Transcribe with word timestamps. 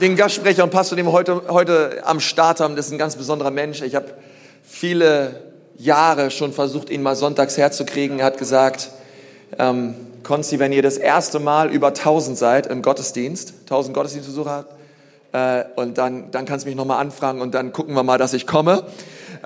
Den 0.00 0.14
Gastsprecher 0.14 0.62
und 0.62 0.70
Pastor, 0.70 0.94
den 0.94 1.06
wir 1.06 1.12
heute, 1.12 1.42
heute 1.48 2.02
am 2.04 2.20
Start 2.20 2.60
haben, 2.60 2.76
das 2.76 2.86
ist 2.86 2.92
ein 2.92 2.98
ganz 2.98 3.16
besonderer 3.16 3.50
Mensch. 3.50 3.82
Ich 3.82 3.96
habe 3.96 4.14
viele 4.62 5.42
Jahre 5.76 6.30
schon 6.30 6.52
versucht, 6.52 6.88
ihn 6.90 7.02
mal 7.02 7.16
sonntags 7.16 7.56
herzukriegen. 7.56 8.20
Er 8.20 8.26
hat 8.26 8.38
gesagt, 8.38 8.90
ähm, 9.58 9.96
Konzi, 10.22 10.60
wenn 10.60 10.70
ihr 10.70 10.82
das 10.82 10.98
erste 10.98 11.40
Mal 11.40 11.72
über 11.72 11.88
1000 11.88 12.38
seid 12.38 12.68
im 12.68 12.80
Gottesdienst, 12.82 13.54
1000 13.62 13.92
Gottesdienstbesucher 13.92 14.50
habt, 14.50 14.74
äh, 15.32 15.64
und 15.74 15.98
dann, 15.98 16.30
dann 16.30 16.46
kannst 16.46 16.64
du 16.64 16.68
mich 16.68 16.76
nochmal 16.76 17.00
anfragen 17.00 17.40
und 17.40 17.52
dann 17.52 17.72
gucken 17.72 17.96
wir 17.96 18.04
mal, 18.04 18.18
dass 18.18 18.34
ich 18.34 18.46
komme. 18.46 18.84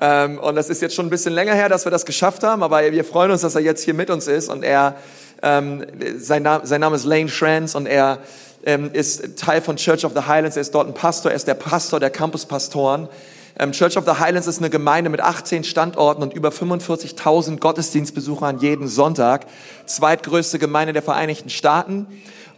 Ähm, 0.02 0.38
und 0.38 0.54
das 0.54 0.68
ist 0.68 0.82
jetzt 0.82 0.94
schon 0.94 1.06
ein 1.06 1.10
bisschen 1.10 1.32
länger 1.32 1.54
her, 1.54 1.70
dass 1.70 1.86
wir 1.86 1.90
das 1.90 2.04
geschafft 2.04 2.42
haben, 2.42 2.62
aber 2.62 2.82
wir 2.92 3.04
freuen 3.04 3.30
uns, 3.30 3.40
dass 3.40 3.54
er 3.54 3.62
jetzt 3.62 3.84
hier 3.84 3.94
mit 3.94 4.10
uns 4.10 4.26
ist 4.28 4.50
und 4.50 4.64
er, 4.64 4.96
ähm, 5.42 5.86
sein, 6.18 6.42
Name, 6.42 6.66
sein 6.66 6.82
Name 6.82 6.96
ist 6.96 7.04
Lane 7.04 7.30
Schranz 7.30 7.74
und 7.74 7.86
er 7.86 8.18
ähm, 8.64 8.90
ist 8.92 9.36
Teil 9.36 9.60
von 9.60 9.76
Church 9.76 10.04
of 10.04 10.12
the 10.14 10.22
Highlands. 10.26 10.56
Er 10.56 10.62
ist 10.62 10.74
dort 10.74 10.88
ein 10.88 10.94
Pastor. 10.94 11.30
Er 11.30 11.36
ist 11.36 11.46
der 11.46 11.54
Pastor 11.54 12.00
der 12.00 12.10
Campuspastoren. 12.10 13.08
Ähm, 13.58 13.72
Church 13.72 13.96
of 13.96 14.04
the 14.04 14.18
Highlands 14.18 14.46
ist 14.46 14.58
eine 14.58 14.70
Gemeinde 14.70 15.10
mit 15.10 15.20
18 15.20 15.64
Standorten 15.64 16.22
und 16.22 16.32
über 16.32 16.48
45.000 16.48 17.58
Gottesdienstbesuchern 17.58 18.58
jeden 18.58 18.88
Sonntag. 18.88 19.46
Zweitgrößte 19.86 20.58
Gemeinde 20.58 20.92
der 20.92 21.02
Vereinigten 21.02 21.50
Staaten. 21.50 22.06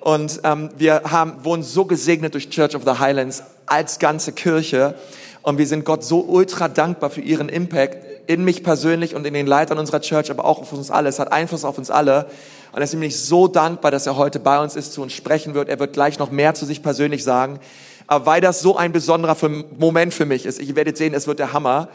Und 0.00 0.40
ähm, 0.44 0.70
wir 0.76 1.02
haben, 1.10 1.44
wurden 1.44 1.62
so 1.62 1.84
gesegnet 1.86 2.34
durch 2.34 2.50
Church 2.50 2.76
of 2.76 2.82
the 2.84 2.98
Highlands 2.98 3.42
als 3.66 3.98
ganze 3.98 4.32
Kirche. 4.32 4.94
Und 5.42 5.58
wir 5.58 5.66
sind 5.66 5.84
Gott 5.84 6.04
so 6.04 6.20
ultra 6.20 6.68
dankbar 6.68 7.10
für 7.10 7.20
ihren 7.20 7.48
Impact 7.48 7.98
in 8.26 8.44
mich 8.44 8.62
persönlich 8.62 9.14
und 9.14 9.26
in 9.26 9.34
den 9.34 9.46
Leitern 9.46 9.78
unserer 9.78 10.00
Church, 10.00 10.30
aber 10.30 10.44
auch 10.44 10.60
auf 10.60 10.72
uns 10.72 10.90
alle. 10.90 11.08
Es 11.08 11.18
hat 11.18 11.32
Einfluss 11.32 11.64
auf 11.64 11.76
uns 11.76 11.90
alle. 11.90 12.26
Und 12.74 12.80
deswegen 12.80 13.02
bin 13.02 13.08
ich 13.08 13.20
so 13.20 13.46
dankbar, 13.46 13.92
dass 13.92 14.04
er 14.04 14.16
heute 14.16 14.40
bei 14.40 14.58
uns 14.58 14.74
ist, 14.74 14.92
zu 14.92 15.00
uns 15.00 15.12
sprechen 15.12 15.54
wird. 15.54 15.68
Er 15.68 15.78
wird 15.78 15.92
gleich 15.92 16.18
noch 16.18 16.32
mehr 16.32 16.54
zu 16.54 16.66
sich 16.66 16.82
persönlich 16.82 17.22
sagen. 17.22 17.60
Aber 18.08 18.26
weil 18.26 18.40
das 18.40 18.62
so 18.62 18.76
ein 18.76 18.90
besonderer 18.90 19.36
Moment 19.78 20.12
für 20.12 20.26
mich 20.26 20.44
ist, 20.44 20.58
ich 20.58 20.74
werde 20.74 20.94
sehen, 20.96 21.14
es 21.14 21.28
wird 21.28 21.38
der 21.38 21.52
Hammer. 21.52 21.88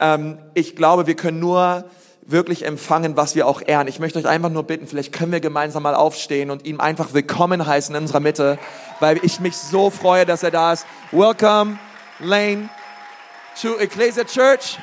Ähm, 0.00 0.38
ich 0.54 0.74
glaube, 0.74 1.06
wir 1.06 1.14
können 1.14 1.38
nur 1.38 1.84
wirklich 2.26 2.66
empfangen, 2.66 3.16
was 3.16 3.36
wir 3.36 3.46
auch 3.46 3.62
ehren. 3.64 3.86
Ich 3.86 4.00
möchte 4.00 4.18
euch 4.18 4.26
einfach 4.26 4.50
nur 4.50 4.64
bitten, 4.64 4.88
vielleicht 4.88 5.12
können 5.12 5.30
wir 5.30 5.38
gemeinsam 5.38 5.84
mal 5.84 5.94
aufstehen 5.94 6.50
und 6.50 6.66
ihm 6.66 6.80
einfach 6.80 7.14
willkommen 7.14 7.64
heißen 7.64 7.94
in 7.94 8.02
unserer 8.02 8.18
Mitte, 8.18 8.58
weil 8.98 9.20
ich 9.22 9.38
mich 9.38 9.56
so 9.56 9.88
freue, 9.88 10.26
dass 10.26 10.42
er 10.42 10.50
da 10.50 10.72
ist. 10.72 10.84
Welcome, 11.12 11.78
Lane, 12.18 12.70
to 13.62 13.76
Ecclesia 13.78 14.24
Church. 14.24 14.80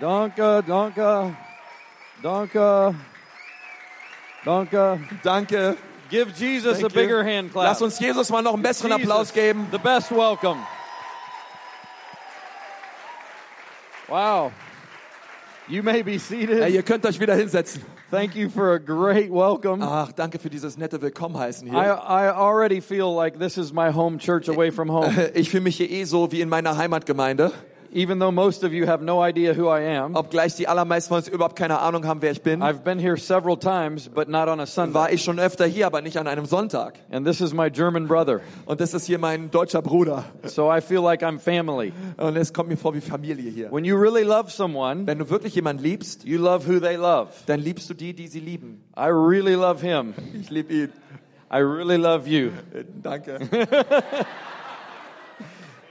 Danke, 0.00 0.64
danke, 0.66 1.36
danke, 2.22 2.94
danke. 4.44 5.00
Danke. 5.22 5.76
Give 6.08 6.32
Jesus 6.32 6.78
Thank 6.78 6.84
a 6.86 6.88
bigger 6.88 7.18
you. 7.18 7.24
hand 7.24 7.52
clap. 7.52 7.66
Lass 7.66 7.82
uns 7.82 8.00
Jesus 8.00 8.30
mal 8.30 8.42
noch 8.42 8.54
einen 8.54 8.62
besseren 8.62 8.92
Jesus, 8.92 9.10
Applaus 9.10 9.32
geben. 9.32 9.68
The 9.70 9.78
best 9.78 10.10
welcome. 10.10 10.58
Wow. 14.08 14.52
You 15.68 15.82
may 15.82 16.02
be 16.02 16.18
seated. 16.18 16.62
Hey, 16.62 16.72
ihr 16.72 16.82
könnt 16.82 17.06
euch 17.06 17.20
wieder 17.20 17.34
hinsetzen. 17.34 17.82
Thank 18.10 18.34
you 18.34 18.48
for 18.50 18.72
a 18.72 18.78
great 18.78 19.30
welcome. 19.30 19.84
Ach, 19.84 20.10
danke 20.10 20.40
für 20.40 20.50
dieses 20.50 20.76
nette 20.76 21.00
Willkommenheißen 21.00 21.68
I, 21.68 21.70
hier. 21.70 22.02
I 22.08 22.30
already 22.30 22.80
feel 22.80 23.14
like 23.14 23.38
this 23.38 23.56
is 23.56 23.72
my 23.72 23.92
home 23.92 24.18
church 24.18 24.48
away 24.48 24.72
from 24.72 24.90
home. 24.90 25.12
Ich 25.34 25.50
fühle 25.50 25.62
mich 25.62 25.76
hier 25.76 25.88
eh 25.88 26.02
so 26.04 26.32
wie 26.32 26.40
in 26.40 26.48
meiner 26.48 26.76
Heimatgemeinde, 26.76 27.52
Even 27.92 28.20
though 28.20 28.30
most 28.30 28.62
of 28.62 28.72
you 28.72 28.86
have 28.86 29.02
no 29.02 29.20
idea 29.20 29.52
who 29.56 29.66
I 29.68 29.80
am, 29.96 30.14
obgleich 30.14 30.54
die 30.54 30.68
allermeisten 30.68 31.08
von 31.08 31.18
uns 31.18 31.26
überhaupt 31.28 31.56
keine 31.56 31.80
Ahnung 31.80 32.06
haben, 32.06 32.22
wer 32.22 32.30
ich 32.30 32.40
bin. 32.42 32.62
I've 32.62 32.84
been 32.84 33.00
here 33.00 33.16
several 33.16 33.56
times, 33.58 34.08
but 34.08 34.28
not 34.28 34.46
on 34.48 34.60
a 34.60 34.66
Sunday. 34.66 34.94
War 34.94 35.12
ich 35.12 35.24
schon 35.24 35.40
öfter 35.40 35.66
hier, 35.66 35.86
aber 35.86 36.00
nicht 36.00 36.16
an 36.16 36.28
einem 36.28 36.46
Sonntag. 36.46 36.94
And 37.10 37.26
this 37.26 37.40
is 37.40 37.52
my 37.52 37.68
German 37.68 38.06
brother. 38.06 38.40
Und 38.66 38.80
das 38.80 38.94
ist 38.94 39.06
hier 39.06 39.18
mein 39.18 39.50
deutscher 39.50 39.82
Bruder. 39.82 40.24
So 40.44 40.72
I 40.72 40.80
feel 40.80 41.00
like 41.00 41.22
I'm 41.22 41.40
family. 41.40 41.92
Und 42.16 42.36
es 42.36 42.52
kommt 42.52 42.68
mir 42.68 42.76
vor 42.76 42.94
wie 42.94 43.00
Familie 43.00 43.50
hier. 43.50 43.72
When 43.72 43.84
you 43.84 43.96
really 43.96 44.22
love 44.22 44.50
someone, 44.50 45.06
Wenn 45.06 45.18
du 45.18 45.28
wirklich 45.28 45.56
jemanden 45.56 45.82
liebst, 45.82 46.24
you 46.24 46.38
love 46.40 46.68
who 46.68 46.78
they 46.78 46.94
love. 46.94 47.28
dann 47.46 47.58
liebst 47.58 47.90
du 47.90 47.94
die, 47.94 48.14
die 48.14 48.28
sie 48.28 48.40
lieben. 48.40 48.84
I 48.96 49.06
really 49.08 49.54
love 49.54 49.84
him. 49.84 50.14
Ich 50.40 50.48
liebe 50.50 50.72
ihn. 50.72 50.92
I 51.52 51.56
really 51.58 51.96
love 51.96 52.28
you. 52.28 52.50
Danke. 53.02 53.40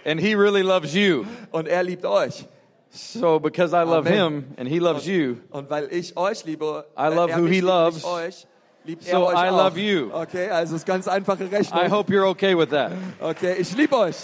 And 0.05 0.19
he 0.19 0.33
really 0.35 0.63
loves 0.63 0.93
you. 0.95 1.25
Und 1.51 1.67
er 1.67 1.83
liebt 1.83 2.05
euch. 2.05 2.45
So 2.91 3.39
because 3.39 3.73
I 3.73 3.83
love 3.83 4.07
Amen. 4.07 4.13
him 4.13 4.53
and 4.57 4.67
he 4.67 4.79
loves 4.79 5.05
you, 5.05 5.37
Und 5.51 5.69
weil 5.69 5.89
ich 5.91 6.17
euch 6.17 6.43
liebe, 6.45 6.85
I 6.97 7.07
love 7.13 7.29
er 7.31 7.37
who 7.37 7.45
he 7.45 7.61
loves. 7.61 8.03
euch, 8.03 8.47
liebt 8.83 9.03
So 9.03 9.11
er 9.11 9.25
euch 9.27 9.35
I 9.35 9.49
auch. 9.49 9.57
love 9.57 9.77
you. 9.79 10.09
Okay, 10.11 10.49
also 10.49 10.75
ist 10.75 10.87
ganz 10.87 11.07
einfache 11.07 11.51
Rechnung. 11.51 11.79
I 11.79 11.87
hope 11.89 12.11
you're 12.11 12.27
okay 12.29 12.55
with 12.57 12.69
that. 12.71 12.91
Okay, 13.19 13.55
ich 13.59 13.75
liebe 13.75 13.95
euch. 13.95 14.15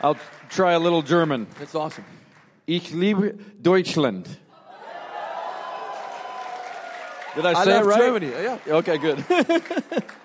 I'll 0.00 0.16
try 0.48 0.72
a 0.74 0.78
little 0.78 1.02
German. 1.02 1.46
That's 1.58 1.74
awesome. 1.74 2.04
Ich 2.66 2.90
liebe 2.92 3.34
Deutschland. 3.60 4.28
Did 7.34 7.44
I 7.46 7.52
I 7.52 7.64
say 7.64 7.70
it 7.78 7.84
love 7.84 7.86
right? 7.86 8.00
Germany. 8.00 8.30
Ja. 8.44 8.58
Okay, 8.78 8.98
good. 8.98 9.24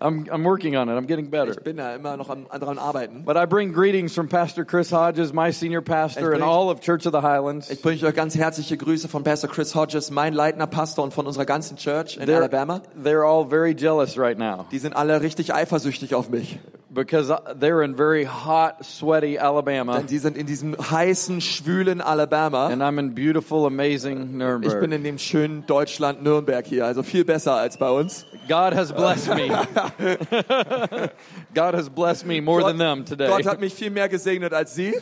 I'm, 0.00 0.26
I'm 0.30 0.42
working 0.44 0.76
on 0.76 0.88
it. 0.88 0.92
I'm 0.96 1.06
getting 1.06 1.30
better. 1.30 1.52
Ich 1.52 1.62
bin 1.62 1.76
da 1.76 1.94
immer 1.94 2.16
noch 2.16 2.28
am, 2.28 2.46
daran 2.50 2.78
arbeiten. 2.78 3.24
But 3.24 3.36
I 3.36 3.46
bring 3.46 3.72
greetings 3.72 4.12
from 4.12 4.28
Pastor 4.28 4.64
Chris 4.64 4.90
Hodges, 4.92 5.32
my 5.32 5.52
senior 5.52 5.80
pastor, 5.82 6.20
Ich 6.20 6.26
and 6.26 6.34
bring- 6.38 6.42
all 6.42 6.68
of 6.68 6.80
Church 6.80 7.06
of 7.06 7.12
the 7.12 7.22
Highlands. 7.22 7.70
Ich 7.70 7.80
bringe 7.80 8.02
euch 8.04 8.14
ganz 8.14 8.34
herzliche 8.34 8.76
Grüße 8.76 9.06
von 9.08 9.22
Pastor 9.22 9.48
Chris 9.48 9.74
Hodges, 9.74 10.10
mein 10.10 10.34
leitender 10.34 10.66
Pastor 10.66 11.04
und 11.04 11.14
von 11.14 11.26
unserer 11.26 11.44
ganzen 11.44 11.76
Church 11.76 12.16
in 12.16 12.24
They're, 12.24 12.38
Alabama. 12.38 12.82
they're 13.02 13.24
all 13.24 13.46
very 13.48 13.72
jealous 13.74 14.18
right 14.18 14.36
now 14.38 14.66
Die 14.72 14.78
sind 14.80 14.96
alle 14.96 15.20
richtig 15.22 15.54
eifersüchtig 15.54 16.14
auf 16.16 16.28
mich. 16.28 16.58
because 16.90 17.28
they're 17.60 17.82
in 17.84 17.96
very 17.96 18.24
hot, 18.24 18.84
sweaty 18.84 19.36
Alabama. 19.38 19.98
Denn 19.98 20.06
die 20.06 20.18
sind 20.18 20.36
in 20.36 20.46
diesem 20.46 20.76
heißen, 20.76 21.40
schwülen 21.40 22.00
Alabama. 22.00 22.66
And 22.68 22.82
I'm 22.82 22.98
in 23.00 23.14
beautiful, 23.14 23.66
amazing 23.66 24.16
Ich 24.22 24.28
bin 24.28 24.38
Nuremberg. 24.38 24.92
in 24.92 25.02
dem 25.04 25.18
schönen 25.18 25.66
Deutschland 25.66 26.22
Nürnberg 26.22 26.64
hier, 26.66 26.84
also 26.86 27.02
viel 27.02 27.24
besser 27.24 27.54
als 27.54 27.78
bei 27.78 27.90
uns. 27.90 28.26
God 28.48 28.74
has 28.74 28.92
blessed 28.92 29.34
me. 29.34 29.48
God 31.54 31.74
has 31.74 31.88
blessed 31.88 32.26
me 32.26 32.40
more 32.40 32.62
than 32.62 32.78
them 32.78 33.04
today. 33.04 33.28
Gott 33.28 33.46
hat 33.46 33.60
mich 33.60 33.74
viel 33.74 33.90
mehr 33.90 34.08
gesegnet 34.08 34.52
als 34.52 34.74
Sie, 34.74 34.94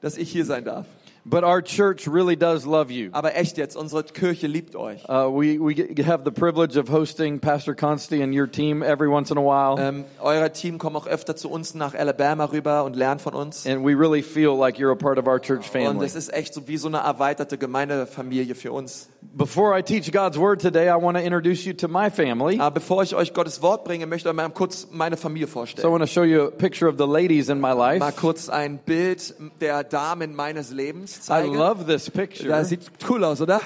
dass 0.00 0.16
ich 0.16 0.30
hier 0.30 0.44
sein 0.44 0.64
darf. 0.64 0.86
But 1.24 1.44
our 1.44 1.60
church 1.62 2.06
really 2.08 2.34
does 2.36 2.64
love 2.64 2.90
you. 2.90 3.10
Aber 3.12 3.34
echt 3.36 3.58
jetzt, 3.58 3.76
unsere 3.76 4.02
Kirche 4.04 4.46
liebt 4.46 4.74
euch. 4.74 5.04
Uh, 5.08 5.28
we, 5.30 5.58
we 5.60 5.74
have 6.06 6.24
the 6.24 6.30
privilege 6.30 6.78
of 6.78 6.88
hosting 6.90 7.38
Pastor 7.40 7.74
Consti 7.74 8.22
and 8.22 8.34
your 8.34 8.46
team 8.50 8.82
every 8.82 9.08
once 9.08 9.30
in 9.30 9.36
a 9.36 9.42
while. 9.42 9.76
Ähm, 9.78 10.04
euer 10.22 10.50
Team 10.52 10.78
kommt 10.78 10.96
auch 10.96 11.06
öfter 11.06 11.36
zu 11.36 11.50
uns 11.50 11.74
nach 11.74 11.94
Alabama 11.94 12.46
rüber 12.46 12.84
und 12.84 12.96
lernt 12.96 13.20
von 13.20 13.34
uns. 13.34 13.66
And 13.66 13.84
we 13.84 13.94
really 13.94 14.22
feel 14.22 14.56
like 14.56 14.78
you're 14.78 14.92
a 14.92 14.96
part 14.96 15.18
of 15.18 15.26
our 15.26 15.38
church 15.38 15.66
Und 15.74 15.84
family. 15.84 16.06
es 16.06 16.14
ist 16.14 16.32
echt 16.32 16.54
so 16.54 16.66
wie 16.68 16.78
so 16.78 16.88
eine 16.88 16.98
erweiterte 16.98 17.58
Gemeindefamilie 17.58 18.54
für 18.54 18.72
uns. 18.72 19.08
Before 19.36 19.78
I 19.78 19.82
teach 19.82 20.10
God's 20.12 20.38
word 20.38 20.60
today, 20.62 20.88
I 20.88 20.94
want 21.00 21.18
to 21.18 21.22
introduce 21.22 21.64
you 21.66 21.74
to 21.74 21.86
my 21.88 22.10
family. 22.10 22.58
Aber 22.58 22.70
bevor 22.72 23.02
ich 23.02 23.14
euch 23.14 23.34
Gottes 23.34 23.60
Wort 23.60 23.84
bringe, 23.84 24.06
möchte 24.06 24.28
ich 24.28 24.30
euch 24.32 24.36
mal 24.36 24.48
kurz 24.48 24.88
meine 24.90 25.18
Familie 25.18 25.46
So 25.46 25.50
I 25.50 25.52
vorstellen. 25.52 25.92
want 25.92 26.02
to 26.02 26.06
show 26.08 26.24
you 26.24 26.44
a 26.46 26.50
picture 26.50 26.88
of 26.88 26.96
the 26.98 27.06
ladies 27.06 27.48
in 27.50 27.58
my 27.60 27.74
Mal 27.74 27.98
life. 28.00 28.12
kurz 28.18 28.48
ein 28.48 28.78
Bild 28.78 29.34
der 29.60 29.84
Damen 29.84 30.34
meines 30.34 30.70
Lebens 30.72 31.09
I 31.18 31.22
zeigen. 31.22 31.54
love 31.54 31.84
this 31.86 32.10
picture 32.10 32.48
Das 32.48 32.68
sieht 32.68 32.90
cool 33.08 33.24
aus, 33.24 33.40
oder? 33.40 33.60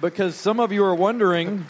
because 0.00 0.34
some 0.36 0.60
of 0.62 0.72
you 0.72 0.84
are 0.84 0.96
wondering, 0.96 1.64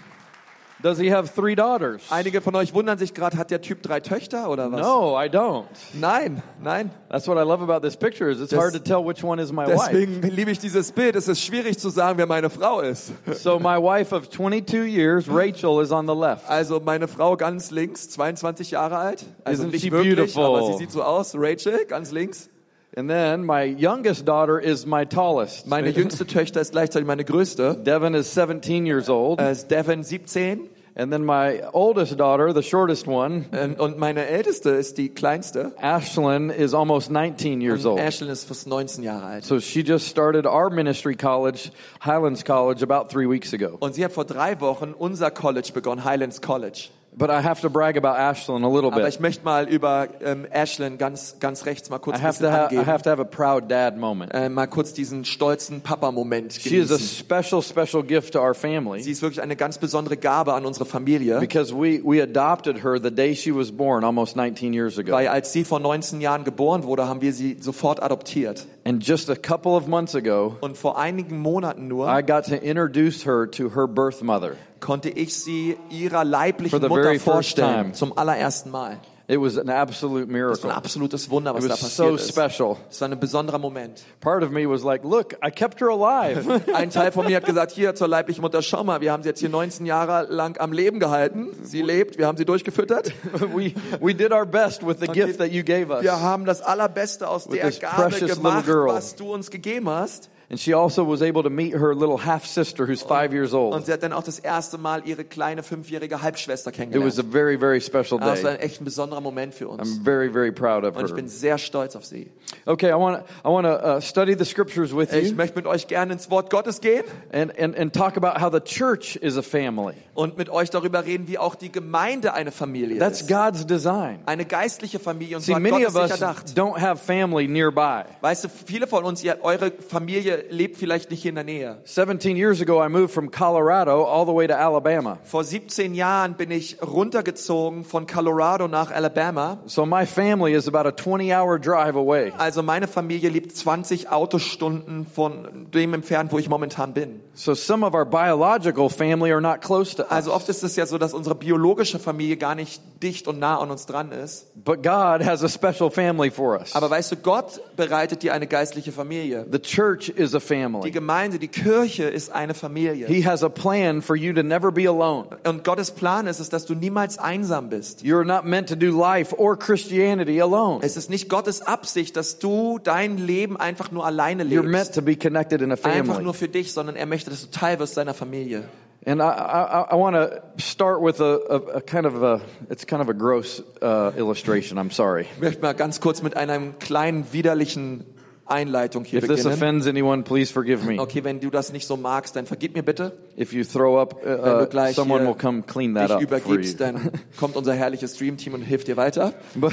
does 0.81 0.99
he 0.99 1.11
have 1.13 1.29
three 1.35 1.55
daughters? 1.55 2.03
Einige 2.11 2.41
von 2.41 2.55
euch 2.57 2.73
wundern 2.75 2.99
sich 2.99 3.15
gerade, 3.15 3.37
hat 3.37 3.51
der 3.51 3.61
Typ 3.61 3.83
drei 3.83 4.01
Töchter 4.01 4.49
oder 4.51 4.71
was? 4.73 4.81
No, 4.81 5.17
I 5.21 5.29
don't. 5.29 5.65
Nein, 5.93 6.43
nein. 6.61 6.91
That's 7.09 7.29
what 7.29 7.37
I 7.37 7.43
love 7.43 7.63
about 7.63 7.87
this 7.87 7.97
picture 7.97 8.31
is 8.31 8.41
it's 8.41 8.51
Des- 8.51 8.57
hard 8.59 8.73
to 8.73 8.79
tell 8.81 9.05
which 9.07 9.23
one 9.23 9.41
is 9.41 9.53
my 9.53 9.67
wife. 9.67 9.91
Deswegen 9.93 10.23
liebe 10.23 10.51
ich 10.51 10.59
dieses 10.59 10.91
Bild. 10.93 11.15
Es 11.15 11.29
ist 11.29 11.41
schwierig 11.41 11.79
zu 11.79 11.89
sagen, 11.91 12.19
wer 12.19 12.27
meine 12.27 12.49
Frau 12.51 12.81
ist. 12.81 13.13
So 13.33 13.59
my 13.61 13.77
wife 13.77 14.13
of 14.15 14.29
22 14.31 14.87
years, 14.89 15.27
Rachel, 15.29 15.81
is 15.83 15.93
on 15.93 16.07
the 16.09 16.15
left. 16.15 16.49
Also 16.49 16.81
meine 16.81 17.07
Frau 17.07 17.37
ganz 17.37 17.71
links, 17.71 18.09
22 18.11 18.71
Jahre 18.73 18.97
alt. 18.97 19.25
Also 19.45 19.65
Isn't 19.65 19.73
nicht 19.73 19.83
she 19.85 19.93
wirklich, 19.93 20.17
beautiful? 20.17 20.45
aber 20.45 20.67
sie 20.73 20.79
sieht 20.79 20.91
so 20.91 21.03
aus. 21.03 21.35
Rachel, 21.37 21.85
ganz 21.87 22.11
links. 22.13 22.49
And 22.95 23.09
then 23.09 23.45
my 23.45 23.65
youngest 23.65 24.27
daughter 24.27 24.61
is 24.61 24.85
my 24.85 25.05
tallest. 25.07 25.67
Meine 25.67 25.91
jüngste 25.95 26.27
Tochter 26.27 26.61
ist 26.61 26.73
gleichzeitig 26.73 27.07
meine 27.07 27.25
größte. 27.25 27.83
Devin 27.83 28.15
is 28.15 28.35
17 28.35 28.87
years 28.87 29.09
old. 29.09 29.41
Äh, 29.41 29.53
ist 29.53 29.71
Devin 29.71 30.03
17 30.03 30.69
And 30.95 31.11
then 31.11 31.25
my 31.25 31.63
oldest 31.73 32.19
daughter, 32.19 32.53
the 32.53 32.63
shortest 32.63 33.07
one, 33.07 33.47
und 33.79 33.99
meine 33.99 34.27
älteste 34.27 34.71
ist 34.71 34.99
die 34.99 35.09
kleinste. 35.09 35.73
Ashlyn, 35.81 36.51
is 36.51 36.75
almost 36.75 37.11
19 37.11 37.63
years 37.63 37.87
old. 37.87 37.99
Ashlyn 37.99 38.29
ist 38.29 38.45
fast 38.45 38.67
19 38.67 39.03
Jahre 39.03 39.25
alt. 39.25 39.45
So 39.45 39.59
she 39.59 39.83
just 39.83 40.07
started 40.09 40.45
our 40.45 40.69
ministry 40.69 41.17
college, 41.17 41.71
Highlands 42.05 42.45
College, 42.45 42.83
about 42.83 43.09
three 43.09 43.27
weeks 43.27 43.55
ago. 43.55 43.79
Und 43.81 43.95
sie 43.95 44.05
hat 44.05 44.13
vor 44.13 44.27
drei 44.27 44.61
Wochen 44.61 44.93
unser 44.93 45.31
College 45.31 45.71
begonnen, 45.73 46.05
Highlands 46.05 46.43
College. 46.43 46.91
But 47.15 47.29
I 47.29 47.43
have 47.43 47.61
to 47.61 47.69
brag 47.69 47.99
about 47.99 48.17
Ashlyn 48.19 48.65
a 48.65 48.69
little 48.69 48.91
Aber 48.91 49.03
bit. 49.03 49.09
ich 49.13 49.21
möchte 49.21 49.45
mal 49.45 49.69
über 49.69 50.09
ähm, 50.25 50.47
Ashlyn 50.51 50.97
ganz, 50.97 51.37
ganz 51.41 51.67
rechts 51.67 51.91
mal 51.91 51.99
kurz 51.99 52.19
I 52.19 52.23
have 52.23 52.39
bisschen 52.39 52.51
to 52.51 52.77
ha- 52.79 52.83
I 52.83 52.87
have 52.87 53.03
to 53.03 53.11
have 53.11 53.21
a 53.21 53.25
proud 53.25 53.71
dad 53.71 53.99
moment. 53.99 54.33
Äh, 54.33 54.49
mal 54.49 54.67
kurz 54.67 54.95
diesen 54.95 55.27
stolzen 55.27 55.83
Papa-Moment 55.83 56.55
She 56.55 56.79
is 56.79 56.91
a 56.91 56.97
genießen. 56.97 57.27
special, 57.27 57.61
special 57.63 58.03
gift 58.03 58.33
to 58.33 58.41
our 58.41 58.55
family 58.55 59.03
Sie 59.03 59.11
ist 59.11 59.21
wirklich 59.21 59.43
eine 59.43 59.57
ganz 59.57 59.77
besondere 59.77 60.17
Gabe 60.17 60.55
an 60.55 60.65
unsere 60.65 60.87
Familie, 60.87 61.39
because 61.39 61.75
we, 61.75 62.01
we 62.03 62.23
adopted 62.23 62.83
her 62.83 62.99
the 62.99 63.11
day 63.11 63.35
she 63.35 63.55
was 63.55 63.71
born, 63.71 64.05
almost 64.05 64.35
19 64.35 64.73
years 64.73 64.99
ago. 64.99 65.13
weil 65.13 65.29
als 65.29 65.53
sie 65.53 65.65
vor 65.65 65.81
19 65.81 66.23
Jahren 66.23 66.45
geboren 66.45 66.85
wurde, 66.85 67.09
haben 67.09 67.21
wir 67.21 67.35
sie 67.35 67.59
sofort 67.61 68.03
adoptiert. 68.03 68.65
And 68.85 69.07
just 69.07 69.29
a 69.29 69.37
couple 69.37 69.73
of 69.73 69.87
months 69.87 70.15
ago, 70.15 70.57
Und 70.63 70.79
vor 70.79 70.99
einigen 70.99 71.39
Monaten 71.41 71.89
nur 71.89 72.09
I 72.09 72.23
got 72.23 72.47
to 72.47 72.55
introduce 72.55 73.27
her 73.27 73.47
to 73.51 73.75
her 73.75 73.87
birth 73.87 74.23
mother. 74.23 74.53
Konnte 74.83 75.09
ich 75.09 75.35
sie 75.35 75.79
ihrer 75.89 76.25
leiblichen 76.25 76.79
For 76.79 76.81
the 76.81 76.89
Mutter 76.89 77.05
very 77.05 77.19
first 77.19 77.25
vorstellen, 77.25 77.75
time. 77.85 77.93
zum 77.93 78.19
allerersten 78.19 78.71
Mal. 78.71 78.99
It 79.29 79.41
was 79.41 79.57
an 79.57 79.71
absolute 79.71 80.27
Das 80.27 80.63
war 80.65 80.73
ein 80.73 80.77
absolutes 80.77 81.31
Wunder, 81.31 81.55
was 81.55 81.65
It 81.65 81.71
da 81.71 81.75
was 81.75 81.97
so 81.97 82.05
passiert 82.05 82.21
ist. 82.21 82.29
special. 82.31 82.77
Es 82.91 83.01
war 83.01 83.09
ein 83.09 83.19
besonderer 83.19 83.59
Moment. 83.59 84.03
Part 84.21 84.43
of 84.43 84.51
me 84.51 84.69
was 84.69 84.83
like, 84.83 85.05
look, 85.05 85.35
I 85.43 85.51
kept 85.51 85.81
her 85.81 85.89
alive. 85.89 86.61
Ein 86.75 86.91
Teil 86.91 87.13
von 87.13 87.27
mir 87.27 87.37
hat 87.37 87.47
gesagt, 87.47 87.73
hier 87.73 87.95
zur 87.95 88.09
leiblichen 88.09 88.43
Mutter, 88.43 88.61
schau 88.61 88.83
mal, 88.83 89.01
wir 89.01 89.13
haben 89.13 89.23
sie 89.23 89.29
jetzt 89.31 89.39
hier 89.39 89.49
19 89.49 89.87
Jahre 89.87 90.27
lang 90.29 90.59
am 90.61 90.73
Leben 90.73 90.99
gehalten. 90.99 91.49
Sie 91.63 91.83
lebt, 91.83 92.19
wir 92.19 92.27
haben 92.27 92.37
sie 92.37 92.45
durchgefüttert. 92.45 93.13
we, 93.55 93.73
we 94.01 94.13
did 94.15 94.33
our 94.33 94.45
best 94.45 94.87
with 94.87 94.99
the 95.01 95.07
gift 95.07 95.39
that 95.39 95.51
you 95.51 95.63
gave 95.63 95.89
us. 95.91 96.03
Wir 96.03 96.21
haben 96.21 96.45
das 96.45 96.61
Allerbeste 96.61 97.29
aus 97.29 97.47
der 97.47 97.69
this 97.69 97.81
Gabe 97.81 98.11
precious 98.11 98.37
gemacht, 98.37 98.67
girl. 98.67 98.89
was 98.89 99.15
du 99.15 99.33
uns 99.33 99.51
gegeben 99.51 99.89
hast. 99.89 100.31
And 100.53 100.61
she 100.61 100.75
also 100.75 101.09
was 101.09 101.23
able 101.23 101.43
to 101.45 101.49
meet 101.49 101.73
her 101.73 101.95
little 101.95 102.19
half 102.23 102.45
sister 102.45 102.87
who's 102.87 103.01
five 103.03 103.33
years 103.33 103.55
Und 103.55 103.73
old. 103.73 103.87
sie 103.87 103.93
hat 103.93 104.03
dann 104.03 104.13
auch 104.13 104.23
das 104.23 104.39
erste 104.39 104.77
Mal 104.77 105.01
ihre 105.07 105.25
kleine 105.25 105.63
fünfjährige 105.63 106.21
Halbschwester 106.21 106.69
It 106.71 106.75
was 106.77 106.79
a 106.79 106.85
kennengelernt. 106.91 107.33
very, 107.33 107.59
very 107.59 107.81
special 107.81 108.21
Das 108.21 108.45
war 108.45 108.51
day. 108.51 108.59
ein 108.59 108.61
echt 108.61 108.83
ein 108.83 108.85
besonderer 108.85 109.23
Moment 109.23 109.55
für 109.55 109.69
uns. 109.69 109.89
I'm 109.89 110.05
very, 110.05 110.31
very 110.31 110.53
proud 110.53 110.85
of 110.85 110.95
Und 110.95 111.05
ich 111.05 111.11
her. 111.11 111.17
bin 111.17 111.29
sehr 111.29 111.57
stolz 111.57 111.97
auf 111.97 112.05
sie. 112.05 112.31
Okay, 112.67 112.91
I 112.91 112.95
want 112.99 113.25
I 113.43 113.49
want 113.49 113.67
to 113.67 113.97
uh, 113.97 114.01
study 114.03 114.37
the 114.39 114.45
scriptures 114.45 114.95
with 114.95 115.11
Ich 115.11 115.31
you 115.31 115.35
möchte 115.37 115.57
mit 115.57 115.67
euch 115.67 115.87
gerne 115.87 116.13
ins 116.13 116.31
Wort 116.31 116.51
Gottes 116.51 116.83
gehen 116.83 117.05
and, 117.33 117.59
and, 117.59 117.75
and 117.79 117.95
talk 117.95 118.19
about 118.19 118.39
how 118.39 118.53
the 118.53 118.61
church 118.61 119.17
is 119.17 119.39
a 119.39 119.43
family. 119.43 119.95
und 120.13 120.37
mit 120.37 120.51
euch 120.51 120.69
darüber 120.69 121.07
reden, 121.07 121.29
wie 121.29 121.39
auch 121.39 121.55
die 121.55 121.73
Gemeinde 121.73 122.35
eine 122.35 122.53
Familie 122.53 122.99
That's 122.99 123.23
ist. 123.23 123.29
God's 123.31 123.67
design. 123.67 124.19
Eine 124.27 124.45
geistliche 124.45 124.99
Familie 124.99 125.37
und 125.37 125.43
See, 125.45 125.53
so 125.53 125.57
hat 125.57 125.63
many 125.63 125.83
Gott 125.85 125.95
of 125.97 126.03
us 126.03 126.11
erdacht. 126.11 126.49
don't 126.59 126.79
have 126.79 127.03
family 127.03 127.49
nearby. 127.49 128.03
Weißt 128.21 128.45
du, 128.45 128.49
viele 128.51 128.87
von 128.87 129.05
uns, 129.05 129.25
ihr, 129.25 129.39
eure 129.41 129.71
Familie 129.89 130.42
lebt 130.51 130.77
vielleicht 130.77 131.11
nicht 131.11 131.23
hier 131.23 131.31
in 131.31 131.35
der 131.37 131.45
Nähe. 131.45 131.79
17 131.85 132.37
years 132.37 132.61
ago, 132.61 132.85
I 132.85 132.89
moved 132.89 133.13
from 133.13 133.31
Colorado 133.31 134.05
all 134.05 134.27
the 134.27 134.33
way 134.33 134.47
to 134.47 134.55
Alabama. 134.55 135.19
Vor 135.25 135.45
17 135.45 135.95
Jahren 135.95 136.35
bin 136.35 136.51
ich 136.51 136.79
runtergezogen 136.83 137.85
von 137.85 138.07
Colorado 138.07 138.69
nach 138.69 138.91
Alabama. 138.91 139.59
So 139.67 139.87
my 139.87 140.07
family 140.07 140.55
is 140.55 140.69
about 140.69 140.89
a 140.89 140.93
20 140.93 141.33
hour 141.33 141.59
drive 141.59 141.97
away. 141.97 142.33
Also 142.39 142.63
meine 142.63 142.89
Familie 142.89 143.31
lebt 143.31 143.57
20 143.57 144.11
Autostunden 144.11 145.07
von 145.07 145.69
dem 145.73 145.95
entfernt, 145.95 146.33
wo 146.33 146.39
ich 146.39 146.49
momentan 146.49 146.93
bin. 146.93 147.21
So 147.35 147.55
some 147.55 147.87
of 147.87 147.95
our 147.95 148.05
biological 148.05 148.89
family 148.89 149.33
are 149.33 149.41
not 149.41 149.61
close 149.61 149.97
to 149.97 150.03
us. 150.03 150.11
Also 150.11 150.33
oft 150.35 150.49
ist 150.49 150.63
es 150.63 150.77
ja 150.77 150.87
so, 150.87 150.99
dass 150.99 151.15
unsere 151.15 151.35
biologische 151.35 151.99
Familie 151.99 152.37
gar 152.37 152.55
nicht 152.55 152.83
dicht 153.03 153.27
und 153.29 153.39
nah 153.39 153.59
an 153.59 153.71
uns 153.71 153.87
dran 153.87 154.13
ist. 154.13 154.47
But 154.65 154.83
God 154.83 155.25
has 155.25 155.43
a 155.43 155.49
special 155.49 155.91
family 155.91 156.31
for 156.31 156.59
us. 156.59 156.75
Aber 156.75 156.91
weißt 156.91 157.13
du, 157.13 157.17
Gott 157.17 157.61
bereitet 157.77 158.23
dir 158.23 158.33
eine 158.33 158.47
geistliche 158.47 158.93
Familie. 158.93 159.47
The 159.51 159.59
church 159.59 160.09
is 160.23 160.35
a 160.35 160.39
Die 160.39 160.45
family. 160.45 160.91
Gemeinde, 160.91 161.39
die 161.39 161.49
Kirche 161.49 162.05
ist 162.05 162.31
eine 162.33 162.55
Familie. 162.55 163.07
He 163.07 163.25
has 163.27 163.43
a 163.43 163.49
plan 163.49 164.03
for 164.03 164.17
you 164.17 164.33
to 164.33 164.43
never 164.43 164.71
be 164.73 164.89
alone. 164.89 165.27
Und 165.47 165.65
Gottes 165.65 165.91
Plan 165.91 166.27
ist 166.27 166.41
es, 166.41 166.49
dass 166.49 166.65
du 166.67 166.75
niemals 166.75 167.19
einsam 167.19 167.69
bist. 167.69 168.03
You're 168.03 168.25
not 168.25 168.45
meant 168.45 168.69
to 168.69 168.77
do 168.77 168.91
life 168.99 169.35
or 169.39 169.59
Christianity 169.59 170.41
alone. 170.41 170.81
Es 170.83 170.97
ist 170.97 171.11
nicht 171.11 171.29
Gottes 171.29 171.63
Absicht, 171.63 172.17
dass 172.17 172.39
du 172.39 172.79
dein 172.83 173.19
Leben 173.19 173.57
einfach 173.57 173.91
nur 173.91 174.07
alleine 174.07 174.45
You're 174.45 174.63
lebst. 174.63 174.71
meant 174.71 174.95
to 174.95 175.03
be 175.03 175.17
connected 175.17 175.61
in 175.61 175.71
a 175.71 175.75
Einfach 175.75 175.91
family. 175.91 176.23
nur 176.23 176.35
für 176.35 176.49
dich, 176.49 176.73
sondern 176.73 176.97
er 176.97 177.07
möchte, 177.07 177.31
dass 177.31 177.43
du 177.43 177.51
Teil 177.51 177.79
wirst 177.79 177.95
seiner 177.95 178.15
Familie. 178.15 178.65
And 179.05 179.21
I, 179.21 179.25
I, 179.25 179.85
I 179.91 179.99
want 179.99 180.15
to 180.15 180.41
start 180.59 181.03
with 181.03 181.21
a, 181.21 181.41
a, 181.51 181.79
a 181.79 181.81
kind 181.81 182.07
of 182.07 182.23
a, 182.23 182.41
it's 182.71 182.87
kind 182.87 183.03
of 183.03 183.09
a 183.09 183.13
gross 183.13 183.61
uh, 183.83 184.13
illustration. 184.17 184.79
I'm 184.79 184.93
sorry. 184.93 185.27
Ich 185.35 185.41
möchte 185.43 185.61
mal 185.61 185.73
ganz 185.75 186.01
kurz 186.01 186.23
mit 186.23 186.37
einer 186.37 186.61
kleinen 186.79 187.33
widerlichen 187.33 188.05
Einleitung 188.53 189.05
hier 189.05 189.19
If 189.19 189.27
this 189.27 189.45
beginnen. 189.45 189.55
offends 189.55 189.87
anyone, 189.87 190.23
please 190.23 190.53
forgive 190.53 190.85
me. 190.85 191.01
Okay, 191.01 191.25
wenn 191.25 191.41
du 191.41 191.51
das 191.51 191.73
nicht 191.73 191.87
so 191.87 191.97
magst, 191.97 192.37
dann 192.37 192.47
vergib 192.47 192.75
mir 192.75 192.83
bitte. 192.83 193.13
If 193.39 193.53
you 193.53 193.65
throw 193.65 194.01
up, 194.01 194.23
uh, 194.23 194.27
Wenn 194.27 194.43
du 194.43 194.63
uh, 194.65 194.67
gleich 194.67 194.95
someone 194.95 195.27
will 195.27 195.35
come 195.35 195.63
clean 195.63 195.95
that 195.95 196.11
dich 196.11 196.17
up 196.17 196.23
for 196.23 196.39
you. 196.39 196.55
übergibst, 196.57 196.81
dann 196.81 197.11
kommt 197.39 197.57
unser 197.57 197.75
herrliches 197.75 198.15
Stream-Team 198.15 198.55
und 198.55 198.63
hilft 198.63 198.89
dir 198.89 198.97
weiter. 198.97 199.33
But, 199.55 199.73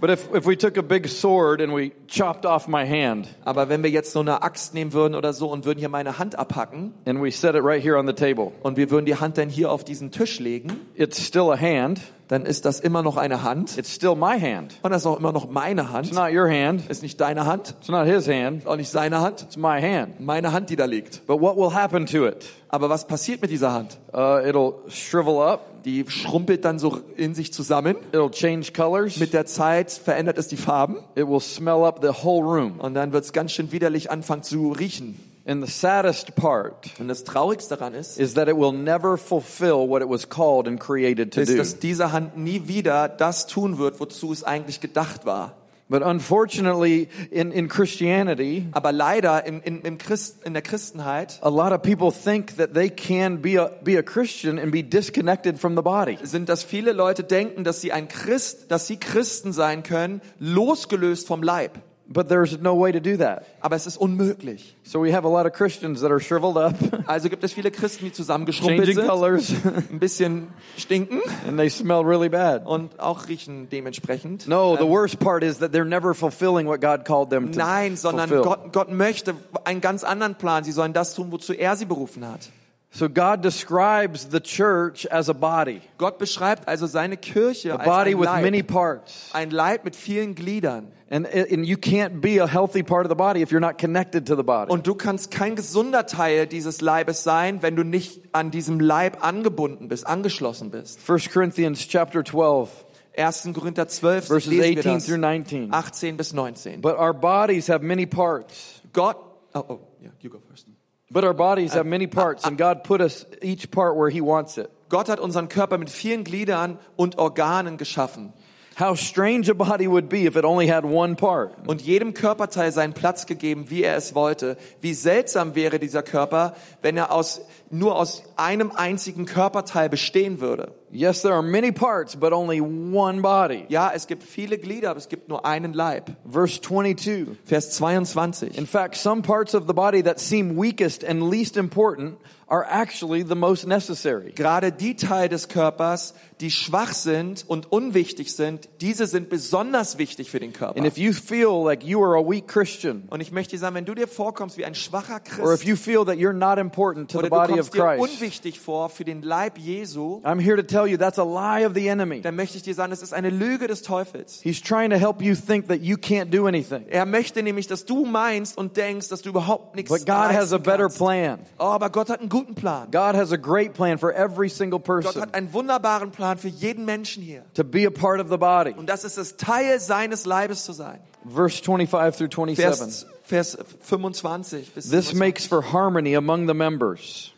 but 0.00 0.10
if, 0.10 0.28
if 0.34 0.46
we 0.46 0.56
took 0.56 0.76
a 0.78 0.82
big 0.82 1.08
sword 1.08 1.60
and 1.60 1.74
we 1.74 1.92
chopped 2.06 2.46
off 2.46 2.68
my 2.68 2.86
hand 2.86 3.28
Aber 3.44 3.68
wenn 3.68 3.82
wir 3.82 3.90
jetzt 3.90 4.12
so 4.12 4.20
eine 4.20 4.42
Axt 4.42 4.74
nehmen 4.74 4.92
würden 4.92 5.14
oder 5.14 5.32
so 5.32 5.50
und 5.50 5.64
würden 5.64 5.78
hier 5.78 5.88
meine 5.88 6.18
Hand 6.18 6.38
abhacken 6.38 6.92
and 7.06 7.22
we 7.22 7.30
set 7.30 7.54
it 7.54 7.62
right 7.64 7.82
here 7.82 7.98
on 7.98 8.06
the 8.06 8.12
table, 8.12 8.52
und 8.62 8.76
wir 8.76 8.90
würden 8.90 9.06
die 9.06 9.16
Hand 9.16 9.38
dann 9.38 9.48
hier 9.48 9.70
auf 9.72 9.84
diesen 9.84 10.10
Tisch 10.10 10.38
legen, 10.38 10.72
it's 10.94 11.24
still 11.24 11.50
a 11.50 11.58
hand. 11.58 12.00
Dann 12.28 12.44
ist 12.46 12.64
das 12.64 12.80
immer 12.80 13.02
noch 13.02 13.16
eine 13.16 13.42
Hand 13.42 13.76
It's 13.78 13.94
still 13.94 14.14
my 14.14 14.38
hand. 14.40 14.74
und 14.82 14.90
das 14.90 15.02
ist 15.02 15.06
auch 15.06 15.18
immer 15.18 15.32
noch 15.32 15.48
meine 15.50 15.82
It's 15.82 15.90
Hand. 15.92 16.12
not 16.12 16.30
your 16.32 16.48
hand. 16.48 16.88
Ist 16.90 17.02
nicht 17.02 17.20
deine 17.20 17.46
Hand, 17.46 17.74
It's 17.80 17.88
not 17.88 18.06
his 18.06 18.28
hand. 18.28 18.66
auch 18.66 18.76
nicht 18.76 18.90
seine 18.90 19.20
Hand, 19.20 19.42
It's 19.42 19.56
my 19.56 19.80
hand. 19.80 20.20
meine 20.20 20.52
Hand, 20.52 20.70
die 20.70 20.76
da 20.76 20.84
liegt. 20.84 21.26
But 21.26 21.40
what 21.40 21.56
will 21.56 21.74
happen 21.74 22.06
to 22.06 22.26
it? 22.26 22.46
Aber 22.68 22.90
was 22.90 23.06
passiert 23.06 23.40
mit 23.42 23.50
dieser 23.50 23.72
Hand? 23.72 23.98
Uh, 24.12 24.16
it'll 24.46 24.74
shrivel 24.88 25.40
up. 25.40 25.60
Die 25.84 26.04
schrumpelt 26.08 26.64
dann 26.66 26.78
so 26.78 26.98
in 27.16 27.34
sich 27.34 27.52
zusammen. 27.52 27.96
It'll 28.12 28.30
change 28.30 28.72
colors. 28.76 29.16
Mit 29.16 29.32
der 29.32 29.46
Zeit 29.46 29.90
verändert 29.90 30.36
es 30.36 30.48
die 30.48 30.56
Farben 30.58 30.96
It 31.14 31.26
will 31.28 31.40
smell 31.40 31.84
up 31.84 32.00
the 32.02 32.08
whole 32.24 32.44
room. 32.44 32.78
und 32.80 32.92
dann 32.94 33.12
wird 33.12 33.24
es 33.24 33.32
ganz 33.32 33.52
schön 33.52 33.72
widerlich 33.72 34.10
anfangen 34.10 34.42
zu 34.42 34.72
riechen. 34.72 35.18
And 35.48 35.66
the 35.66 35.72
saddest 35.72 36.34
part 36.34 36.90
Und 37.00 37.08
das 37.08 37.24
Traurigste 37.24 37.74
daran 37.76 37.94
ist, 37.94 38.20
is 38.20 38.34
that 38.34 38.48
it 38.48 38.56
will 38.56 38.72
never 38.72 39.16
fulfill 39.16 39.88
what 39.88 40.02
it 40.02 40.08
was 40.08 40.28
called 40.28 40.68
and 40.68 40.78
created 40.78 41.32
to 41.32 41.40
ist, 41.40 41.52
do. 41.52 41.56
dass 41.56 41.78
diese 41.78 42.12
Hand 42.12 42.36
nie 42.36 42.68
wieder 42.68 43.08
das 43.08 43.46
tun 43.46 43.78
wird, 43.78 43.98
wozu 43.98 44.30
es 44.30 44.44
eigentlich 44.44 44.80
gedacht 44.80 45.24
war. 45.24 45.54
But 45.88 46.02
unfortunately, 46.02 47.08
in, 47.30 47.50
in 47.50 47.68
Christianity, 47.68 48.66
Aber 48.72 48.92
leider 48.92 49.46
in, 49.46 49.62
in, 49.62 49.80
im 49.80 49.96
Christ, 49.96 50.44
in 50.44 50.52
der 50.52 50.60
Christenheit 50.60 51.38
a 51.40 51.48
lot 51.48 51.72
of 51.72 51.80
people 51.80 52.12
think 52.12 52.58
that 52.58 52.74
they 52.74 52.90
can 52.90 53.40
be 53.40 53.58
a, 53.58 53.70
be 53.82 53.96
a 53.96 54.02
Christian 54.02 54.58
and 54.58 54.70
be 54.70 54.82
disconnected 54.82 55.58
from 55.58 55.76
the 55.76 55.82
body. 55.82 56.18
sind, 56.22 56.50
dass 56.50 56.62
viele 56.62 56.92
Leute 56.92 57.24
denken, 57.24 57.64
dass 57.64 57.80
sie 57.80 57.90
ein 57.90 58.08
Christ, 58.08 58.70
dass 58.70 58.86
sie 58.86 58.98
Christen 58.98 59.54
sein 59.54 59.82
können, 59.82 60.20
losgelöst 60.38 61.26
vom 61.26 61.42
Leib. 61.42 61.78
But 62.10 62.30
there's 62.30 62.58
no 62.58 62.74
way 62.74 62.90
to 62.90 63.00
do 63.00 63.18
that. 63.18 63.44
Aber 63.60 63.76
es 63.76 63.86
ist 63.86 63.98
unmöglich. 63.98 64.74
So 64.82 64.98
we 65.04 65.12
have 65.14 65.26
a 65.26 65.30
lot 65.30 65.44
of 65.44 65.52
Christians 65.52 66.00
that 66.00 66.10
are 66.10 66.18
shriveled 66.20 66.56
up, 66.56 66.74
Also 67.06 67.28
gibt 67.28 67.44
es 67.44 67.52
viele 67.52 67.70
Christen, 67.70 68.06
die 68.06 68.12
zusammengeschrumpelt 68.12 68.78
changing 68.86 68.94
sind, 68.96 69.08
colors, 69.08 69.52
ein 69.90 69.98
bisschen 69.98 70.48
stinken 70.78 71.20
and 71.46 71.58
they 71.58 71.68
smell 71.68 72.00
really 72.02 72.30
bad. 72.30 72.64
und 72.66 72.98
auch 72.98 73.28
riechen 73.28 73.68
dementsprechend. 73.68 74.48
No, 74.48 74.74
the 74.76 74.88
worst 74.88 75.18
part 75.18 75.42
is 75.42 75.58
that 75.58 75.72
they're 75.72 75.84
never 75.84 76.14
fulfilling 76.14 76.66
what 76.66 76.80
God 76.80 77.04
called 77.04 77.28
them 77.28 77.52
to 77.52 77.58
Nein, 77.58 77.94
sondern 77.96 78.30
fulfill. 78.30 78.44
Gott, 78.44 78.72
Gott 78.72 78.90
möchte 78.90 79.34
einen 79.64 79.82
ganz 79.82 80.02
anderen 80.02 80.36
Plan. 80.36 80.64
Sie 80.64 80.72
sollen 80.72 80.94
das 80.94 81.14
tun, 81.14 81.30
wozu 81.30 81.52
er 81.52 81.76
sie 81.76 81.84
berufen 81.84 82.26
hat. 82.26 82.48
So 82.90 83.08
God 83.08 83.42
describes 83.42 84.28
the 84.30 84.40
church 84.40 85.06
as 85.06 85.28
a 85.28 85.34
body, 85.34 85.82
Gott 85.98 86.18
beschreibt 86.18 86.66
also 86.66 86.86
seine 86.86 87.18
Kirche 87.18 87.72
a 87.72 87.76
als 87.76 87.84
body 87.84 88.14
ein 88.14 88.18
with 88.18 88.28
many 88.42 88.58
Leib, 88.58 88.66
parts. 88.66 89.30
ein 89.34 89.50
Leib 89.50 89.84
mit 89.84 89.94
vielen 89.94 90.34
Gliedern. 90.34 90.92
And, 91.10 91.26
and 91.26 91.66
you 91.66 91.76
can't 91.76 92.20
be 92.20 92.38
a 92.38 92.46
healthy 92.46 92.82
part 92.82 93.06
of 93.06 93.10
the 93.10 93.14
body 93.14 93.40
if 93.40 93.50
you're 93.50 93.60
not 93.60 93.78
connected 93.78 94.26
to 94.26 94.36
the 94.36 94.42
body. 94.42 94.70
Und 94.70 94.86
du 94.86 94.94
kannst 94.94 95.30
kein 95.30 95.54
gesunder 95.54 96.06
Teil 96.06 96.46
dieses 96.46 96.80
Leibes 96.80 97.22
sein, 97.24 97.62
wenn 97.62 97.76
du 97.76 97.84
nicht 97.84 98.22
an 98.32 98.50
diesem 98.50 98.80
Leib 98.80 99.24
angebunden 99.24 99.88
bist, 99.88 100.06
angeschlossen 100.06 100.70
bist. 100.70 100.98
1 101.08 101.30
Corinthians 101.30 101.86
chapter 101.88 102.24
12, 102.24 102.84
1. 103.16 103.50
Korinther 103.54 103.88
12, 103.88 104.26
verses 104.26 104.50
lesen 104.50 104.76
wir 104.76 104.78
18 104.80 104.94
das. 104.94 105.06
through 105.06 105.18
19. 105.18 105.72
18 105.72 106.16
bis 106.16 106.32
19. 106.32 106.80
But 106.80 106.98
our 106.98 107.14
bodies 107.14 107.68
have 107.68 107.82
many 107.82 108.06
parts. 108.06 108.82
Gott, 108.92 109.16
oh, 109.54 109.64
oh, 109.68 109.80
yeah, 110.02 110.10
you 110.20 110.30
go 110.30 110.40
first. 110.40 110.66
But 111.10 111.24
our 111.24 111.34
bodies 111.34 111.72
have 111.72 111.86
many 111.86 112.06
parts, 112.06 112.44
and 112.44 112.58
God 112.58 112.84
put 112.84 113.00
us 113.00 113.24
each 113.40 113.70
part 113.70 113.96
where 113.96 114.10
He 114.10 114.20
wants 114.20 114.58
it. 114.58 114.70
Gott 114.88 115.08
hat 115.08 115.20
unseren 115.20 115.48
Körper 115.48 115.78
mit 115.78 115.90
vielen 115.90 116.24
Gliedern 116.24 116.78
und 116.96 117.18
Organen 117.18 117.76
geschaffen 117.76 118.32
How 118.78 118.94
strange 118.94 119.50
a 119.50 119.54
body 119.54 119.88
would 119.88 120.08
be 120.08 120.26
if 120.26 120.36
it 120.36 120.44
only 120.44 120.68
had 120.68 120.84
one 120.84 121.16
part. 121.16 121.66
und 121.66 121.82
jedem 121.82 122.14
Körperteil 122.14 122.70
seinen 122.70 122.92
Platz 122.92 123.26
gegeben, 123.26 123.70
wie 123.70 123.82
er 123.82 123.96
es 123.96 124.14
wollte. 124.14 124.56
Wie 124.80 124.94
seltsam 124.94 125.56
wäre 125.56 125.80
dieser 125.80 126.04
Körper, 126.04 126.54
wenn 126.80 126.96
er 126.96 127.10
aus 127.10 127.40
nur 127.70 127.96
aus 127.96 128.22
einem 128.36 128.70
einzigen 128.70 129.26
Körperteil 129.26 129.88
bestehen 129.88 130.40
würde. 130.40 130.72
Yes, 130.90 131.20
there 131.20 131.34
are 131.34 131.42
many 131.42 131.70
parts, 131.70 132.16
but 132.16 132.32
only 132.32 132.60
one 132.60 133.20
body. 133.20 133.66
Ja, 133.68 133.90
es 133.94 134.06
gibt 134.06 134.22
viele 134.22 134.56
Glieder, 134.56 134.90
aber 134.90 134.98
es 134.98 135.08
gibt 135.08 135.28
nur 135.28 135.44
einen 135.44 135.74
Leib. 135.74 136.12
Verse 136.24 136.60
22. 136.62 137.36
Vers 137.44 137.72
22. 137.76 138.56
In 138.56 138.66
fact, 138.66 138.96
some 138.96 139.20
parts 139.20 139.54
of 139.54 139.66
the 139.66 139.74
body 139.74 140.02
that 140.02 140.18
seem 140.18 140.56
weakest 140.56 141.04
and 141.04 141.28
least 141.30 141.58
important 141.58 142.16
are 142.46 142.64
actually 142.64 143.22
the 143.22 143.34
most 143.34 143.66
necessary. 143.66 144.32
Gerade 144.32 144.72
die 144.72 144.94
Teile 144.94 145.28
des 145.28 145.48
Körpers, 145.48 146.14
die 146.40 146.50
schwach 146.50 146.92
sind 146.92 147.44
und 147.48 147.72
unwichtig 147.72 148.32
sind, 148.32 148.68
diese 148.80 149.06
sind 149.06 149.28
besonders 149.28 149.98
wichtig 149.98 150.30
für 150.30 150.38
den 150.40 150.52
Körper. 150.52 150.76
And 150.78 150.86
if 150.86 150.96
you 150.96 151.12
feel 151.12 151.64
like 151.64 151.82
you 151.84 152.02
are 152.02 152.16
a 152.16 152.22
weak 152.22 152.46
Christian, 152.46 153.04
Und 153.10 153.20
ich 153.20 153.32
möchte 153.32 153.52
dir 153.56 153.58
sagen, 153.58 153.74
wenn 153.74 153.84
du 153.84 153.94
dir 153.94 154.06
vorkommst 154.06 154.56
wie 154.56 154.64
ein 154.64 154.74
schwacher 154.74 155.20
or 155.42 155.52
if 155.52 155.60
Christ 155.60 155.64
you 155.64 155.76
feel 155.76 156.04
that 156.04 156.16
you're 156.16 156.32
not 156.32 156.58
important 156.58 157.10
to 157.10 157.18
the 157.20 157.26
oder 157.26 157.30
du 157.30 157.36
body 157.36 157.60
of 157.60 157.70
kommst 157.70 157.74
dir 157.74 157.96
Christ, 157.96 158.14
unwichtig 158.14 158.60
vor 158.60 158.88
für 158.88 159.04
den 159.04 159.22
Leib 159.22 159.58
Jesu, 159.58 160.20
I'm 160.24 160.40
here 160.40 160.56
to 160.56 160.62
tell 160.62 160.86
you 160.86 160.96
that's 160.96 161.18
a 161.18 161.24
lie 161.24 161.66
of 161.66 161.74
the 161.74 161.88
enemy. 161.88 162.20
dann 162.20 162.36
möchte 162.36 162.56
ich 162.56 162.62
dir 162.62 162.74
sagen, 162.74 162.92
es 162.92 163.02
ist 163.02 163.12
eine 163.12 163.30
Lüge 163.30 163.66
des 163.66 163.82
Teufels. 163.82 164.40
He's 164.42 164.60
trying 164.60 164.90
to 164.90 164.96
help 164.96 165.20
you 165.22 165.34
think 165.34 165.68
that 165.68 165.80
you 165.80 165.96
can't 165.96 166.26
do 166.30 166.46
anything. 166.46 166.84
Er 166.88 167.06
möchte 167.06 167.42
nämlich, 167.42 167.66
dass 167.66 167.84
du 167.84 168.04
meinst 168.04 168.56
und 168.56 168.76
denkst, 168.76 169.08
dass 169.08 169.22
du 169.22 169.30
überhaupt 169.30 169.74
nichts 169.76 169.90
But 169.90 170.06
God 170.06 170.32
has 170.32 170.52
a 170.52 170.58
better 170.58 170.84
kannst. 170.84 170.98
plan. 170.98 171.38
Oh, 171.58 171.64
aber 171.64 171.90
Gott 171.90 172.10
hat 172.10 172.20
einen 172.20 172.28
guten 172.28 172.54
Plan. 172.54 172.88
God 172.90 173.14
has 173.16 173.32
a 173.32 173.36
great 173.36 173.72
plan 173.74 173.98
for 173.98 174.14
every 174.14 174.48
single 174.48 174.78
Gott 174.78 174.84
person 174.84 175.22
hat 175.22 175.34
einen 175.34 175.52
wunderbaren 175.52 176.10
Plan 176.10 176.27
für 176.36 176.48
jeden 176.48 176.84
Menschen 176.84 177.22
hier. 177.22 177.44
to 177.54 177.64
be 177.64 177.86
a 177.86 177.90
part 177.90 178.20
of 178.20 178.28
the 178.28 178.36
body. 178.36 178.74
Und 178.76 178.88
das 178.88 179.04
ist 179.04 179.16
es, 179.16 179.36
Teil 179.36 179.80
seines 179.80 180.26
Leibes 180.26 180.64
zu 180.64 180.72
sein. 180.72 181.00
Verse 181.26 181.62
25 181.62 182.16
through 182.18 182.30
27. 182.30 183.06
Vers, 183.24 183.56
Vers 183.56 183.58
25 183.80 184.72
bis 184.74 184.84
This 184.90 185.10
27. 185.10 185.18
makes 185.18 185.46
for 185.46 185.72
harmony 185.72 186.14
among 186.16 186.46
the 186.46 186.54
members. 186.54 187.32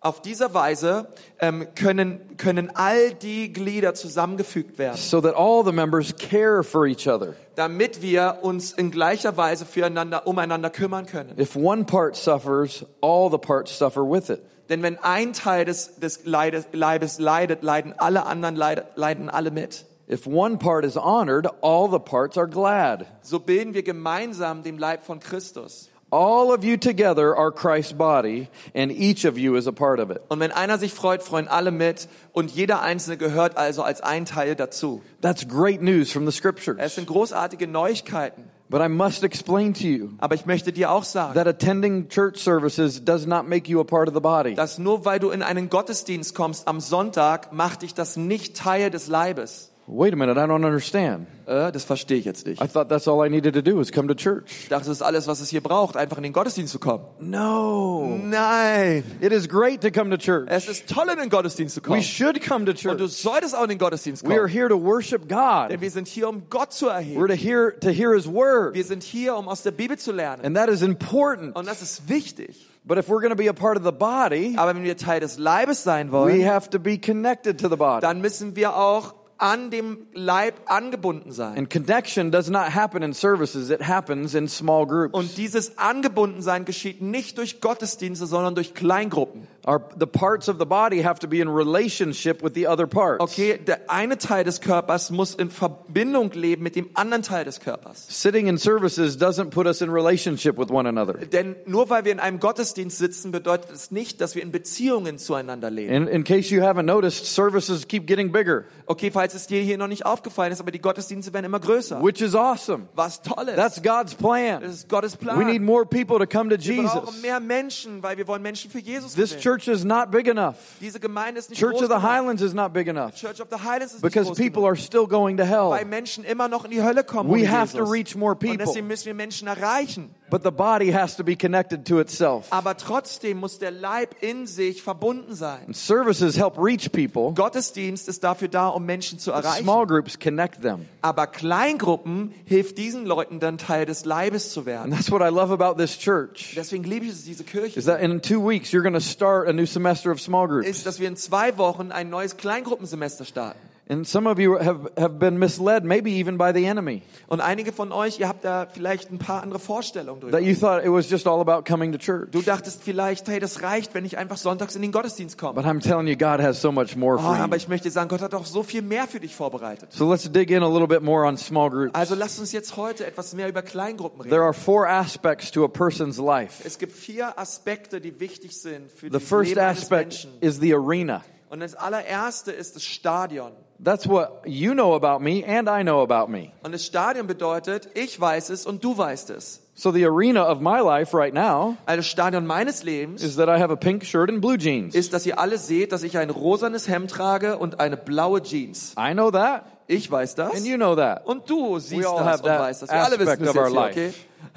Auf 0.00 0.20
dieser 0.20 0.52
Weise 0.52 1.08
ähm, 1.40 1.66
können, 1.74 2.20
können 2.36 2.70
all 2.76 3.14
die 3.14 3.50
Glieder 3.50 3.94
zusammengefügt 3.94 4.76
werden, 4.78 4.98
so 4.98 5.18
that 5.22 5.34
all 5.34 5.64
the 5.64 5.72
members 5.72 6.14
care 6.14 6.62
for 6.62 6.84
each 6.86 7.08
other. 7.08 7.34
damit 7.54 8.02
wir 8.02 8.40
uns 8.42 8.72
in 8.72 8.90
gleicher 8.90 9.38
Weise 9.38 9.64
füreinander, 9.64 10.26
umeinander 10.26 10.68
kümmern 10.68 11.06
können. 11.06 11.38
If 11.38 11.56
one 11.56 11.84
part 11.84 12.16
suffers, 12.16 12.84
all 13.00 13.30
the 13.30 13.38
parts 13.38 13.78
suffer 13.78 14.02
with 14.02 14.28
it. 14.28 14.42
Denn 14.68 14.82
wenn 14.82 14.98
ein 14.98 15.32
Teil 15.32 15.64
des, 15.64 15.96
des 15.96 16.24
Leides, 16.24 16.66
Leibes 16.72 17.18
leidet, 17.18 17.62
leiden 17.62 17.94
alle 17.98 18.26
anderen 18.26 18.56
leid, 18.56 18.86
leiden 18.96 19.28
alle 19.28 19.50
mit. 19.50 19.84
If 20.08 20.26
one 20.26 20.58
part 20.58 20.84
is 20.84 20.96
honored, 20.96 21.46
all 21.62 21.90
the 21.90 21.98
parts 21.98 22.36
are 22.36 22.48
glad. 22.48 23.06
So 23.22 23.38
bilden 23.40 23.74
wir 23.74 23.82
gemeinsam 23.82 24.62
den 24.62 24.78
Leib 24.78 25.04
von 25.04 25.20
Christus. 25.20 25.90
All 26.10 26.52
of 26.52 26.62
you 26.62 26.76
together 26.76 27.36
are 27.36 27.50
Christ's 27.50 27.92
body, 27.92 28.48
and 28.74 28.92
each 28.92 29.24
of 29.26 29.36
you 29.36 29.56
is 29.56 29.66
a 29.66 29.72
part 29.72 29.98
of 29.98 30.10
it. 30.10 30.20
Und 30.28 30.38
wenn 30.38 30.52
einer 30.52 30.78
sich 30.78 30.92
freut, 30.94 31.22
freuen 31.22 31.48
alle 31.48 31.72
mit 31.72 32.08
und 32.32 32.50
jeder 32.52 32.82
Einzelne 32.82 33.16
gehört 33.16 33.56
also 33.56 33.82
als 33.82 34.00
ein 34.00 34.24
Teil 34.24 34.54
dazu. 34.54 35.02
That's 35.22 35.48
great 35.48 35.82
news 35.82 36.12
from 36.12 36.22
the 36.24 36.28
Es 36.28 36.36
scriptures. 36.36 36.94
sind 36.94 37.08
großartige 37.08 37.66
Neuigkeiten. 37.66 38.44
But 38.74 38.82
I 38.82 38.88
must 38.88 39.22
explain 39.22 39.72
to 39.74 39.86
you 39.86 40.08
Aber 40.18 40.34
ich 40.34 40.46
möchte 40.46 40.72
dir 40.72 40.90
auch 40.90 41.04
sagen, 41.04 41.34
that 41.34 41.46
attending 41.46 42.08
church 42.08 42.38
services 42.38 43.04
does 43.04 43.24
not 43.24 43.46
make 43.46 43.70
you 43.70 43.78
a 43.78 43.84
part 43.84 44.08
of 44.08 44.14
the 44.14 44.20
body. 44.20 44.56
dass 44.56 44.78
nur 44.78 45.04
weil 45.04 45.20
du 45.20 45.30
in 45.30 45.44
einen 45.44 45.70
Gottesdienst 45.70 46.34
kommst 46.34 46.66
am 46.66 46.80
Sonntag, 46.80 47.52
macht 47.52 47.82
dich 47.82 47.94
das 47.94 48.16
nicht 48.16 48.56
Teil 48.56 48.90
des 48.90 49.06
Leibes. 49.06 49.70
Wait 49.86 50.14
a 50.14 50.16
minute, 50.16 50.38
I 50.38 50.44
don't 50.46 50.64
understand. 50.64 51.26
Äh, 51.46 51.70
das 51.70 51.84
verstehe 51.84 52.16
ich 52.16 52.24
jetzt 52.24 52.46
nicht. 52.46 52.62
I 52.62 52.66
thought 52.66 52.88
that's 52.88 53.06
all 53.06 53.24
I 53.26 53.28
needed 53.28 53.52
to 53.54 53.60
do 53.60 53.76
was 53.78 53.92
come 53.92 54.08
to 54.08 54.14
church. 54.14 54.44
Ich 54.62 54.68
dachte, 54.70 54.86
das 54.86 54.96
ist 54.96 55.02
alles, 55.02 55.26
was 55.26 55.40
es 55.40 55.50
hier 55.50 55.60
braucht, 55.62 55.94
einfach 55.96 56.16
in 56.16 56.22
den 56.22 56.32
Gottesdienst 56.32 56.72
zu 56.72 56.78
kommen. 56.78 57.04
No. 57.20 58.16
Nein. 58.22 59.04
It 59.20 59.30
is 59.32 59.46
great 59.46 59.82
to 59.82 59.90
come 59.90 60.08
to 60.10 60.16
church. 60.16 60.46
Es 60.48 60.68
ist 60.68 60.88
toll, 60.88 61.06
in 61.12 61.18
den 61.18 61.28
Gottesdienst 61.28 61.74
zu 61.74 61.82
We 61.82 61.86
kommen. 61.88 62.02
should 62.02 62.40
come 62.42 62.64
to 62.64 62.70
Und 62.70 62.98
du 62.98 63.04
church. 63.06 63.12
solltest 63.22 63.54
auch 63.54 63.64
in 63.64 63.68
den 63.70 63.78
Gottesdienst 63.78 64.24
We 64.26 64.30
are 64.32 64.40
kommen. 64.42 64.52
here 64.52 64.68
to 64.70 64.82
worship 64.82 65.28
God. 65.28 65.70
Denn 65.70 65.80
wir 65.82 65.90
sind 65.90 66.08
hier, 66.08 66.30
um 66.30 66.44
Gott 66.48 66.72
zu 66.72 66.86
We're 66.86 66.92
erheben. 66.94 67.26
to 67.28 67.34
hear 67.34 67.78
to 67.80 67.90
hear 67.90 68.14
His 68.14 68.26
word, 68.26 68.74
Wir 68.74 68.84
sind 68.84 69.02
hier, 69.02 69.36
um 69.36 69.48
aus 69.48 69.62
der 69.62 69.72
Bibel 69.72 69.98
zu 69.98 70.12
lernen. 70.12 70.44
and 70.46 70.56
that 70.56 70.70
is 70.70 70.80
important. 70.80 71.54
Und 71.56 71.66
das 71.68 71.82
ist 71.82 72.08
wichtig. 72.08 72.70
But 72.86 72.96
if 72.98 73.08
we're 73.08 73.20
going 73.20 73.30
to 73.30 73.36
be 73.36 73.48
a 73.50 73.52
part 73.54 73.76
of 73.78 73.84
the 73.84 73.92
body, 73.92 74.54
Aber 74.56 74.74
wenn 74.74 74.82
wir 74.82 74.96
Teil 74.96 75.20
des 75.20 75.38
Leibes 75.38 75.84
sein 75.84 76.08
we 76.08 76.12
wollen, 76.12 76.46
have 76.46 76.70
to 76.70 76.78
be 76.78 76.98
connected 76.98 77.58
to 77.60 77.68
the 77.68 77.76
body. 77.76 78.00
dann 78.00 78.22
müssen 78.22 78.56
wir 78.56 78.76
auch 78.76 79.14
an 79.44 79.70
dem 79.70 80.06
Leib 80.14 80.54
angebunden 80.64 81.30
sein. 81.30 81.58
And 81.58 81.68
connection 81.68 82.30
does 82.30 82.48
not 82.48 82.74
happen 82.74 83.02
in 83.02 83.12
services; 83.12 83.68
it 83.68 83.86
happens 83.86 84.34
in 84.34 84.48
small 84.48 84.86
groups. 84.86 85.12
Und 85.12 85.36
dieses 85.36 85.76
Angebundensein 85.76 86.64
geschieht 86.64 87.02
nicht 87.02 87.36
durch 87.36 87.60
Gottesdienste, 87.60 88.24
sondern 88.24 88.54
durch 88.54 88.72
Kleingruppen. 88.72 89.46
Our, 89.66 89.80
the 89.98 90.06
parts 90.06 90.48
of 90.48 90.58
the 90.58 90.66
body 90.66 91.02
have 91.02 91.18
to 91.20 91.26
be 91.26 91.40
in 91.40 91.48
relationship 91.48 92.42
with 92.42 92.54
the 92.54 92.66
other 92.66 92.86
parts. 92.86 93.22
Okay, 93.22 93.58
der 93.58 93.80
eine 93.90 94.18
Teil 94.18 94.44
des 94.44 94.60
Körpers 94.60 95.10
muss 95.10 95.34
in 95.34 95.50
Verbindung 95.50 96.30
leben 96.32 96.62
mit 96.62 96.76
dem 96.76 96.90
anderen 96.94 97.22
Teil 97.22 97.44
des 97.44 97.60
Körpers. 97.60 98.06
Sitting 98.08 98.46
in 98.46 98.58
services 98.58 99.16
doesn't 99.16 99.50
put 99.50 99.66
us 99.66 99.80
in 99.80 99.90
relationship 99.90 100.58
with 100.58 100.70
one 100.70 100.86
another. 100.88 101.14
Denn 101.14 101.56
nur 101.66 101.88
weil 101.88 102.04
wir 102.04 102.12
in 102.12 102.20
einem 102.20 102.40
Gottesdienst 102.40 102.98
sitzen, 102.98 103.32
bedeutet 103.32 103.70
es 103.70 103.90
nicht, 103.90 104.20
dass 104.20 104.34
wir 104.34 104.42
in 104.42 104.52
Beziehungen 104.52 105.18
zueinander 105.18 105.70
leben. 105.70 105.92
In, 105.92 106.06
in 106.08 106.24
case 106.24 106.54
you 106.54 106.62
haven't 106.62 106.84
noticed, 106.84 107.24
services 107.26 107.86
keep 107.88 108.06
getting 108.06 108.30
bigger, 108.32 108.64
Okay, 108.86 109.10
falls 109.10 109.34
es 109.34 109.46
dir 109.46 109.62
hier 109.62 109.78
noch 109.78 109.88
nicht 109.88 110.04
aufgefallen 110.04 110.52
ist, 110.52 110.60
aber 110.60 110.70
die 110.70 110.80
Gottesdienste 110.80 111.32
werden 111.32 111.46
immer 111.46 111.60
größer. 111.60 112.02
which 112.02 112.20
is 112.20 112.34
awesome. 112.34 112.88
Was 112.94 113.22
Tolles. 113.22 113.56
That's 113.56 113.82
God's 113.82 114.12
das 114.12 114.16
plan. 114.16 114.62
ist 114.62 114.88
Gottes 114.88 115.16
Plan. 115.16 115.38
We 115.38 115.44
need 115.44 115.62
more 115.62 115.86
people 115.86 116.18
to 116.18 116.26
come 116.26 116.50
to 116.54 116.62
wir 116.62 116.82
brauchen 116.82 117.06
Jesus. 117.06 117.22
mehr 117.22 117.40
Menschen, 117.40 118.02
weil 118.02 118.18
wir 118.18 118.26
wollen 118.28 118.42
Menschen 118.42 118.70
für 118.70 118.78
Jesus 118.78 119.14
gewinnen. 119.14 119.24
Church 119.54 119.68
is 119.68 119.84
not 119.84 120.10
big 120.10 120.26
enough. 120.28 120.56
Diese 120.80 120.98
Gemeinde 121.00 121.38
ist 121.38 121.50
nicht 121.50 121.58
Church 121.58 121.80
of 121.82 121.88
the. 121.88 122.02
Highlands 122.02 122.42
is 122.42 122.54
not 122.54 122.72
big 122.72 122.88
enough 122.88 123.14
Church 123.14 123.40
of 123.40 123.48
the 123.50 123.56
Highlands 123.58 123.94
ist 123.94 124.02
because 124.02 124.28
nicht 124.28 124.36
groß 124.38 124.44
people 124.44 124.62
genug. 124.62 124.68
are 124.70 124.76
still 124.76 125.06
going 125.06 125.36
to 125.36 125.44
hell. 125.44 125.70
weil 125.70 125.84
Menschen 125.84 126.24
immer 126.24 126.48
noch 126.48 126.64
in 126.64 126.70
die 126.70 126.82
Hölle 126.82 127.04
kommen. 127.04 127.30
We 127.30 127.48
have 127.48 127.72
Jesus. 127.72 127.78
to 127.78 127.84
reach 127.84 128.16
more 128.16 128.32
Und 128.32 128.40
people. 128.40 128.58
deswegen 128.58 128.86
müssen 128.86 129.06
wir 129.06 129.14
Menschen 129.14 129.48
erreichen. 129.48 130.14
But 130.30 130.42
the 130.42 130.50
body 130.50 130.92
has 130.92 131.16
to 131.16 131.22
be 131.22 131.36
connected 131.36 131.86
to 131.86 132.00
itself. 132.00 132.46
Aber 132.50 132.76
trotzdem 132.78 133.38
muss 133.38 133.58
der 133.58 133.70
Leib 133.70 134.16
in 134.22 134.46
sich 134.46 134.82
verbunden 134.82 135.34
sein. 135.34 135.60
And 135.66 135.76
services 135.76 136.36
help 136.38 136.56
reach 136.58 136.90
people. 136.92 137.32
Gottesdienst 137.34 138.08
ist 138.08 138.24
dafür 138.24 138.48
da, 138.48 138.68
um 138.68 138.86
Menschen 138.86 139.18
zu 139.18 139.32
erreichen. 139.32 139.62
Small 139.64 139.86
groups 139.86 140.18
connect 140.18 140.62
them. 140.62 140.88
Aber 141.02 141.26
Kleingruppen 141.26 142.32
hilft 142.46 142.78
diesen 142.78 143.04
Leuten 143.04 143.38
dann 143.38 143.58
Teil 143.58 143.84
des 143.86 144.06
Leibes 144.06 144.50
zu 144.52 144.60
And 144.60 144.66
werden. 144.66 144.90
that's 144.92 145.10
what 145.10 145.20
I 145.20 145.28
love 145.32 145.52
about 145.52 145.80
this 145.80 145.98
church. 145.98 146.54
Deswegen 146.56 146.84
liebe 146.84 147.04
ich 147.04 147.12
es, 147.12 147.24
diese 147.24 147.44
Kirche. 147.44 147.78
Is 147.78 147.84
that 147.84 148.00
in 148.00 148.22
two 148.22 148.40
weeks 148.40 148.70
you're 148.72 148.82
going 148.82 148.94
to 148.94 149.00
start 149.00 149.46
a 149.46 149.52
new 149.52 149.66
semester 149.66 150.10
of 150.10 150.20
small 150.20 150.46
ist, 150.46 150.64
groups. 150.64 150.84
dass 150.84 151.00
wir 151.00 151.08
in 151.08 151.16
zwei 151.16 151.58
Wochen 151.58 151.92
ein 151.92 152.08
neues 152.08 152.38
Kleingruppensemester 152.38 153.26
starten. 153.26 153.58
And 153.86 154.06
some 154.08 154.26
of 154.26 154.38
you 154.38 154.58
have, 154.58 154.90
have 154.96 155.18
been 155.18 155.38
misled, 155.38 155.84
maybe 155.84 156.10
even 156.18 156.38
by 156.38 156.52
the 156.54 156.64
enemy, 156.64 157.02
Und 157.28 157.42
einige 157.42 157.70
von 157.70 157.92
euch, 157.92 158.18
ihr 158.18 158.28
habt 158.28 158.42
da 158.42 158.64
vielleicht 158.72 159.10
ein 159.12 159.18
paar 159.18 159.42
andere 159.42 159.58
Vorstellungen 159.58 160.22
drüber. 160.22 160.32
that 160.32 160.42
you 160.42 160.54
thought 160.54 160.82
it 160.82 160.90
was 160.90 161.10
just 161.10 161.26
all 161.26 161.38
about 161.38 161.64
coming 161.70 161.92
to 161.92 161.98
church. 161.98 162.30
Du 162.30 162.40
dachtest 162.40 162.82
vielleicht, 162.82 163.28
hey, 163.28 163.40
das 163.40 163.62
reicht, 163.62 163.92
wenn 163.92 164.06
ich 164.06 164.16
einfach 164.16 164.38
sonntags 164.38 164.74
in 164.74 164.80
den 164.80 164.90
Gottesdienst 164.90 165.36
komme. 165.36 165.52
But 165.52 165.66
I'm 165.66 165.80
telling 165.82 166.06
you, 166.06 166.16
God 166.16 166.40
has 166.42 166.62
so 166.62 166.72
much 166.72 166.96
more 166.96 167.16
Oh, 167.16 167.22
for 167.22 167.36
aber 167.36 167.56
you. 167.56 167.62
ich 167.62 167.68
möchte 167.68 167.90
sagen, 167.90 168.08
Gott 168.08 168.22
hat 168.22 168.32
doch 168.32 168.46
so 168.46 168.62
viel 168.62 168.80
mehr 168.80 169.06
für 169.06 169.20
dich 169.20 169.36
vorbereitet. 169.36 169.92
So 169.92 170.10
let's 170.10 170.32
dig 170.32 170.50
in 170.50 170.62
a 170.62 170.66
little 170.68 170.88
bit 170.88 171.02
more 171.02 171.26
on 171.26 171.36
small 171.36 171.68
groups. 171.68 171.94
Also 171.94 172.14
lasst 172.14 172.40
uns 172.40 172.52
jetzt 172.52 172.78
heute 172.78 173.04
etwas 173.06 173.34
mehr 173.34 173.50
über 173.50 173.60
Kleingruppen 173.60 174.22
reden. 174.22 174.30
There 174.30 174.44
are 174.44 174.54
four 174.54 174.88
aspects 174.88 175.50
to 175.50 175.62
a 175.62 175.68
person's 175.68 176.16
life. 176.16 176.62
Es 176.66 176.78
gibt 176.78 176.92
vier 176.92 177.38
Aspekte, 177.38 178.00
die 178.00 178.18
wichtig 178.18 178.58
sind 178.58 178.90
für 178.90 179.08
The 179.08 179.12
das 179.12 179.24
first 179.24 179.50
Leben 179.50 179.60
eines 179.60 179.82
aspect 179.82 180.08
Menschen. 180.12 180.30
is 180.40 180.58
the 180.58 180.72
arena. 180.72 181.22
Und 181.50 181.60
das 181.60 181.74
allererste 181.74 182.50
ist 182.50 182.76
das 182.76 182.82
Stadion. 182.84 183.52
That's 183.82 184.08
what 184.08 184.42
you 184.46 184.72
know 184.72 184.94
about 184.94 185.22
me 185.22 185.44
and 185.46 185.68
I 185.68 185.82
know 185.82 186.02
about 186.02 186.30
me. 186.30 186.52
Und 186.62 186.72
das 186.72 186.84
Stadion 186.86 187.26
bedeutet, 187.26 187.88
ich 187.94 188.18
weiß 188.20 188.50
es 188.50 188.66
und 188.66 188.82
du 188.84 188.96
weißt 188.96 189.30
es. 189.30 189.60
So 189.74 189.90
the 189.90 190.06
arena 190.06 190.48
of 190.48 190.60
my 190.60 190.78
life 190.80 191.12
right 191.16 191.34
now 191.34 191.76
Also 191.84 191.96
das 191.96 192.06
Stadion 192.06 192.46
meines 192.46 192.84
Lebens 192.84 193.22
is 193.24 193.34
that 193.36 193.48
I 193.48 193.60
have 193.60 193.72
a 193.72 193.76
pink 193.76 194.04
shirt 194.04 194.30
and 194.30 194.40
blue 194.40 194.56
jeans. 194.56 194.94
ist, 194.94 195.12
dass 195.12 195.26
ihr 195.26 195.38
alle 195.40 195.58
seht, 195.58 195.90
dass 195.90 196.04
ich 196.04 196.16
ein 196.16 196.30
rosanes 196.30 196.86
Hemd 196.88 197.10
trage 197.10 197.58
und 197.58 197.80
eine 197.80 197.96
blaue 197.96 198.40
Jeans. 198.42 198.94
I 198.96 199.12
know 199.12 199.32
that 199.32 199.64
Ich 199.88 200.08
weiß 200.10 200.36
das. 200.36 200.54
and 200.54 200.64
you 200.64 200.76
know 200.76 200.94
that. 200.94 201.26
Und 201.26 201.50
du 201.50 201.78
siehst 201.80 202.04
das 202.04 202.40
und 202.40 202.46
weißt 202.48 202.82
das. 202.82 202.90
Wir 202.90 203.02
alle 203.04 203.18
wissen 203.18 203.28
aspect 203.28 203.42
das 203.48 203.56
of 203.56 203.56
our 203.56 203.68
jetzt 203.86 203.94
hier, 203.94 204.02
life. 204.04 204.14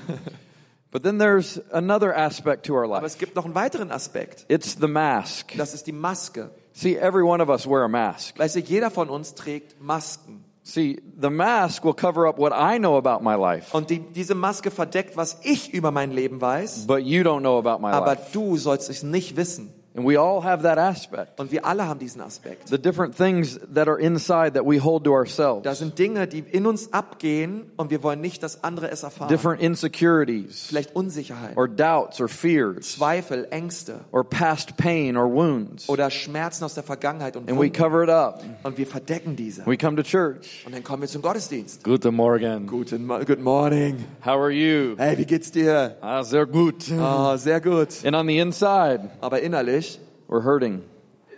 okay? 0.08 0.18
But 0.92 1.04
then 1.04 1.18
there's 1.20 1.60
another 1.72 2.16
aspect 2.16 2.66
to 2.68 2.74
our 2.76 2.86
Aber 2.86 2.96
life. 2.98 3.06
es 3.08 3.18
gibt 3.18 3.36
noch 3.36 3.44
einen 3.46 3.56
weiteren 3.56 3.92
Aspekt. 3.92 4.46
It's 4.48 4.78
the 4.80 4.88
mask. 4.88 5.54
Das 5.58 5.74
ist 5.74 5.86
die 5.88 5.92
Maske. 5.92 6.50
See, 6.78 6.96
every 6.96 7.24
one 7.24 7.42
of 7.42 7.50
us 7.50 7.66
wear 7.66 7.84
a 7.86 7.88
mask. 7.88 8.38
Weißt 8.38 8.56
du, 8.56 8.60
jeder 8.60 8.92
von 8.92 9.10
uns 9.10 9.34
trägt 9.34 9.82
Masken. 9.82 10.44
See, 10.62 11.02
the 11.20 11.32
mask 11.32 11.84
will 11.84 11.96
cover 11.96 12.28
up 12.28 12.38
what 12.38 12.52
I 12.54 12.78
know 12.78 12.98
about 12.98 13.24
my 13.24 13.34
life, 13.36 13.76
Und 13.76 13.90
die, 13.90 13.98
diese 14.00 14.36
Maske 14.36 14.70
verdeckt, 14.70 15.18
was 15.18 15.40
ich 15.42 15.74
über 15.74 15.90
mein 15.92 16.12
Leben 16.12 16.40
weiß. 16.40 16.86
but 16.86 17.00
you 17.02 17.24
don't 17.24 17.40
know 17.40 17.58
about 17.58 17.82
my 17.82 17.92
Aber 17.92 18.12
life. 18.14 18.28
du 18.32 18.58
sollst 18.58 18.90
es 18.92 19.02
nicht 19.02 19.36
wissen. 19.38 19.74
And 19.98 20.06
we 20.08 20.16
all 20.16 20.44
have 20.44 20.62
that 20.62 20.78
aspect. 20.78 21.40
Und 21.40 21.52
wir 21.52 21.66
alle 21.66 21.88
haben 21.88 22.00
diesen 22.00 22.22
Aspekt. 22.22 22.68
The 22.70 22.78
different 22.78 23.18
things 23.18 23.60
that 23.74 23.88
are 23.88 24.00
inside 24.00 24.54
that 24.54 24.64
we 24.64 24.80
hold 24.80 25.04
to 25.06 25.10
Da 25.10 25.16
ourselves. 25.18 25.80
sind 25.80 25.98
Dinge, 25.98 26.28
die 26.28 26.40
in 26.52 26.68
uns 26.68 26.94
abgehen 26.94 27.72
und 27.78 27.90
wir 27.90 28.04
wollen 28.04 28.22
nicht, 28.22 28.44
dass 28.44 28.64
andere 28.64 28.92
es 28.92 29.02
erfahren. 29.02 29.28
Different 29.30 29.60
insecurities 29.62 30.68
Vielleicht 30.68 30.96
Unsicherheit, 30.96 31.58
or 31.58 31.68
doubts 31.68 32.22
or 32.22 32.28
fears 32.28 32.94
Zweifel, 32.98 33.48
Ängste 33.50 34.02
or 34.12 34.24
past 34.24 34.78
pain 34.78 35.18
or 35.18 35.26
wounds. 35.32 35.90
oder 35.90 36.12
Schmerzen 36.12 36.64
aus 36.64 36.76
der 36.76 36.84
Vergangenheit 36.84 37.36
und 37.36 37.50
And 37.50 37.58
we 37.58 37.64
Wunden. 37.64 37.74
cover 37.74 38.04
it 38.04 38.10
up. 38.10 38.44
Und 38.64 38.78
wir 38.78 38.86
verdecken 38.86 39.36
diese. 39.36 39.66
We 39.66 39.78
come 39.78 39.96
to 39.96 40.04
church. 40.04 40.64
Und 40.68 40.76
dann 40.76 40.84
kommen 40.84 41.02
wir 41.02 41.10
zum 41.10 41.24
Gottesdienst. 41.24 41.84
Guten 41.84 42.14
Morgen. 42.14 42.68
Guten 42.68 43.04
Mo 43.06 43.18
Good 43.26 43.40
morning. 43.42 44.06
How 44.24 44.34
are 44.40 44.52
you? 44.52 44.96
Hey, 44.98 45.18
wie 45.18 45.26
geht's 45.26 45.52
dir? 45.52 45.98
Ah, 46.02 46.24
sehr 46.24 46.46
gut. 46.46 46.86
Oh, 47.00 47.36
sehr 47.38 47.60
gut. 47.60 48.06
And 48.06 48.16
on 48.16 48.28
the 48.28 48.38
inside, 48.38 49.10
Aber 49.22 49.40
innerlich 49.42 49.87
we're 50.28 50.44
hurting. 50.44 50.82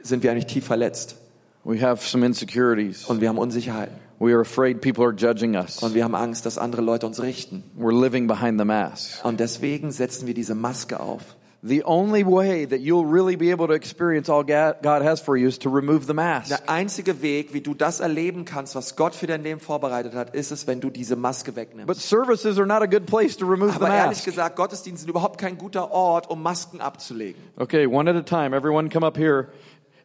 sind 0.02 0.24
wir 0.24 0.32
eigentlich 0.32 0.48
tief 0.48 0.66
verletzt. 0.66 1.16
We 1.64 1.82
have 1.82 2.08
some 2.08 2.26
insecurities. 2.26 3.06
Und 3.06 3.22
wir 3.22 3.30
haben 3.30 3.38
Unsicherheiten. 3.38 3.96
We 4.20 4.34
are 4.34 4.42
afraid 4.42 4.82
people 4.82 5.06
are 5.06 5.14
judging 5.14 5.56
us. 5.56 5.82
Und 5.82 5.94
wir 5.94 6.04
haben 6.04 6.16
Angst, 6.16 6.46
dass 6.46 6.58
andere 6.58 6.82
Leute 6.82 7.06
uns 7.06 7.22
richten. 7.22 7.64
We're 7.78 7.98
living 7.98 8.28
behind 8.28 8.60
the 8.60 8.66
mask. 8.66 9.24
Und 9.24 9.40
deswegen 9.40 9.92
setzen 9.92 10.28
wir 10.28 10.34
diese 10.34 10.56
Maske 10.56 11.00
auf. 11.00 11.36
The 11.62 11.84
only 11.84 12.24
way 12.26 12.66
that 12.66 12.80
you'll 12.80 13.06
really 13.06 13.36
be 13.36 13.52
able 13.52 13.68
to 13.68 13.74
experience 13.74 14.30
all 14.30 14.46
God 14.46 15.02
has 15.04 15.20
for 15.20 15.36
you 15.36 15.48
is 15.50 15.60
to 15.60 15.70
remove 15.70 16.08
the 16.08 16.14
mask. 16.14 16.48
Der 16.50 16.70
einzige 16.70 17.22
Weg, 17.22 17.54
wie 17.54 17.60
du 17.60 17.74
das 17.74 18.00
erleben 18.00 18.46
kannst, 18.46 18.76
was 18.76 18.96
Gott 18.96 19.14
für 19.14 19.28
dein 19.28 19.44
Leben 19.44 19.60
vorbereitet 19.60 20.16
hat, 20.16 20.34
ist 20.34 20.52
es, 20.52 20.68
wenn 20.68 20.80
du 20.80 20.90
diese 20.90 21.18
Maske 21.18 21.58
wegnimmst. 21.58 21.88
But 21.88 21.98
services 21.98 22.58
are 22.58 22.66
not 22.66 22.82
a 22.82 22.86
good 22.86 23.06
place 23.06 23.36
to 23.36 23.46
remove 23.46 23.72
the 23.78 23.84
Aber 23.84 23.90
ehrlich 23.94 24.20
mask. 24.20 24.26
gesagt, 24.26 24.56
Gottesdienste 24.56 25.02
sind 25.02 25.10
überhaupt 25.10 25.38
kein 25.38 25.58
guter 25.58 25.92
Ort, 25.92 26.30
um 26.30 26.42
Masken 26.42 26.80
abzulegen. 26.80 27.42
Okay, 27.58 27.86
one 27.86 28.10
at 28.10 28.16
a 28.16 28.22
time. 28.22 28.56
Everyone 28.56 28.88
come 28.90 29.06
up 29.06 29.18
here 29.18 29.50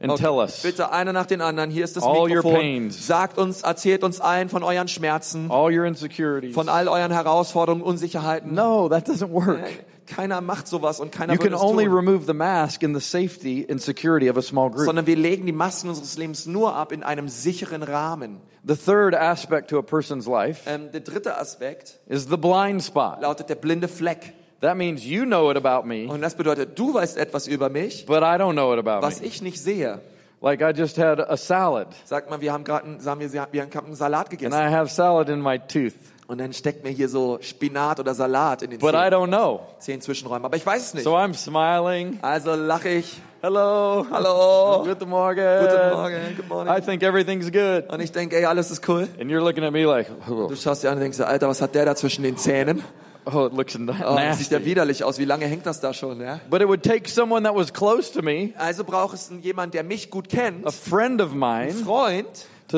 and 0.00 0.10
Okay, 0.10 0.22
tell 0.24 0.40
us 0.40 0.60
Bitte 0.62 0.90
einer 0.90 1.12
nach 1.12 1.26
den 1.26 1.40
anderen. 1.40 1.70
Hier 1.70 1.84
ist 1.84 1.96
das 1.96 2.02
All 2.02 2.22
your 2.22 2.28
Mikrofon. 2.42 2.54
pains. 2.58 3.06
Sagt 3.06 3.38
uns, 3.38 3.62
erzählt 3.62 4.02
uns 4.02 4.20
allen 4.20 4.48
von 4.48 4.64
euren 4.64 4.88
Schmerzen, 4.88 5.52
all 5.52 5.72
your 5.72 5.84
insecurities. 5.84 6.52
von 6.52 6.68
all 6.68 6.88
euren 6.88 7.12
Herausforderungen, 7.12 7.80
Unsicherheiten. 7.84 8.54
No, 8.54 8.88
that 8.88 9.08
doesn't 9.08 9.30
work. 9.30 9.60
Keiner 10.06 10.40
macht 10.40 10.68
sowas 10.68 11.00
und 11.00 11.12
keiner 11.12 11.32
You 11.34 11.38
can 11.38 11.52
es 11.54 11.60
only 11.60 11.84
tun. 11.86 11.94
remove 11.94 12.26
the 12.26 12.34
mask 12.34 12.82
in 12.82 12.94
the 12.94 13.00
safety 13.00 13.66
and 13.70 13.80
security 13.80 14.28
of 14.30 14.36
a 14.36 14.42
small 14.42 14.70
group. 14.70 14.84
Sondern 14.86 15.06
wir 15.06 15.16
legen 15.16 15.46
die 15.46 15.52
Masken 15.52 15.88
unseres 15.88 16.16
Lebens 16.18 16.46
nur 16.46 16.74
ab 16.74 16.92
in 16.92 17.02
einem 17.02 17.28
sicheren 17.28 17.82
Rahmen. 17.82 18.40
The 18.66 18.76
third 18.76 19.14
aspect 19.14 19.68
to 19.70 19.78
a 19.78 19.82
person's 19.82 20.26
life 20.26 20.62
Ähm, 20.66 20.90
der 20.92 21.00
dritte 21.00 21.36
Aspekt 21.38 21.98
is 22.06 22.26
the 22.28 22.36
blind 22.36 22.82
spot. 22.82 23.20
lautet 23.20 23.48
der 23.48 23.56
blinde 23.56 23.88
Fleck. 23.88 24.32
That 24.60 24.76
means 24.76 25.04
you 25.04 25.24
know 25.24 25.50
it 25.50 25.56
about 25.62 25.86
me, 25.86 26.06
Und 26.08 26.22
das 26.22 26.34
bedeutet, 26.36 26.78
du 26.78 26.94
weißt 26.94 27.18
etwas 27.18 27.46
über 27.46 27.68
mich, 27.68 28.06
but 28.06 28.22
I 28.22 28.36
don't 28.38 28.52
know 28.54 28.72
it 28.72 28.78
about 28.78 29.04
was 29.06 29.20
me. 29.20 29.26
ich 29.26 29.42
nicht 29.42 29.60
sehe. 29.62 30.00
Like 30.40 30.60
I 30.62 30.78
just 30.78 30.98
had 30.98 31.20
a 31.20 31.36
salad 31.38 31.88
Sag 32.04 32.28
mal, 32.28 32.40
wir 32.40 32.52
haben 32.52 32.64
gerade 32.64 32.84
einen, 32.86 33.00
sagen 33.00 33.20
wir, 33.20 33.32
wir 33.32 33.62
haben 33.62 33.86
einen 33.86 33.94
Salat 33.94 34.28
and 34.28 34.30
gegessen. 34.30 34.52
I 34.54 34.70
have 34.70 34.90
salad 34.90 35.28
in 35.28 35.40
my 35.42 35.58
tooth, 35.58 35.94
Und 36.26 36.38
dann 36.38 36.54
steckt 36.54 36.84
mir 36.84 36.90
hier 36.90 37.08
so 37.10 37.38
Spinat 37.42 38.00
oder 38.00 38.14
Salat 38.14 38.62
in 38.62 38.70
den 38.70 38.78
but 38.78 38.94
I 38.94 39.08
don't 39.12 39.26
know. 39.28 39.60
Zehn 39.78 40.00
Zwischenräumen. 40.00 40.44
Aber 40.46 40.56
ich 40.56 40.64
weiß 40.64 40.82
es 40.82 40.94
nicht. 40.94 41.04
So 41.04 41.14
I'm 41.16 41.34
smiling. 41.34 42.18
Also 42.22 42.54
lache 42.54 42.88
ich. 42.88 43.20
Hello. 43.42 44.06
Hallo. 44.10 44.84
Guten 44.88 45.10
Morgen. 45.10 45.60
Guten 45.60 45.90
Morgen. 45.90 46.36
Good 46.36 46.48
morning. 46.48 46.74
I 46.74 46.80
think 46.80 47.02
everything's 47.02 47.52
good. 47.52 47.90
Und 47.92 48.00
ich 48.00 48.10
denke, 48.10 48.36
ey, 48.36 48.46
alles 48.46 48.70
ist 48.70 48.88
cool. 48.88 49.06
And 49.20 49.30
you're 49.30 49.42
looking 49.44 49.64
at 49.64 49.72
me 49.72 49.84
like, 49.84 50.10
oh, 50.30 50.46
Du 50.48 50.56
schaust 50.56 50.82
dir 50.82 50.88
an 50.88 50.94
und 50.94 51.00
denkst, 51.02 51.20
Alter, 51.20 51.46
was 51.48 51.60
hat 51.60 51.74
der 51.74 51.84
da 51.84 51.94
zwischen 51.94 52.22
den 52.22 52.38
Zähnen? 52.38 52.82
oh 53.26 53.46
it 53.46 53.52
looks 53.54 53.76
na- 53.78 53.92
Oh, 53.92 54.16
das 54.16 54.38
sieht 54.38 54.50
ja 54.50 54.58
nasty. 54.58 54.64
widerlich 54.70 55.04
aus. 55.04 55.18
Wie 55.18 55.24
lange 55.26 55.44
hängt 55.46 55.66
das 55.66 55.80
da 55.80 55.92
schon? 55.92 56.20
Ja? 56.22 56.40
But 56.48 56.62
it 56.62 56.68
would 56.68 56.82
take 56.82 57.08
someone 57.08 57.42
that 57.46 57.54
was 57.54 57.72
close 57.72 58.10
to 58.12 58.22
me, 58.22 58.54
Also 58.58 58.84
braucht 58.84 59.14
es 59.14 59.30
jemand, 59.42 59.74
der 59.74 59.82
mich 59.84 60.10
gut 60.10 60.28
kennt, 60.30 60.66
a 60.66 60.70
friend 60.70 61.20
of 61.22 61.32
mine, 61.32 61.72
Freund, 61.72 62.26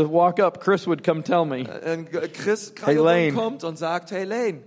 to 0.03 0.09
walk 0.09 0.39
up. 0.41 0.61
Chris 0.61 0.87
would 0.87 1.03
come 1.05 1.23
tell 1.23 1.45
me. 1.45 1.65
Chris 2.33 2.73
Hey, 2.85 2.97
Lane. 2.99 3.35
kommt 3.35 3.65
und 3.65 3.77
sagt, 3.79 4.11
hey 4.11 4.25
Lane, 4.25 4.63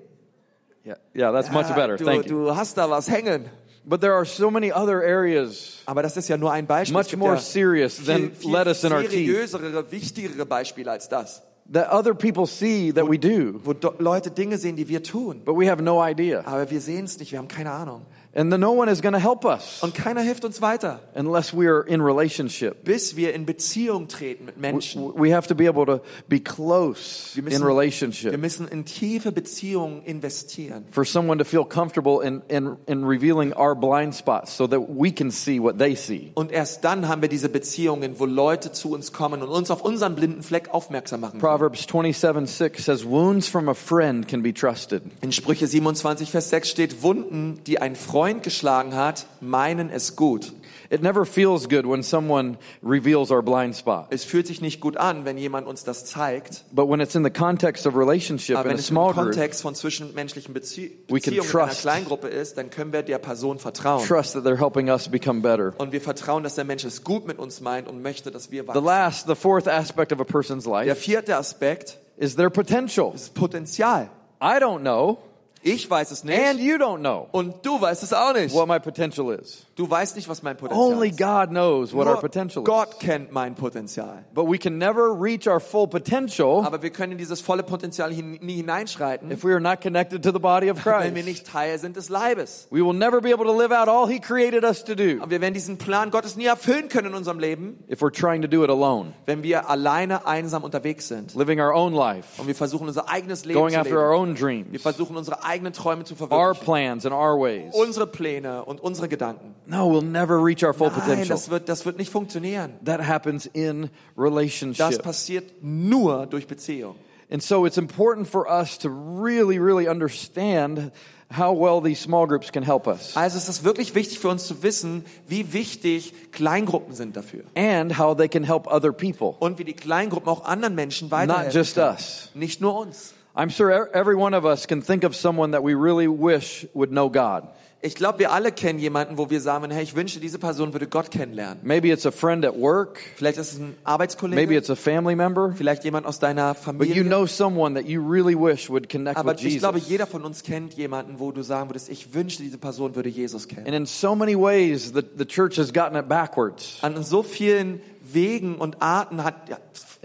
Yeah, 0.86 0.95
yeah, 1.13 1.31
that's 1.31 1.51
much 1.51 1.67
ja, 1.69 1.75
better. 1.75 1.98
du, 1.98 2.05
Thank 2.05 2.25
you. 2.27 2.45
du 2.45 2.55
hast 2.55 2.77
da 2.77 2.89
was 2.89 3.07
hängen. 3.09 3.45
But 3.86 4.01
there 4.01 4.13
are 4.13 4.25
so 4.25 4.50
many 4.51 4.71
other 4.71 5.01
areas 5.03 5.81
Aber 5.86 6.03
das 6.03 6.15
ist 6.17 6.27
ja 6.29 6.38
nur 6.38 6.51
ein 6.51 6.67
Beispiel. 6.67 6.98
Much 6.98 7.15
more 7.17 7.36
ja 7.36 7.39
serious 7.39 7.98
than 8.05 8.31
viel, 8.31 8.51
lettuce 8.51 8.83
in 8.83 8.91
our 8.93 9.01
teeth 9.01 9.12
seriösere, 9.12 9.91
wichtigere 9.91 10.45
Beispiele 10.45 10.91
als 10.91 11.07
das. 11.09 11.41
that 11.71 11.91
other 11.91 12.13
people 12.15 12.45
see 12.48 12.91
that 12.91 13.07
we 13.07 13.17
do, 13.19 13.59
Wo 13.63 13.74
Leute 14.00 14.31
Dinge 14.31 14.57
sehen, 14.57 14.75
die 14.75 14.88
wir 14.88 15.03
tun. 15.03 15.41
but 15.45 15.55
we 15.55 15.69
have 15.69 15.81
no 15.83 16.01
idea. 16.03 16.41
Aber 16.45 16.69
wir 16.69 16.81
sehen 16.81 17.05
es 17.05 17.19
nicht, 17.19 17.31
wir 17.31 17.39
haben 17.39 17.48
keine 17.48 17.71
Ahnung. 17.71 18.05
And 18.36 18.51
then 18.51 18.59
no 18.62 18.71
one 18.74 18.88
is 18.91 19.01
going 19.01 19.13
to 19.13 19.19
help 19.19 19.43
us 19.43 19.81
Und 19.81 19.95
keiner 19.95 20.21
hilft 20.21 20.45
uns 20.45 20.62
weiter, 20.62 21.00
unless 21.15 21.51
we 21.51 21.67
are 21.67 21.81
in 21.88 22.00
relationship. 22.00 22.83
bis 22.83 23.15
wir 23.15 23.33
in 23.33 23.48
Beziehung 23.48 24.07
treten 24.07 24.45
mit 24.45 24.55
We, 24.57 24.62
Menschen. 24.62 25.12
we 25.15 25.33
have 25.36 25.48
to 25.48 25.55
be 25.55 25.67
able 25.67 25.83
to 25.88 26.00
be 26.27 26.39
close 26.39 27.31
Wir 27.36 27.39
in 27.39 27.45
müssen, 27.45 27.62
wir 27.63 27.67
relationship 27.67 28.38
müssen 28.38 28.67
in 28.67 28.86
tiefe 28.86 29.31
Beziehungen 29.31 30.03
investieren. 30.03 30.86
for 30.91 31.03
someone 31.03 31.39
to 31.39 31.43
feel 31.43 31.65
comfortable 31.65 32.21
in, 32.24 32.43
in, 32.50 32.77
in 32.86 33.03
revealing 33.03 33.51
our 33.53 33.74
blind 33.74 34.13
spots 34.13 34.55
so 34.55 34.67
that 34.67 34.79
we 34.88 35.12
can 35.12 35.31
see 35.31 35.59
what 35.59 35.79
they 35.79 35.95
see. 35.95 36.31
Und 36.36 36.51
erst 36.51 36.83
dann 36.86 37.07
haben 37.07 37.24
wir 37.24 37.29
diese 37.29 37.50
Beziehungen, 37.50 38.19
wo 38.19 38.25
Leute 38.27 38.71
zu 38.71 38.91
uns 38.91 39.12
kommen 39.12 39.41
und 39.41 39.50
uns 39.50 39.71
auf 39.71 39.81
unseren 39.81 40.13
blinden 40.13 40.43
Fleck 40.43 40.69
aufmerksam 40.71 41.22
machen. 41.22 41.39
können. 41.39 41.42
Proverbs 41.42 41.87
27 41.92 42.48
6 42.48 42.85
says, 42.85 43.05
Wounds 43.05 43.48
from 43.48 43.68
a 43.70 43.74
friend 43.74 44.27
can 44.27 44.44
be 44.44 44.53
trusted. 44.53 45.01
In 45.22 45.31
Sprüche 45.31 45.65
27, 45.65 46.29
Vers 46.29 46.51
6 46.51 46.70
steht, 46.70 47.01
Wunden, 47.01 47.59
die 47.65 47.81
ein 47.81 47.96
Freund 47.96 48.19
geschlagen 48.44 48.96
hat, 48.96 49.25
meinen 49.42 49.90
es 49.90 50.16
gut. 50.16 50.53
It 50.92 51.03
never 51.03 51.24
feels 51.24 51.70
good 51.70 51.86
when 51.86 52.01
someone 52.01 52.58
reveals 52.84 53.29
our 53.29 53.44
blind 53.44 53.75
spot. 53.75 54.08
Es 54.10 54.24
fühlt 54.24 54.48
sich 54.48 54.60
nicht 54.60 54.79
gut 54.82 54.98
an, 54.98 55.24
wenn 55.24 55.38
jemand 55.38 55.68
uns 55.68 55.84
das 55.84 56.05
zeigt. 56.05 56.64
But 56.72 56.90
when 56.90 57.00
it's 57.00 57.14
in 57.14 57.24
the 57.24 57.29
context 57.29 57.86
of 57.86 57.96
relationship 57.96 58.55
Aber 58.58 58.66
in 58.66 58.70
wenn 58.72 58.77
a 58.77 58.79
es 58.79 58.90
im 58.90 58.96
small 58.96 59.14
group, 59.14 59.25
Kontext 59.25 59.62
von 59.62 59.75
zwischenmenschlichen 59.75 60.51
Bezie 60.51 60.98
Beziehungen 61.08 61.48
in 61.48 61.55
einer. 61.60 61.68
Kleingruppe 61.70 62.27
ist, 62.27 62.58
dann 62.58 62.72
können 62.72 62.92
wir 62.92 63.03
der 63.03 63.20
Person 63.20 63.60
vertrauen. 63.60 64.03
trust 64.03 64.34
that 64.34 64.44
they're 64.44 64.58
helping 64.58 64.90
us 64.90 65.08
become 65.08 65.42
better. 65.42 65.74
Und 65.77 65.92
wir 65.92 66.01
vertrauen, 66.01 66.42
dass 66.42 66.55
der 66.55 66.66
Mensch 66.66 66.84
es 66.84 67.03
gut 67.03 67.27
mit 67.27 67.38
uns 67.38 67.62
meint 67.62 67.88
und 67.88 68.01
möchte, 68.01 68.32
dass 68.32 68.50
wir 68.50 68.64
The 68.64 68.68
wachsen. 68.70 68.84
last, 68.86 69.27
the 69.27 69.36
fourth 69.36 69.68
aspect 69.68 70.12
of 70.12 70.20
a 70.20 70.24
person's 70.24 70.64
Der 70.64 70.74
life 70.74 70.96
vierte 70.96 71.38
Aspekt 71.38 72.00
is 72.18 72.36
their 72.36 72.50
potential. 72.50 73.12
ist 73.14 73.36
Potenzial. 73.36 74.10
I 74.42 74.58
don't 74.60 74.79
know, 74.79 75.20
Ich 75.61 75.89
weiß 75.89 76.11
es 76.11 76.22
and 76.22 76.29
nicht 76.57 76.59
you 76.65 76.75
don't 76.77 77.00
know 77.00 77.27
und 77.31 77.65
du 77.65 77.79
weißt 77.81 78.03
es 78.03 78.13
auch 78.13 78.33
nicht. 78.33 78.53
what 78.53 78.67
my 78.67 78.79
potential 78.79 79.31
is. 79.33 79.65
Du 79.79 79.89
weißt 79.89 80.18
nicht, 80.18 80.27
was 80.27 80.44
mein 80.44 80.57
Potenzial 80.57 80.92
Only 80.92 81.07
ist. 81.11 81.18
God 81.18 81.51
knows 81.51 81.94
what 81.94 82.05
our 82.05 82.15
Nur 82.15 82.20
potential 82.22 82.63
is. 82.63 82.65
Gott 82.68 83.00
kennt 83.00 83.31
mein 83.31 83.55
Potenzial. 83.55 84.25
But 84.33 84.46
we 84.51 84.57
can 84.57 84.77
never 84.77 85.09
reach 85.18 85.48
our 85.48 85.61
full 85.61 85.87
potential 85.87 86.65
Aber 86.65 86.81
wir 86.81 86.89
können 86.89 87.13
in 87.13 87.18
dieses 87.18 87.39
volle 87.39 87.63
Potenzial 87.63 88.11
hin, 88.11 88.37
nie 88.42 88.55
hineinschreiten, 88.57 89.31
if 89.31 89.46
we 89.46 89.51
are 89.53 89.61
not 89.61 89.79
connected 89.79 90.22
to 90.22 90.33
the 90.33 90.39
body 90.39 90.70
of 90.70 90.85
wenn 90.85 91.15
wir 91.15 91.24
Christ. 91.24 91.25
nicht 91.25 91.48
Teil 91.48 91.79
sind 91.79 91.96
des 91.96 92.09
Leibes. 92.09 92.68
We 92.72 92.83
will 92.85 92.92
never 92.94 93.22
be 93.22 93.33
able 93.33 93.46
to 93.46 93.57
live 93.57 93.72
out 93.72 93.87
all 93.87 94.05
He 94.09 94.20
created 94.20 94.65
us 94.65 94.83
to 94.83 94.96
do 94.96 95.24
Und 95.24 95.29
wir 95.29 95.39
werden 95.39 95.53
diesen 95.53 95.77
Plan 95.77 96.11
Gottes 96.11 96.35
nie 96.35 96.44
erfüllen 96.48 96.89
können 96.89 97.07
in 97.11 97.13
unserem 97.13 97.39
Leben, 97.39 97.81
if 97.89 98.01
we're 98.01 98.11
trying 98.11 98.42
to 98.42 98.50
do 98.50 98.65
it 98.65 98.70
alone, 98.70 99.13
wenn 99.27 99.44
wir 99.44 99.70
alleine 99.70 100.27
einsam 100.27 100.65
unterwegs 100.65 101.07
sind. 101.07 101.33
living 101.35 101.61
our 101.61 101.74
own 101.74 101.94
life, 101.94 102.27
Und 102.42 102.48
wir 102.48 102.55
versuchen 102.55 102.85
unser 102.89 103.07
eigenes 103.07 103.46
Leben 103.46 103.57
going 103.57 103.74
zu 103.75 103.79
after 103.79 103.96
our 103.96 104.11
leben. 104.11 104.22
own 104.31 104.35
Wir 104.35 104.42
dreams, 104.42 104.81
versuchen 104.81 105.15
unsere 105.15 105.42
eigenen 105.46 105.72
Träume 105.72 106.03
zu 106.03 106.15
our 106.15 106.27
verwirklichen. 106.27 106.65
plans 106.65 107.05
and 107.05 107.15
our 107.15 107.39
ways. 107.39 107.74
Unsere 107.74 108.07
Pläne 108.07 108.65
und 108.65 108.81
unsere 108.81 109.07
Gedanken. 109.07 109.55
No, 109.70 109.88
we'll 109.88 110.01
never 110.01 110.44
reach 110.44 110.64
our 110.64 110.74
full 110.74 110.90
Nein, 110.90 111.00
potential. 111.01 111.27
das 111.29 111.50
wird, 111.50 111.70
das 111.70 111.86
wird 111.86 111.98
nicht 111.98 112.12
funktionieren. 112.12 112.74
That 112.84 113.01
happens 113.08 113.46
in 113.46 113.84
Das 113.84 113.90
relationship. 114.18 115.03
passiert 115.03 115.51
nur 115.62 116.25
durch 116.25 116.48
Beziehung. 116.48 116.96
And 117.32 117.44
so 117.44 117.66
it's 117.68 117.77
important 117.77 118.27
for 118.27 118.48
us 118.50 118.79
to 118.79 118.90
really, 118.90 119.60
really 119.60 119.88
understand 119.88 120.92
how 121.32 121.53
well 121.53 121.79
these 121.79 122.01
small 122.01 122.25
groups 122.25 122.51
can 122.51 122.64
help 122.64 122.88
us 122.88 123.16
Also 123.16 123.38
es 123.38 123.48
ist 123.48 123.64
wirklich 123.64 123.94
wichtig 123.94 124.18
für 124.18 124.29
uns 124.29 124.48
zu 124.48 124.64
wissen, 124.64 125.05
wie 125.27 125.53
wichtig 125.53 126.32
Kleingruppen 126.32 126.96
sind 126.96 127.16
dafür. 127.16 127.44
and 127.55 128.00
how 128.00 128.16
they 128.18 128.27
can 128.27 128.44
help 128.44 128.66
other 128.66 128.92
people, 128.92 129.36
Und 129.40 129.60
wie 129.60 129.64
die 129.64 129.75
Kleingruppen 129.75 130.27
auch 130.27 130.44
anderen 130.46 130.74
Menschen 130.74 131.10
not 131.10 131.20
weiterhelfen. 131.20 131.51
just 131.53 131.75
können. 131.75 131.90
us. 131.94 132.29
Nicht 132.34 132.62
nur 132.62 132.75
uns. 132.79 133.14
I'm 133.36 133.51
sure 133.51 133.72
e- 133.72 133.94
every 133.96 134.16
one 134.16 134.36
of 134.36 134.44
us 134.44 134.66
can 134.68 134.82
think 134.82 135.03
of 135.03 135.16
someone 135.16 135.51
that 135.51 135.64
we 135.64 135.75
really 135.75 136.08
wish 136.08 136.68
would 136.74 136.90
know 136.90 137.12
God. 137.12 137.44
Ich 137.81 137.96
glaube, 137.96 138.20
wir 138.20 138.33
alle 138.33 138.51
kennen 138.51 138.77
jemanden, 138.77 139.18
wo 139.18 139.29
wir 139.29 139.39
sagen, 139.39 139.72
hey, 139.72 139.81
ich 139.83 139.96
wünsche, 139.96 140.20
diese 140.20 140.37
Person 140.37 140.74
würde 140.74 140.87
Gott 140.87 141.11
kennenlernen. 141.11 141.59
Maybe 141.63 141.87
it's 141.89 142.05
a 142.05 142.11
friend 142.11 142.44
at 142.46 142.53
work, 142.59 143.00
Vielleicht 143.15 143.37
ist 143.37 143.53
es 143.53 143.57
ein 143.59 143.68
maybe 143.68 143.77
Arbeitskollege, 143.85 144.57
it's 144.57 144.70
a 144.70 144.75
family 144.75 145.15
member, 145.15 145.53
vielleicht 145.55 145.85
jemand 145.85 146.05
aus 146.05 146.20
deiner 146.20 146.53
but 146.55 146.63
Familie. 146.63 146.96
you 146.96 147.03
know 147.03 147.25
someone 147.25 147.75
that 147.75 147.87
you 147.89 148.01
really 148.01 148.35
wish 148.35 148.70
would 148.70 148.89
connect 148.89 149.18
Aber 149.18 149.31
with 149.31 149.46
ich 149.46 149.59
glaube, 149.59 149.77
Jesus. 149.77 149.89
jeder 149.92 150.07
von 150.07 150.25
uns 150.25 150.44
kennt 150.44 150.74
jemanden, 150.74 151.20
wo 151.20 151.31
du 151.31 151.42
sagen 151.42 151.70
würdest, 151.70 151.87
ich 151.89 152.13
wünsche, 152.13 152.44
diese 152.44 152.57
Person 152.57 152.96
würde 152.96 153.07
Jesus 153.07 153.48
kennen. 153.48 153.65
And 153.65 153.75
in 153.75 153.85
so 153.85 154.13
many 154.13 154.35
ways, 154.35 154.92
the, 154.94 155.01
the 155.18 155.25
church 155.25 155.57
has 155.57 155.72
gotten 155.72 155.96
it 155.98 156.09
backwards. 156.09 156.79
An 156.81 157.01
so 157.01 157.24
vielen 157.24 157.79
Wegen 158.13 158.55
und 158.55 158.81
Arten 158.81 159.24
hat, 159.24 159.35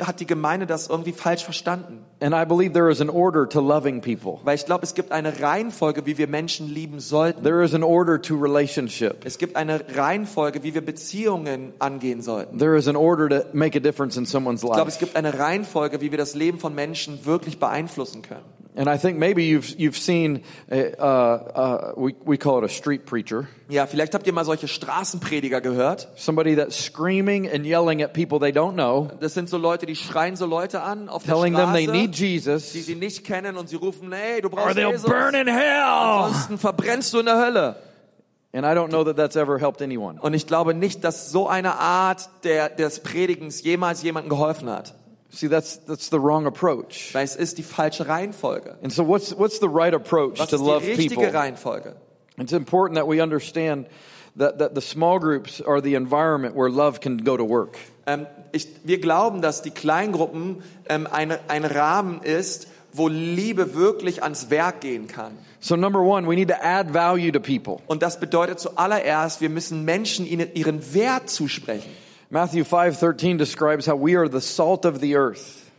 hat 0.00 0.20
die 0.20 0.26
Gemeinde 0.26 0.66
das 0.66 0.88
irgendwie 0.88 1.12
falsch 1.12 1.44
verstanden. 1.44 2.04
And 2.20 2.34
I 2.34 2.44
believe 2.44 2.72
there 2.72 2.90
is 2.90 3.00
an 3.00 3.10
order 3.10 3.48
to 3.48 3.60
loving 3.60 4.00
people. 4.00 4.38
Weil 4.44 4.56
ich 4.56 4.66
glaube, 4.66 4.84
es 4.84 4.94
gibt 4.94 5.12
eine 5.12 5.40
Reihenfolge, 5.40 6.06
wie 6.06 6.18
wir 6.18 6.26
Menschen 6.26 6.68
lieben 6.68 7.00
sollten. 7.00 7.42
There 7.42 7.62
is 7.64 7.74
an 7.74 7.82
order 7.82 8.20
to 8.20 8.34
relationship. 8.36 9.24
Es 9.24 9.38
gibt 9.38 9.56
eine 9.56 9.84
Reihenfolge, 9.96 10.62
wie 10.62 10.74
wir 10.74 10.84
Beziehungen 10.84 11.72
angehen 11.78 12.22
sollten. 12.22 12.58
There 12.58 12.76
is 12.76 12.88
an 12.88 12.96
order 12.96 13.28
to 13.28 13.46
make 13.52 13.76
a 13.76 13.80
difference 13.80 14.16
in 14.16 14.26
someone's 14.26 14.62
Ich 14.62 14.70
glaube, 14.70 14.88
es 14.88 14.94
life. 14.94 15.04
gibt 15.04 15.16
eine 15.16 15.38
Reihenfolge, 15.38 16.00
wie 16.00 16.10
wir 16.10 16.18
das 16.18 16.34
Leben 16.34 16.58
von 16.58 16.74
Menschen 16.74 17.24
wirklich 17.26 17.58
beeinflussen 17.58 18.22
können. 18.22 18.44
And 18.76 18.88
I 18.88 18.98
think 18.98 19.18
maybe 19.18 19.44
you've 19.44 19.78
you've 19.78 19.96
seen 19.96 20.42
uh, 20.68 20.74
uh, 20.74 21.92
we 21.96 22.14
we 22.24 22.36
call 22.36 22.58
it 22.58 22.64
a 22.64 22.68
street 22.68 23.06
preacher, 23.06 23.46
Ja, 23.68 23.86
vielleicht 23.86 24.14
habt 24.14 24.26
ihr 24.26 24.32
mal 24.32 24.44
solche 24.44 24.66
Straßenprediger 24.66 25.60
gehört. 25.60 26.08
somebody 26.16 26.56
that's 26.56 26.76
screaming 26.84 27.48
and 27.48 27.64
yelling 27.64 28.02
at 28.02 28.12
people 28.14 28.40
they 28.40 28.50
don't 28.50 28.72
know, 28.74 29.08
Das 29.20 29.32
sind 29.34 29.48
so 29.48 29.58
Leute, 29.58 29.86
die 29.86 29.94
schreien 29.94 30.34
so 30.34 30.44
Leute 30.46 30.82
an 30.82 31.08
auf 31.08 31.22
telling 31.22 31.54
der 31.54 31.66
them 31.66 31.72
they 31.72 31.84
Straße, 31.84 31.96
need 32.00 32.18
die 32.18 32.32
Jesus, 32.34 32.72
sie 32.72 32.96
nicht 32.96 33.24
kennen 33.24 33.56
und 33.56 33.68
sie 33.68 33.76
rufen, 33.76 34.12
hey, 34.12 34.40
du 34.40 34.48
or 34.48 34.56
brauchst 34.56 34.76
they'll 34.76 34.90
Jesus. 34.90 35.08
burn 35.08 35.34
in 35.36 35.46
hell. 35.46 35.84
Ansonsten 35.84 36.58
verbrennst 36.58 37.14
du 37.14 37.20
in 37.20 37.26
der 37.26 37.38
Hölle. 37.38 37.76
And 38.52 38.64
I 38.64 38.70
don't 38.70 38.88
know 38.88 39.04
that 39.04 39.16
that's 39.16 39.36
ever 39.36 39.58
helped 39.60 39.82
anyone. 39.82 40.20
Und 40.20 40.34
ich 40.34 40.46
glaube 40.48 40.74
nicht, 40.74 41.04
dass 41.04 41.30
so 41.30 41.46
eine 41.48 41.74
Art 41.78 42.28
der, 42.42 42.68
des 42.70 43.00
Predigens 43.04 43.62
jemals 43.62 44.02
jemandem 44.02 44.30
geholfen 44.30 44.68
hat. 44.68 44.94
See, 45.34 45.48
that's 45.48 45.78
that's 45.86 46.10
the 46.10 46.20
wrong 46.20 46.46
approach. 46.46 47.12
Weil 47.12 47.24
es 47.24 47.34
ist 47.34 47.58
die 47.58 47.64
falsche 47.64 48.06
Reihenfolge. 48.06 48.76
And 48.82 48.92
so, 48.92 49.06
what's 49.06 49.36
what's 49.36 49.58
the 49.58 49.68
right 49.68 49.92
approach 49.92 50.38
Was 50.38 50.50
to 50.50 50.56
ist 50.56 50.62
die 50.62 50.70
love 50.70 50.86
richtige 50.86 51.14
people? 51.16 51.32
Reihenfolge? 51.32 51.96
It's 52.38 52.52
important 52.52 52.96
that 52.98 53.08
we 53.08 53.20
understand 53.20 53.86
that 54.36 54.58
that 54.58 54.74
the 54.74 54.80
small 54.80 55.18
groups 55.18 55.60
are 55.60 55.80
the 55.80 55.94
environment 55.96 56.54
where 56.54 56.70
love 56.70 57.00
can 57.00 57.18
go 57.18 57.36
to 57.36 57.44
work. 57.44 57.76
Ähm, 58.06 58.26
ich, 58.52 58.68
wir 58.84 59.00
glauben, 59.00 59.42
dass 59.42 59.62
die 59.62 59.70
Kleingruppen 59.70 60.62
ähm, 60.88 61.08
eine, 61.10 61.40
ein 61.48 61.64
Rahmen 61.64 62.22
ist, 62.22 62.68
wo 62.92 63.08
Liebe 63.08 63.74
wirklich 63.74 64.22
ans 64.22 64.50
Werk 64.50 64.80
gehen 64.80 65.08
kann. 65.08 65.36
So, 65.58 65.74
number 65.76 66.00
one, 66.00 66.28
we 66.28 66.36
need 66.36 66.48
to 66.48 66.62
add 66.62 66.92
value 66.92 67.32
to 67.32 67.40
people. 67.40 67.78
Und 67.86 68.02
das 68.02 68.20
bedeutet 68.20 68.60
zuallererst, 68.60 69.40
wir 69.40 69.48
müssen 69.48 69.84
Menschen 69.84 70.26
ihnen, 70.26 70.54
ihren 70.54 70.94
Wert 70.94 71.28
zusprechen. 71.28 71.90
Matthew 72.34 72.64
5:13 72.64 73.38
describes 73.38 73.86
how 73.86 73.94
we 73.94 74.16
are 74.16 74.28
the 74.28 74.40
salt 74.40 74.84
of 74.84 75.00
the 75.00 75.14
earth. 75.14 75.70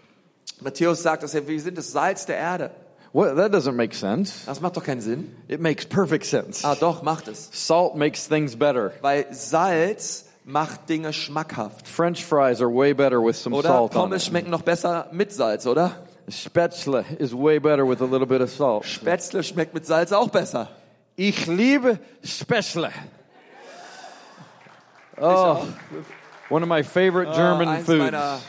Matthäus 0.64 1.04
sagt, 1.04 1.22
dass 1.22 1.34
wir 1.34 1.60
sind 1.60 1.78
das 1.78 1.92
Salz 1.92 2.26
der 2.26 2.38
Erde. 2.38 2.72
What, 3.12 3.36
that 3.36 3.52
doesn't 3.52 3.74
make 3.74 3.94
sense. 3.94 4.46
Das 4.46 4.62
macht 4.62 4.78
doch 4.78 4.84
keinen 4.86 5.02
Sinn. 5.02 5.36
It 5.50 5.60
makes 5.60 5.86
perfect 5.86 6.24
sense. 6.24 6.66
Ah, 6.66 6.76
doch, 6.76 7.04
macht 7.04 7.28
es. 7.28 7.50
Salt 7.52 7.96
makes 7.96 8.30
things 8.30 8.56
better. 8.56 8.94
Weil 9.02 9.26
Salz 9.32 10.30
macht 10.46 10.88
Dinge 10.88 11.12
schmackhaft. 11.12 11.90
French 11.90 12.24
fries 12.24 12.62
are 12.62 12.74
way 12.74 12.94
better 12.94 13.22
with 13.22 13.36
some 13.36 13.54
Oder 13.54 13.68
salt 13.68 13.94
on 13.94 14.04
Pommes 14.04 14.22
it. 14.24 14.30
schmecken 14.30 14.50
noch 14.50 14.62
besser 14.62 15.10
mit 15.12 15.34
Salz, 15.34 15.68
oder? 15.68 15.92
Spätzle 16.30 17.04
is 17.20 17.34
way 17.34 17.60
better 17.60 17.86
with 17.86 18.00
a 18.00 18.06
little 18.06 18.26
bit 18.26 18.40
of 18.40 18.50
salt. 18.50 18.86
Spätzle 18.86 19.44
schmeckt 19.44 19.74
mit 19.74 19.86
Salz 19.86 20.14
auch 20.14 20.30
besser. 20.30 20.70
Ich 21.18 21.48
liebe 21.48 22.00
Spätzle. 22.24 22.92
Oh, 25.18 25.60
one 26.50 26.64
of 26.64 26.70
my 26.70 26.84
favorite 26.84 27.34
German 27.34 27.68
Ah, 27.68 27.72
eins 27.78 27.86
foods. 27.86 28.00
meiner 28.00 28.40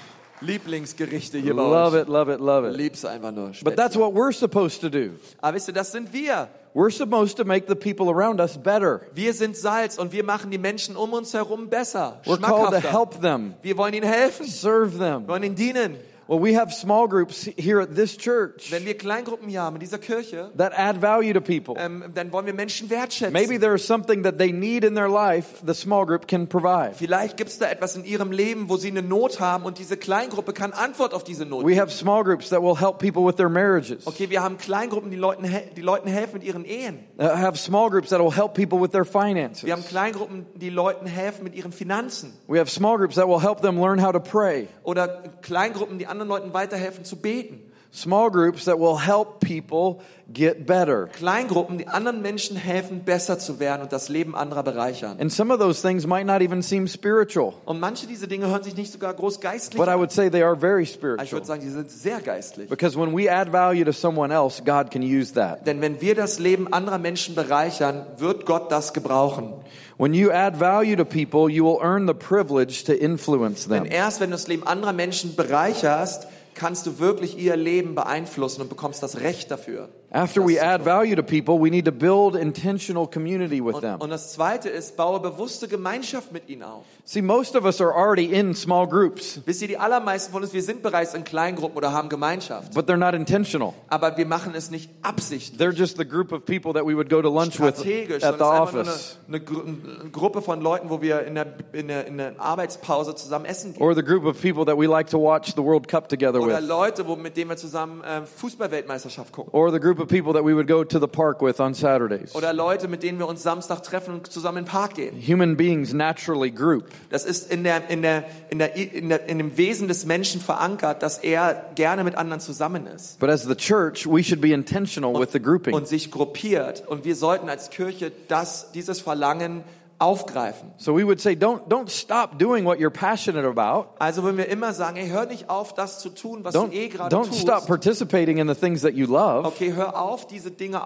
Lieblingsgerichte 0.43 1.39
hier 1.39 1.55
bei 1.55 1.63
Love 1.63 1.99
it, 1.99 2.09
love 2.09 2.29
it, 2.33 2.41
love 2.41 2.65
it. 2.69 2.77
Lieb's 2.77 3.05
einfach 3.05 3.33
nur. 3.33 3.53
But 3.65 3.77
that's 3.77 3.97
what 3.97 4.13
we're 4.15 4.33
supposed 4.33 4.81
to 4.83 4.91
do. 4.91 5.13
Aber 5.41 5.57
wisst 5.57 5.69
ihr, 5.69 5.75
das 5.75 5.93
sind 5.93 6.13
wir. 6.13 6.49
We're 6.75 6.91
supposed 6.91 7.39
to 7.39 7.45
make 7.47 7.67
the 7.69 7.75
people 7.75 8.11
around 8.11 8.39
us 8.39 8.59
better. 8.59 9.01
Wir 9.15 9.33
sind 9.33 9.57
Salz 9.57 9.97
und 9.99 10.13
wir 10.13 10.23
machen 10.25 10.51
die 10.51 10.59
Menschen 10.59 10.95
um 10.95 11.15
uns 11.15 11.33
herum 11.33 11.71
besser, 11.71 12.21
We're 12.27 12.39
called 12.39 12.83
to 12.83 12.87
help 12.87 13.23
them, 13.23 13.55
Wir 13.63 13.79
wollen 13.79 13.95
ihnen 13.95 14.07
helfen, 14.07 14.45
serve 14.47 14.93
wir 14.99 14.99
them. 14.99 15.27
wollen 15.27 15.43
ihnen 15.43 15.55
dienen. 15.55 15.97
Well, 16.29 16.43
we 16.43 16.57
have 16.59 16.73
small 16.73 17.07
groups 17.07 17.49
here 17.57 17.81
at 17.81 17.95
this 17.95 18.17
church 18.17 18.73
Wenn 18.73 18.85
wir 18.85 18.97
Kleingruppen 18.99 19.49
hier 19.49 19.63
haben 19.63 19.77
in 19.77 19.81
dieser 19.81 19.99
Kirche, 19.99 20.51
that 20.57 20.73
add 20.77 21.01
value 21.01 21.33
to 21.33 21.41
people. 21.41 21.75
ähm, 21.79 22.05
dann 22.15 22.33
wollen 22.33 22.47
wir 22.47 22.55
Menschen 22.55 22.91
wertschätzen. 22.91 23.33
Maybe 23.33 23.61
there 23.61 23.75
is 23.77 23.87
something 23.87 24.25
that 24.25 24.37
they 24.37 24.51
need 24.51 24.83
in 24.83 24.97
their 24.97 25.09
life 25.09 25.63
the 25.65 25.73
small 25.75 26.05
group 26.05 26.27
can 26.27 26.49
provide. 26.49 26.95
Vielleicht 26.95 27.37
gibt 27.37 27.51
es 27.51 27.59
da 27.59 27.71
etwas 27.71 27.95
in 27.95 28.05
ihrem 28.05 28.33
Leben, 28.33 28.69
wo 28.69 28.77
sie 28.77 28.89
eine 28.91 29.03
Not 29.03 29.39
haben 29.39 29.65
und 29.65 29.79
diese 29.79 29.97
Kleingruppe 29.97 30.53
kann 30.53 30.73
Antwort 30.73 31.15
auf 31.15 31.23
diese 31.23 31.47
Not 31.47 31.63
We 31.65 31.69
geben. 31.71 31.81
have 31.81 31.93
small 31.93 32.25
groups 32.25 32.49
that 32.49 32.61
will 32.61 32.77
help 32.81 32.99
people 32.99 33.25
with 33.25 33.37
their 33.37 33.49
marriages. 33.49 34.05
Okay, 34.05 34.29
wir 34.29 34.43
haben 34.43 34.59
Kleingruppen, 34.59 35.13
die 35.13 35.17
Leuten, 35.17 35.49
die 35.77 35.81
Leuten 35.81 36.09
helfen 36.09 36.35
mit 36.41 36.43
ihren 36.45 36.65
Ehen. 36.65 37.05
Uh, 37.21 37.23
have 37.37 37.57
small 37.57 37.89
groups 37.89 38.09
that 38.09 38.19
will 38.19 38.35
help 38.35 38.55
people 38.55 38.81
with 38.81 38.91
their 38.91 39.05
finances. 39.05 39.63
Wir 39.65 39.73
haben 39.75 39.85
Kleingruppen, 39.85 40.47
die 40.57 40.71
Leuten 40.71 41.07
helfen 41.07 41.45
mit 41.45 41.55
ihren 41.55 41.71
Finanzen. 41.71 42.33
We 42.49 42.59
have 42.59 42.69
small 42.69 42.97
groups 42.97 43.15
that 43.15 43.29
will 43.29 43.41
help 43.41 43.61
them 43.63 43.79
learn 43.81 44.03
how 44.05 44.11
to 44.11 44.19
pray. 44.19 44.67
Oder 44.83 45.23
Kleingruppen, 45.43 45.99
die 46.01 46.09
anderen 46.21 46.29
Leuten 46.29 46.55
weiterhelfen 46.55 47.05
zu 47.05 47.17
beten. 47.17 47.66
Small 47.97 48.31
groups 48.31 48.67
that 48.67 48.79
will 48.79 48.99
help 48.99 49.41
people 49.41 50.03
get 50.31 50.67
better. 50.67 51.07
Kleingruppen, 51.07 51.79
die 51.79 51.87
anderen 51.89 52.21
Menschen 52.21 52.55
helfen, 52.57 53.05
besser 53.05 53.39
zu 53.39 53.59
werden 53.59 53.81
und 53.81 53.91
das 53.93 54.11
Leben 54.11 54.35
anderer 54.37 54.63
bereichern. 54.63 55.17
And 55.19 55.33
some 55.33 55.51
of 55.55 55.59
those 55.59 55.81
things 55.81 56.07
might 56.07 56.27
not 56.27 56.43
even 56.43 56.61
seem 56.61 56.87
spiritual, 56.89 57.55
Und 57.65 57.81
manche 57.81 58.07
dieser 58.07 58.27
Dinge 58.27 58.49
hören 58.49 58.63
sich 58.63 58.77
nicht 58.77 58.93
sogar 58.93 59.15
groß 59.15 59.41
geistlich 59.41 59.79
but 59.81 59.89
I 59.89 59.93
an. 59.93 60.01
would 60.01 60.13
say 60.13 60.29
they 60.29 60.43
are 60.43 60.55
very 60.59 60.83
Ich 60.83 60.93
spiritual. 60.93 61.33
würde 61.33 61.47
sagen, 61.47 61.63
die 61.63 61.71
sind 61.71 61.91
sehr 61.91 62.21
geistlich. 62.21 62.69
Because 62.69 62.99
when 63.01 63.17
we 63.17 63.31
add 63.33 63.51
value 63.51 63.85
to 63.87 63.93
someone 63.93 64.31
else, 64.35 64.63
God 64.63 64.91
can 64.91 65.01
use 65.03 65.33
that. 65.33 65.67
Denn 65.67 65.81
wenn 65.81 66.01
wir 66.03 66.15
das 66.15 66.39
Leben 66.39 66.71
anderer 66.73 66.99
Menschen 66.99 67.35
bereichern, 67.35 68.05
wird 68.19 68.45
Gott 68.45 68.71
das 68.71 68.93
gebrauchen. 68.93 69.55
When 69.97 70.13
you 70.13 70.31
add 70.31 70.61
value 70.61 70.97
to 70.97 71.07
people, 71.07 71.49
you 71.51 71.65
will 71.65 71.79
earn 71.81 72.07
the 72.07 72.13
privilege 72.13 72.85
to 72.85 72.93
influence 72.93 73.67
Denn 73.69 73.85
them. 73.85 73.93
erst 73.93 74.21
wenn 74.21 74.29
du 74.29 74.35
das 74.37 74.49
Leben 74.49 74.67
anderer 74.67 74.93
Menschen 74.93 75.35
bereicherst, 75.35 76.27
kannst 76.57 76.87
du 76.87 76.99
wirklich 76.99 77.39
ihr 77.39 77.55
Leben 77.55 77.95
beeinflussen 77.95 78.63
und 78.63 78.69
bekommst 78.69 79.03
das 79.03 79.21
Recht 79.21 79.51
dafür. 79.51 79.89
After 80.17 80.43
we 80.43 80.59
add 80.59 80.83
value 80.83 81.15
to 81.15 81.23
people, 81.23 81.61
we 81.61 81.69
need 81.69 81.85
to 81.85 81.93
build 81.93 82.37
intentional 82.37 83.07
community 83.07 83.61
with 83.63 83.81
them. 83.83 84.01
und 84.01 84.09
das 84.09 84.33
Zweite 84.33 84.71
ist, 84.71 84.97
baue 84.97 85.21
bewusste 85.21 85.69
Gemeinschaft 85.69 86.33
mit 86.33 86.49
ihnen 86.49 86.63
auf. 86.63 86.85
See, 87.05 87.21
most 87.21 87.55
of 87.55 87.65
us 87.67 87.83
are 87.83 87.95
already 87.95 88.25
in 88.33 88.55
small 88.55 88.87
groups, 88.89 89.41
Wisst 89.45 89.61
ihr, 89.61 89.69
die 89.69 89.77
allermeisten 89.77 90.33
von 90.33 90.43
uns, 90.43 90.55
wir 90.55 90.63
sind 90.63 90.83
bereits 90.83 91.13
in 91.13 91.25
Kleingruppen 91.25 91.77
oder 91.77 91.93
haben 91.93 92.09
Gemeinschaft. 92.09 92.73
but 92.73 92.89
they're 92.89 92.97
not 92.97 93.13
intentional. 93.13 93.75
Aber 93.91 94.17
wir 94.17 94.25
machen 94.25 94.55
es 94.55 94.71
nicht 94.71 94.89
absichtlich. 95.03 95.61
They're 95.61 95.75
just 95.77 95.99
the 95.99 96.07
group 96.07 96.33
of 96.33 96.47
people 96.47 96.73
that 96.73 96.87
we 96.87 96.97
would 96.97 97.11
go 97.11 97.21
to 97.21 97.29
lunch 97.29 97.61
with 97.61 97.79
at 98.25 98.39
the 98.39 98.43
office. 98.45 99.19
eine, 99.29 99.37
eine, 99.37 99.45
Gru- 99.45 99.65
eine 99.65 100.11
Gruppe 100.11 100.41
von 100.41 100.63
Leuten, 100.63 100.89
wo 100.89 101.03
wir 101.03 101.27
in 101.27 101.35
der, 101.35 101.47
in, 101.75 101.89
der, 101.89 102.07
in 102.07 102.17
der 102.17 102.41
Arbeitspause 102.41 103.15
zusammen 103.15 103.45
essen 103.45 103.75
gehen. 103.75 103.83
Or 103.83 103.95
the 103.95 104.03
group 104.03 104.25
of 104.25 104.41
people 104.41 104.65
that 104.65 104.79
we 104.79 104.87
like 104.87 105.11
to 105.11 105.19
watch 105.19 105.55
the 105.55 105.63
World 105.63 105.89
Cup 105.89 106.09
together 106.09 106.41
Oder 106.41 106.59
with. 106.63 106.67
Leute, 106.67 107.07
wo, 107.07 107.17
mit 107.17 107.37
denen 107.37 107.51
wir 107.51 107.59
zusammen 107.59 108.03
äh, 108.03 108.23
Fußballweltmeisterschaft 108.25 109.31
gucken. 109.33 109.53
Or 109.53 109.71
the 109.71 109.79
group 109.79 110.06
of 110.07 110.09
people 110.09 110.33
that 110.33 110.45
we 110.45 110.55
would 110.55 110.69
go 110.69 110.85
to 110.85 110.99
the 110.99 111.09
park 111.09 111.43
with 111.43 111.61
on 111.61 111.75
Saturdays. 111.75 112.35
Oder 112.35 112.53
Leute, 112.53 112.89
mit 112.89 113.03
denen 113.03 113.19
wir 113.19 113.27
uns 113.27 113.43
Samstag 113.43 113.83
treffen 113.83 114.15
und 114.15 114.27
zusammen 114.33 114.59
in 114.59 114.65
den 114.65 114.71
Park 114.71 114.95
gehen. 114.95 115.21
Human 115.21 115.57
beings 115.57 115.93
naturally 115.93 116.51
group. 116.51 116.85
Das 117.11 117.25
ist 117.25 117.51
in, 117.53 117.65
der, 117.65 117.91
in, 117.91 118.03
der, 118.03 118.25
in, 118.51 118.59
der, 118.59 118.77
in, 118.77 119.09
der, 119.09 119.29
in 119.29 119.39
dem 119.39 119.57
Wesen 119.57 119.89
des 119.89 120.07
Menschen 120.07 120.41
verankert, 120.41 121.03
dass 121.03 121.19
er 121.19 121.71
gerne 121.75 122.05
mit 122.05 122.15
anderen 122.17 122.41
zusammen 122.41 122.87
ist 122.87 123.19
But 123.19 123.31
as 123.31 123.43
the 123.45 123.55
church, 123.55 124.07
we 124.07 124.23
should 124.23 124.41
be 124.41 124.53
intentional 124.53 125.19
with 125.19 125.33
the 125.33 125.41
grouping. 125.41 125.75
und 125.75 125.89
sich 125.89 126.11
gruppiert. 126.11 126.87
Und 126.87 127.05
wir 127.05 127.17
sollten 127.17 127.49
als 127.49 127.71
Kirche 127.71 128.13
das, 128.29 128.73
dieses 128.73 129.01
Verlangen 129.01 129.65
aufgreifen. 129.99 130.73
So 130.79 130.95
we 130.97 131.05
would 131.05 131.21
say, 131.21 131.35
don't, 131.35 131.69
don't 131.69 131.89
stop 131.91 132.39
doing 132.39 132.65
what 132.65 132.79
you're 132.79 132.91
passionate 132.91 133.47
about. 133.47 133.89
Also 133.99 134.23
würden 134.23 134.37
wir 134.37 134.49
immer 134.49 134.73
sagen, 134.75 134.97
hey, 134.97 135.09
hör 135.09 135.27
nicht 135.27 135.49
auf, 135.49 135.75
das 135.75 135.99
zu 136.01 136.11
tun, 136.11 136.45
was 136.45 136.55
Don't, 136.55 136.71
du 136.71 136.77
eh 136.77 136.89
gerade 136.89 137.15
don't 137.15 137.29
tust. 137.29 137.41
stop 137.41 137.67
participating 137.67 138.39
in 138.39 138.49
the 138.49 138.55
things 138.55 138.83
that 138.83 138.95
you 138.95 139.07
love, 139.07 139.47
Okay, 139.47 139.73
hör 139.75 140.01
auf, 140.01 140.27
diese 140.27 140.51
Dinge, 140.51 140.81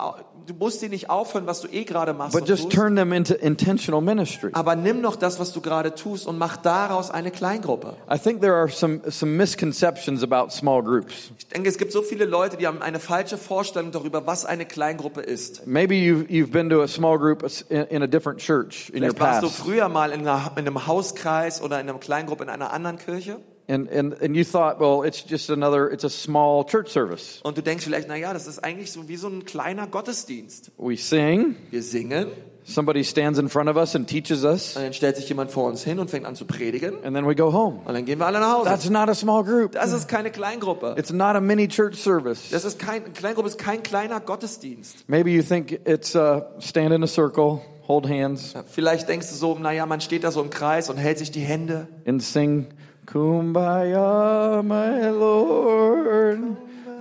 du 0.46 0.54
musst 0.54 0.80
dir 0.82 0.88
nicht 0.88 1.10
aufhören, 1.10 1.46
was 1.46 1.60
du 1.60 1.68
eh 1.68 1.84
gerade 1.84 2.12
machst 2.14 2.32
but 2.38 2.48
just 2.48 2.64
tust. 2.64 2.74
turn 2.76 2.96
them 2.96 3.12
into 3.12 3.34
intentional 3.34 4.00
ministry. 4.00 4.50
Aber 4.52 4.76
nimm 4.76 5.02
doch 5.02 5.16
das, 5.16 5.40
was 5.40 5.52
du 5.52 5.60
gerade 5.60 5.94
tust 5.94 6.26
und 6.26 6.38
mach 6.38 6.56
daraus 6.56 7.10
eine 7.10 7.30
Kleingruppe. 7.30 7.94
I 8.12 8.18
think 8.18 8.40
there 8.40 8.54
are 8.54 8.68
some, 8.68 9.00
some 9.10 9.36
misconceptions 9.36 10.22
about 10.22 10.50
small 10.52 10.82
groups. 10.82 11.30
Ich 11.38 11.48
denke, 11.48 11.68
es 11.68 11.78
gibt 11.78 11.92
so 11.92 12.02
viele 12.02 12.24
Leute, 12.24 12.56
die 12.56 12.66
haben 12.66 12.80
eine 12.82 13.00
falsche 13.00 13.36
Vorstellung 13.38 13.90
darüber, 13.90 14.26
was 14.26 14.44
eine 14.44 14.66
Kleingruppe 14.66 15.20
ist. 15.20 15.66
Maybe 15.66 15.94
you've, 15.94 16.28
you've 16.30 16.52
been 16.52 16.68
to 16.70 16.82
a 16.82 16.88
small 16.88 17.18
group 17.18 17.44
in, 17.68 17.82
in 17.86 18.02
a 18.02 18.06
different 18.06 18.38
church 18.40 18.90
in 19.02 19.08
your 19.10 19.14
Vielleicht 19.16 19.20
warst 19.20 19.42
du 19.42 19.46
past. 19.48 19.58
früher 19.60 19.88
mal 19.88 20.12
in, 20.12 20.20
einer, 20.20 20.52
in 20.56 20.66
einem 20.66 20.86
Hauskreis 20.86 21.62
oder 21.62 21.80
in 21.80 21.88
einer 21.88 21.98
Kleingruppe 21.98 22.44
in 22.44 22.50
einer 22.50 22.72
anderen 22.72 22.98
Kirche 22.98 23.38
And, 23.68 23.88
and, 23.92 24.20
and 24.20 24.34
you 24.34 24.42
thought, 24.42 24.80
well, 24.80 25.04
it's 25.06 25.22
just 25.24 25.48
another, 25.48 25.92
it's 25.92 26.02
a 26.02 26.10
small 26.10 26.64
church 26.66 26.88
service. 26.88 27.38
und 27.44 27.56
du 27.56 27.62
denkst 27.62 27.84
vielleicht, 27.84 28.08
na 28.08 28.16
ja, 28.16 28.32
das 28.32 28.48
ist 28.48 28.58
eigentlich 28.64 28.90
so 28.90 29.08
wie 29.08 29.14
so 29.16 29.28
ein 29.28 29.44
kleiner 29.44 29.86
Gottesdienst. 29.86 30.72
We 30.76 30.96
sing, 30.96 31.54
Wir 31.70 31.80
singen 31.84 32.26
somebody 32.64 33.04
stands 33.04 33.38
in 33.38 33.48
front 33.48 33.68
of 33.68 33.76
us 33.76 33.94
and 33.94 34.08
teaches 34.08 34.42
us, 34.42 34.74
und 34.76 34.82
dann 34.82 34.92
stellt 34.92 35.16
sich 35.16 35.28
jemand 35.28 35.52
vor 35.52 35.68
uns 35.68 35.84
hin 35.84 36.00
und 36.00 36.10
fängt 36.10 36.26
an 36.26 36.34
zu 36.34 36.46
predigen 36.46 36.96
and 37.04 37.14
then 37.14 37.24
we 37.28 37.36
go 37.36 37.52
home. 37.52 37.78
und 37.84 37.94
dann 37.94 38.04
gehen 38.04 38.18
wir 38.18 38.26
alle 38.26 38.40
nach 38.40 38.54
Hause. 38.54 38.70
That's 38.70 38.90
not 38.90 39.08
a 39.08 39.14
small 39.14 39.44
group. 39.44 39.70
Das 39.72 39.92
ist 39.92 40.08
keine 40.08 40.32
Kleingruppe. 40.32 40.96
It's 40.98 41.12
not 41.12 41.36
a 41.36 41.40
mini 41.40 41.68
church 41.68 41.94
service. 41.94 42.50
Das 42.50 42.64
ist 42.64 42.80
kein 42.80 43.12
Kleingruppe 43.12 43.46
ist 43.50 43.58
kein 43.58 43.84
kleiner 43.84 44.18
Gottesdienst. 44.18 45.08
Maybe 45.08 45.30
you 45.30 45.42
think 45.44 45.78
it's 45.86 46.16
uh, 46.16 46.40
stand 46.58 46.92
in 46.92 47.04
a 47.04 47.06
circle, 47.06 47.60
hold 47.90 48.08
hands, 48.08 48.54
Vielleicht 48.70 49.08
denkst 49.08 49.28
du 49.30 49.34
so, 49.34 49.58
naja, 49.58 49.84
man 49.86 50.00
steht 50.00 50.22
da 50.24 50.30
so 50.30 50.40
im 50.40 50.50
Kreis 50.50 50.88
und 50.90 50.96
hält 50.96 51.18
sich 51.18 51.30
die 51.30 51.40
Hände. 51.40 51.88
and 52.06 52.22
sing 52.22 52.66
Kumbaya, 53.06 54.62
my 54.62 55.08
Lord, 55.08 56.38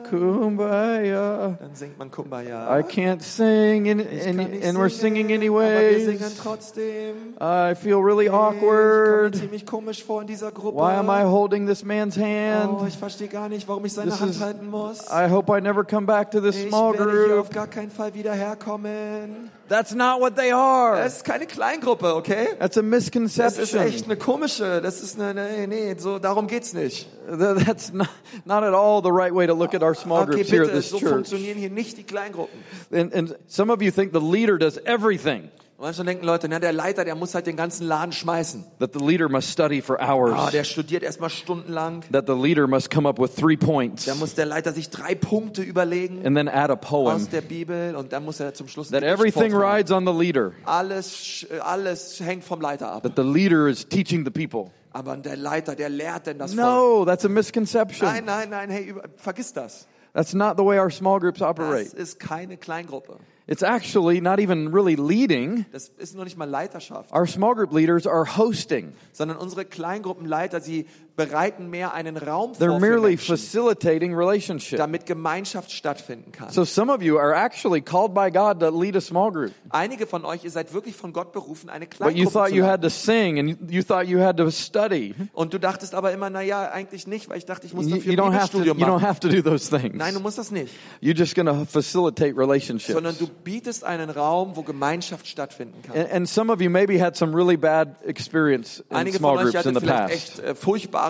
Kumbaya. 0.10 1.58
Dann 1.60 1.76
singt 1.76 2.00
man 2.00 2.10
Kumbaya. 2.10 2.80
I 2.80 2.82
can't 2.82 3.22
sing, 3.22 3.88
and, 3.90 4.02
Ich 4.02 4.26
and, 4.28 4.38
kann 4.40 4.50
nicht 4.52 4.66
and 4.66 4.78
we're 4.80 4.90
singing 4.90 5.32
anyways. 5.32 5.70
Aber 5.78 5.90
wir 5.92 6.18
singen 6.18 6.32
trotzdem. 6.42 7.16
I 7.40 7.76
feel 7.76 7.98
really 7.98 8.26
Ich 8.26 8.32
awkward. 8.32 9.36
ziemlich 9.36 9.66
komisch 9.68 10.04
vor 10.04 10.22
in 10.22 10.28
dieser 10.28 10.52
Gruppe. 10.52 10.78
Why 10.80 10.96
am 10.96 11.10
I 11.10 11.24
holding 11.30 11.68
this 11.68 11.84
man's 11.86 12.18
Oh, 12.18 12.22
hand? 12.22 12.88
ich 12.88 12.98
verstehe 12.98 13.28
gar 13.28 13.50
nicht, 13.50 13.68
warum 13.68 13.86
ich 13.86 13.94
seine 13.94 14.10
This 14.10 14.20
Hand 14.22 14.32
is, 14.32 14.42
halten 14.42 14.70
muss. 14.70 15.06
I 15.12 15.30
hope 15.30 15.56
I 15.56 15.62
never 15.62 15.84
come 15.84 16.08
back 16.08 16.32
to 16.32 16.40
this 16.42 16.56
Ich 16.58 16.70
small 16.70 16.98
werde 16.98 17.12
hier 17.12 17.28
group. 17.36 17.40
auf 17.42 17.50
gar 17.52 17.68
keinen 17.68 17.92
Fall 17.92 18.14
wieder 18.16 18.34
herkommen. 18.34 19.52
That's 19.70 19.94
not 19.94 20.20
what 20.20 20.36
they 20.36 20.52
are. 20.52 21.00
Es 21.00 21.18
ist 21.18 21.24
keine 21.26 21.46
Kleingruppe, 21.46 22.16
okay? 22.16 22.48
That's 22.58 22.76
a 22.78 22.82
misconception. 22.82 23.46
Das 23.46 23.58
ist 23.60 23.74
echt 23.76 24.08
misconception. 24.08 24.12
eine 24.12 24.18
komische, 24.18 24.82
das 24.82 25.02
ist 25.02 25.20
eine, 25.20 25.34
nee, 25.36 25.68
nee, 25.68 25.96
so, 25.98 26.18
darum 26.18 26.48
geht's 26.48 26.74
nicht. 26.74 27.08
That's 27.28 27.94
not, 27.94 28.10
not 28.46 28.64
at 28.64 28.74
all 28.74 29.02
the 29.04 29.12
right 29.12 29.34
way 29.34 29.46
to 29.46 29.54
look 29.54 29.76
at 29.76 29.84
our 29.84 29.94
small 29.94 30.24
Okay, 30.24 30.38
groups 30.38 30.50
here 30.50 30.64
at 30.64 30.70
bitte, 30.70 30.76
this 30.82 30.90
so 30.90 31.00
church. 31.00 31.12
funktionieren 31.12 31.58
hier 31.58 31.70
nicht 31.70 31.98
die 31.98 32.04
Kleingruppen. 32.04 32.64
And, 32.92 33.14
and 33.14 33.36
some 33.48 33.72
of 33.72 33.82
you 33.84 33.92
think 33.92 34.12
the 34.12 34.20
leader 34.20 34.58
does 34.58 34.80
everything, 34.86 35.52
Und 35.80 35.86
manchmal 35.86 36.08
denken 36.08 36.26
Leute, 36.26 36.50
na, 36.50 36.60
der 36.60 36.74
Leiter, 36.74 37.06
der 37.06 37.16
muss 37.16 37.34
halt 37.34 37.48
den 37.48 37.56
ganzen 37.56 37.88
Laden 37.88 38.12
schmeißen. 38.12 38.66
that 38.80 38.92
the 38.94 39.00
leader 39.00 39.30
must 39.30 39.50
study 39.50 39.82
for 39.82 39.98
Ah, 40.02 40.14
hours, 40.14 40.52
der 40.52 40.66
studiert 40.66 41.04
erstmal 41.04 41.30
stundenlang. 41.30 42.04
that 42.12 42.26
the 42.28 42.34
leader 42.34 42.68
must 42.68 42.92
come 42.94 43.08
up 43.08 43.18
with 43.18 43.34
three 43.38 43.56
points 43.56 44.04
Da 44.04 44.14
muss 44.16 44.36
der 44.36 44.46
Leiter 44.46 44.74
sich 44.74 44.90
drei 44.90 45.16
Punkte 45.16 45.62
überlegen 45.62 46.26
and 46.26 46.36
then 46.36 46.50
add 46.50 46.70
a 46.70 46.76
poem, 46.76 47.16
aus 47.16 47.30
der 47.30 47.40
Bibel 47.40 47.96
und 47.96 48.12
dann 48.12 48.26
muss 48.26 48.42
er 48.42 48.54
zum 48.54 48.68
Schluss 48.68 48.90
that 48.92 49.04
everything 49.04 49.52
vortragen. 49.52 49.78
rides 49.78 49.92
on 49.94 50.06
the 50.06 50.12
leader, 50.12 50.52
Alles, 50.66 51.16
sch- 51.16 51.60
alles 51.62 52.20
hängt 52.20 52.44
vom 52.44 52.60
Leiter 52.60 52.92
ab. 52.92 53.04
that 53.04 53.14
the 53.16 53.24
leader 53.24 53.70
is 53.70 53.88
teaching 53.88 54.26
the 54.26 54.32
people. 54.32 54.72
Aber 54.92 55.16
der 55.16 55.38
Leiter, 55.38 55.76
der 55.76 55.88
lehrt 55.88 56.28
denn 56.28 56.40
das 56.40 56.56
Volk. 56.56 56.66
No, 56.68 57.06
that's 57.06 57.24
a 57.24 57.30
Nein, 57.30 57.36
misconception. 57.36 58.26
nein, 58.26 58.50
nein, 58.50 58.70
hey, 58.70 58.84
über, 58.84 59.04
vergiss 59.16 59.54
das. 59.54 59.88
That's 60.14 60.34
not 60.34 60.58
the 60.58 60.66
way 60.66 60.78
our 60.78 60.90
small 60.90 61.20
groups 61.22 61.40
Das 61.40 61.48
operate. 61.48 61.96
ist 61.96 62.20
keine 62.20 62.58
Kleingruppe. 62.58 63.16
It's 63.52 63.64
actually 63.64 64.22
not 64.22 64.40
even 64.40 64.72
really 64.72 64.96
leading. 64.96 65.66
Das 65.72 65.90
ist 65.98 66.16
noch 66.16 66.24
nicht 66.24 66.38
mal 66.38 66.48
Leiterschaft, 66.48 67.12
Our 67.12 67.26
small 67.26 67.56
group 67.56 67.74
leaders 67.74 68.06
are 68.06 68.38
hosting. 68.38 68.94
sondern 69.12 69.38
unsere 69.38 69.66
Kleingruppenleiter, 69.66 70.62
sie 70.62 70.86
bereiten 71.28 71.70
mehr 71.70 71.94
einen 71.94 72.16
Raum 72.18 72.54
They're 72.54 72.68
vor 72.70 72.80
für 72.80 72.80
merely 72.80 73.10
Menschen, 73.10 73.38
facilitating 73.38 74.16
relationship. 74.16 74.78
damit 74.78 75.06
Gemeinschaft 75.06 75.72
stattfinden 75.72 76.32
kann. 76.32 76.50
So 76.50 76.64
some 76.66 76.92
of 76.94 77.02
you 77.02 77.18
are 77.18 77.34
actually 77.36 77.82
called 77.82 78.14
by 78.14 78.32
God 78.32 78.60
to 78.62 78.70
lead 78.70 78.96
a 78.96 79.02
small 79.02 79.32
group. 79.32 79.52
Einige 79.70 80.08
von 80.08 80.24
euch, 80.26 80.44
ihr 80.46 80.52
seid 80.52 80.74
wirklich 80.74 80.96
von 80.96 81.12
Gott 81.14 81.32
berufen, 81.34 81.70
eine 81.70 81.86
But 81.86 81.94
you 82.16 82.30
Kleingruppe 82.30 82.32
thought 82.34 82.50
zu 82.50 82.56
you 82.56 82.62
leiten. 82.62 82.72
had 82.72 82.82
to 82.82 82.90
sing 82.90 83.38
and 83.40 83.72
you- 83.72 83.84
thought 83.84 84.08
you 84.08 84.20
had 84.22 84.38
to 84.38 84.50
study. 84.50 85.14
Und 85.34 85.54
du 85.54 85.60
dachtest 85.60 85.94
aber 85.94 86.12
immer, 86.14 86.30
na 86.30 86.42
ja, 86.42 86.72
eigentlich 86.72 87.06
nicht, 87.08 87.30
weil 87.30 87.38
ich 87.38 87.46
dachte, 87.46 87.68
ich 87.68 87.74
muss 87.74 87.86
You, 87.86 87.96
dafür 87.98 88.14
you 88.14 88.22
ein 88.24 88.32
don't 88.32 88.34
have 88.40 88.52
to, 88.52 88.60
you 88.64 88.74
don't 88.74 88.78
machen. 88.80 89.02
have 89.02 89.20
to 89.20 89.28
do 89.28 89.42
those 89.42 89.70
things. 89.70 89.96
Nein, 89.96 90.14
du 90.14 90.20
musst 90.22 90.38
das 90.38 90.52
nicht. 90.52 90.74
You're 91.02 91.18
just 91.18 91.36
going 91.36 91.48
to 91.48 91.66
facilitate 91.66 92.36
relationships. 92.38 92.94
Sondern 92.94 93.18
du 93.18 93.28
bietest 93.44 93.84
einen 93.84 94.10
Raum, 94.10 94.56
wo 94.56 94.62
Gemeinschaft 94.64 95.28
stattfinden 95.28 95.82
kann. 95.82 95.98
And, 95.98 96.12
and 96.12 96.30
some 96.30 96.52
of 96.54 96.62
you 96.62 96.70
maybe 96.70 96.98
had 97.04 97.18
some 97.18 97.36
really 97.36 97.58
bad 97.58 97.96
experience 98.06 98.84
in 98.90 98.96
Einige 98.96 99.18
small 99.18 99.38
von 99.38 99.48
euch 99.48 99.52
groups 99.54 99.66
in 99.66 99.76
hatten 99.76 99.80
the 99.80 99.86
vielleicht 99.86 100.10
past. 100.10 100.40
echt 100.40 100.40
äh, 100.40 100.56
furchtbare 100.56 101.09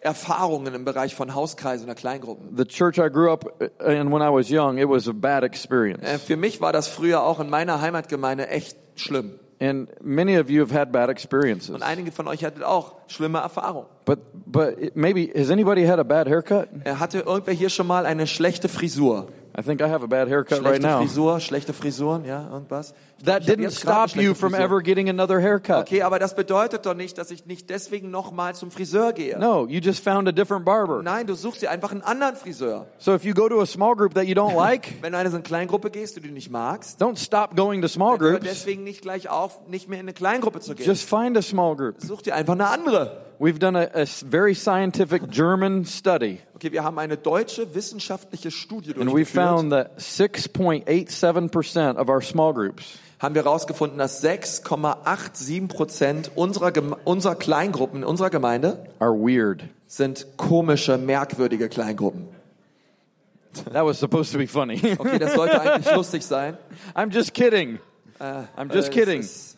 Erfahrungen 0.00 0.74
im 0.74 0.84
Bereich 0.84 1.14
von 1.14 1.34
Hauskreisen 1.34 1.86
oder 1.86 1.94
Kleingruppen. 1.94 2.56
The 2.56 2.64
church 2.64 2.98
I 2.98 3.08
grew 3.10 3.30
up 3.32 3.60
in 3.80 4.10
when 4.12 4.22
I 4.22 4.32
was 4.32 4.50
young, 4.50 4.78
it 4.78 4.88
was 4.88 5.08
a 5.08 5.12
bad 5.12 5.42
experience. 5.44 6.02
Äh, 6.02 6.18
Für 6.18 6.36
mich 6.36 6.60
war 6.60 6.72
das 6.72 6.88
früher 6.88 7.22
auch 7.22 7.40
in 7.40 7.50
meiner 7.50 7.80
Heimatgemeinde 7.80 8.48
echt 8.48 8.76
schlimm. 8.96 9.38
And 9.60 9.88
many 10.04 10.36
of 10.40 10.50
you 10.50 10.60
have 10.60 10.74
had 10.76 10.90
bad 10.90 11.08
experiences. 11.08 11.70
Und 11.70 11.84
einige 11.84 12.10
von 12.10 12.26
euch 12.26 12.44
hatten 12.44 12.64
auch 12.64 12.94
schlimme 13.06 13.38
Erfahrungen. 13.38 13.86
But 14.04 14.18
but 14.44 14.96
maybe 14.96 15.30
has 15.38 15.50
anybody 15.50 15.86
had 15.86 16.00
a 16.00 16.02
bad 16.02 16.26
haircut? 16.28 16.66
Äh, 16.84 16.94
Hatte 16.96 17.20
irgendwer 17.20 17.54
hier 17.54 17.68
schon 17.70 17.86
mal 17.86 18.04
eine 18.04 18.26
schlechte 18.26 18.68
Frisur? 18.68 19.28
I 19.56 19.62
think 19.62 19.80
I 19.80 19.84
have 19.84 20.02
a 20.02 20.08
bad 20.08 20.28
haircut 20.28 20.64
right 20.64 20.76
Schlechte 20.76 20.86
now. 20.88 20.98
Frisur, 20.98 21.38
schlechte 21.38 21.72
Frisuren, 21.74 22.24
ja, 22.24 22.48
irgendwas? 22.50 22.94
That 23.24 23.46
didn't 23.46 23.70
stop 23.70 24.16
you 24.16 24.34
from 24.34 24.54
ever 24.54 24.82
getting 24.82 25.08
another 25.08 25.40
haircut. 25.40 25.82
Okay, 25.82 26.02
aber 26.02 26.18
das 26.18 26.34
bedeutet 26.34 26.84
doch 26.86 26.94
nicht, 26.94 27.18
dass 27.18 27.30
ich 27.30 27.46
nicht 27.46 27.70
deswegen 27.70 28.10
nochmal 28.10 28.54
zum 28.54 28.70
Friseur 28.72 29.12
gehe. 29.12 29.38
No, 29.38 29.66
you 29.66 29.80
just 29.80 30.02
found 30.02 30.28
a 30.28 30.32
different 30.32 30.64
barber. 30.64 31.02
Nein, 31.02 31.26
du 31.26 31.34
suchst 31.34 31.62
dir 31.62 31.70
einfach 31.70 31.92
einen 31.92 32.02
anderen 32.02 32.34
Friseur. 32.34 32.86
So 32.98 33.14
if 33.14 33.24
you 33.24 33.32
go 33.32 33.48
to 33.48 33.60
a 33.60 33.66
small 33.66 33.94
group 33.94 34.14
that 34.14 34.24
you 34.26 34.34
don't 34.34 34.56
like, 34.56 34.94
Wenn 35.02 35.12
du 35.12 35.20
in 35.20 35.26
eine 35.26 35.42
Kleingruppe 35.42 35.90
gehst, 35.90 36.16
die 36.16 36.20
du 36.20 36.28
nicht 36.32 36.50
magst, 36.50 37.00
don't 37.00 37.16
stop 37.16 37.54
going 37.54 37.80
to 37.82 37.88
small 37.88 38.18
groups. 38.18 38.44
deswegen 38.44 38.82
nicht 38.82 39.02
gleich 39.02 39.28
auf, 39.28 39.68
nicht 39.68 39.88
mehr 39.88 40.00
in 40.00 40.06
eine 40.06 40.14
Kleingruppe 40.14 40.60
zu 40.60 40.74
gehen. 40.74 40.86
Just 40.86 41.08
find 41.08 41.36
a 41.36 41.42
small 41.42 41.76
group. 41.76 41.96
Such 41.98 42.22
dir 42.22 42.34
einfach 42.34 42.54
eine 42.54 42.68
andere. 42.68 43.22
We've 43.38 43.58
done 43.58 43.76
a, 43.76 44.02
a 44.02 44.04
very 44.06 44.54
scientific 44.54 45.28
German 45.30 45.84
study, 45.84 46.38
Okay, 46.54 46.70
wir 46.70 46.84
haben 46.84 46.96
eine 47.00 47.16
deutsche 47.16 47.74
wissenschaftliche 47.74 48.52
Studie 48.52 48.90
and 48.90 49.06
we 49.06 49.24
durchgeführt. 49.24 49.48
found 49.48 49.72
that 49.72 49.98
6.87% 49.98 51.96
of 51.96 52.08
our 52.08 52.20
small 52.20 52.52
groups 52.52 52.98
haben 53.22 53.34
wir 53.36 53.44
herausgefunden, 53.44 53.98
dass 53.98 54.22
6,87 54.22 55.68
Prozent 55.68 56.30
unserer, 56.34 56.72
unserer 57.04 57.36
Kleingruppen 57.36 58.00
in 58.00 58.04
unserer 58.04 58.30
Gemeinde 58.30 58.84
are 58.98 59.12
weird. 59.14 59.62
sind 59.86 60.26
komische, 60.36 60.98
merkwürdige 60.98 61.68
Kleingruppen. 61.68 62.28
That 63.72 63.84
was 63.84 64.00
supposed 64.00 64.32
to 64.32 64.38
be 64.38 64.46
funny. 64.48 64.80
Okay, 64.98 65.18
das 65.18 65.34
sollte 65.34 65.60
eigentlich 65.60 65.94
lustig 65.94 66.22
sein. 66.24 66.56
I'm 66.94 67.10
just 67.12 67.32
kidding. 67.34 67.78
I'm 68.18 68.72
just 68.72 68.88
Äh, 68.88 68.92
kidding. 68.92 69.20
Ist 69.20 69.56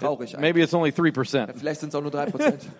traurig. 0.00 0.34
eigentlich. 0.34 0.40
Maybe 0.40 0.60
it's 0.62 0.74
only 0.74 0.90
3%. 0.90 1.54
Vielleicht 1.58 1.80
sind 1.80 1.90
es 1.90 1.94
auch 1.94 2.02
nur 2.02 2.10
3 2.10 2.26
Prozent. 2.26 2.62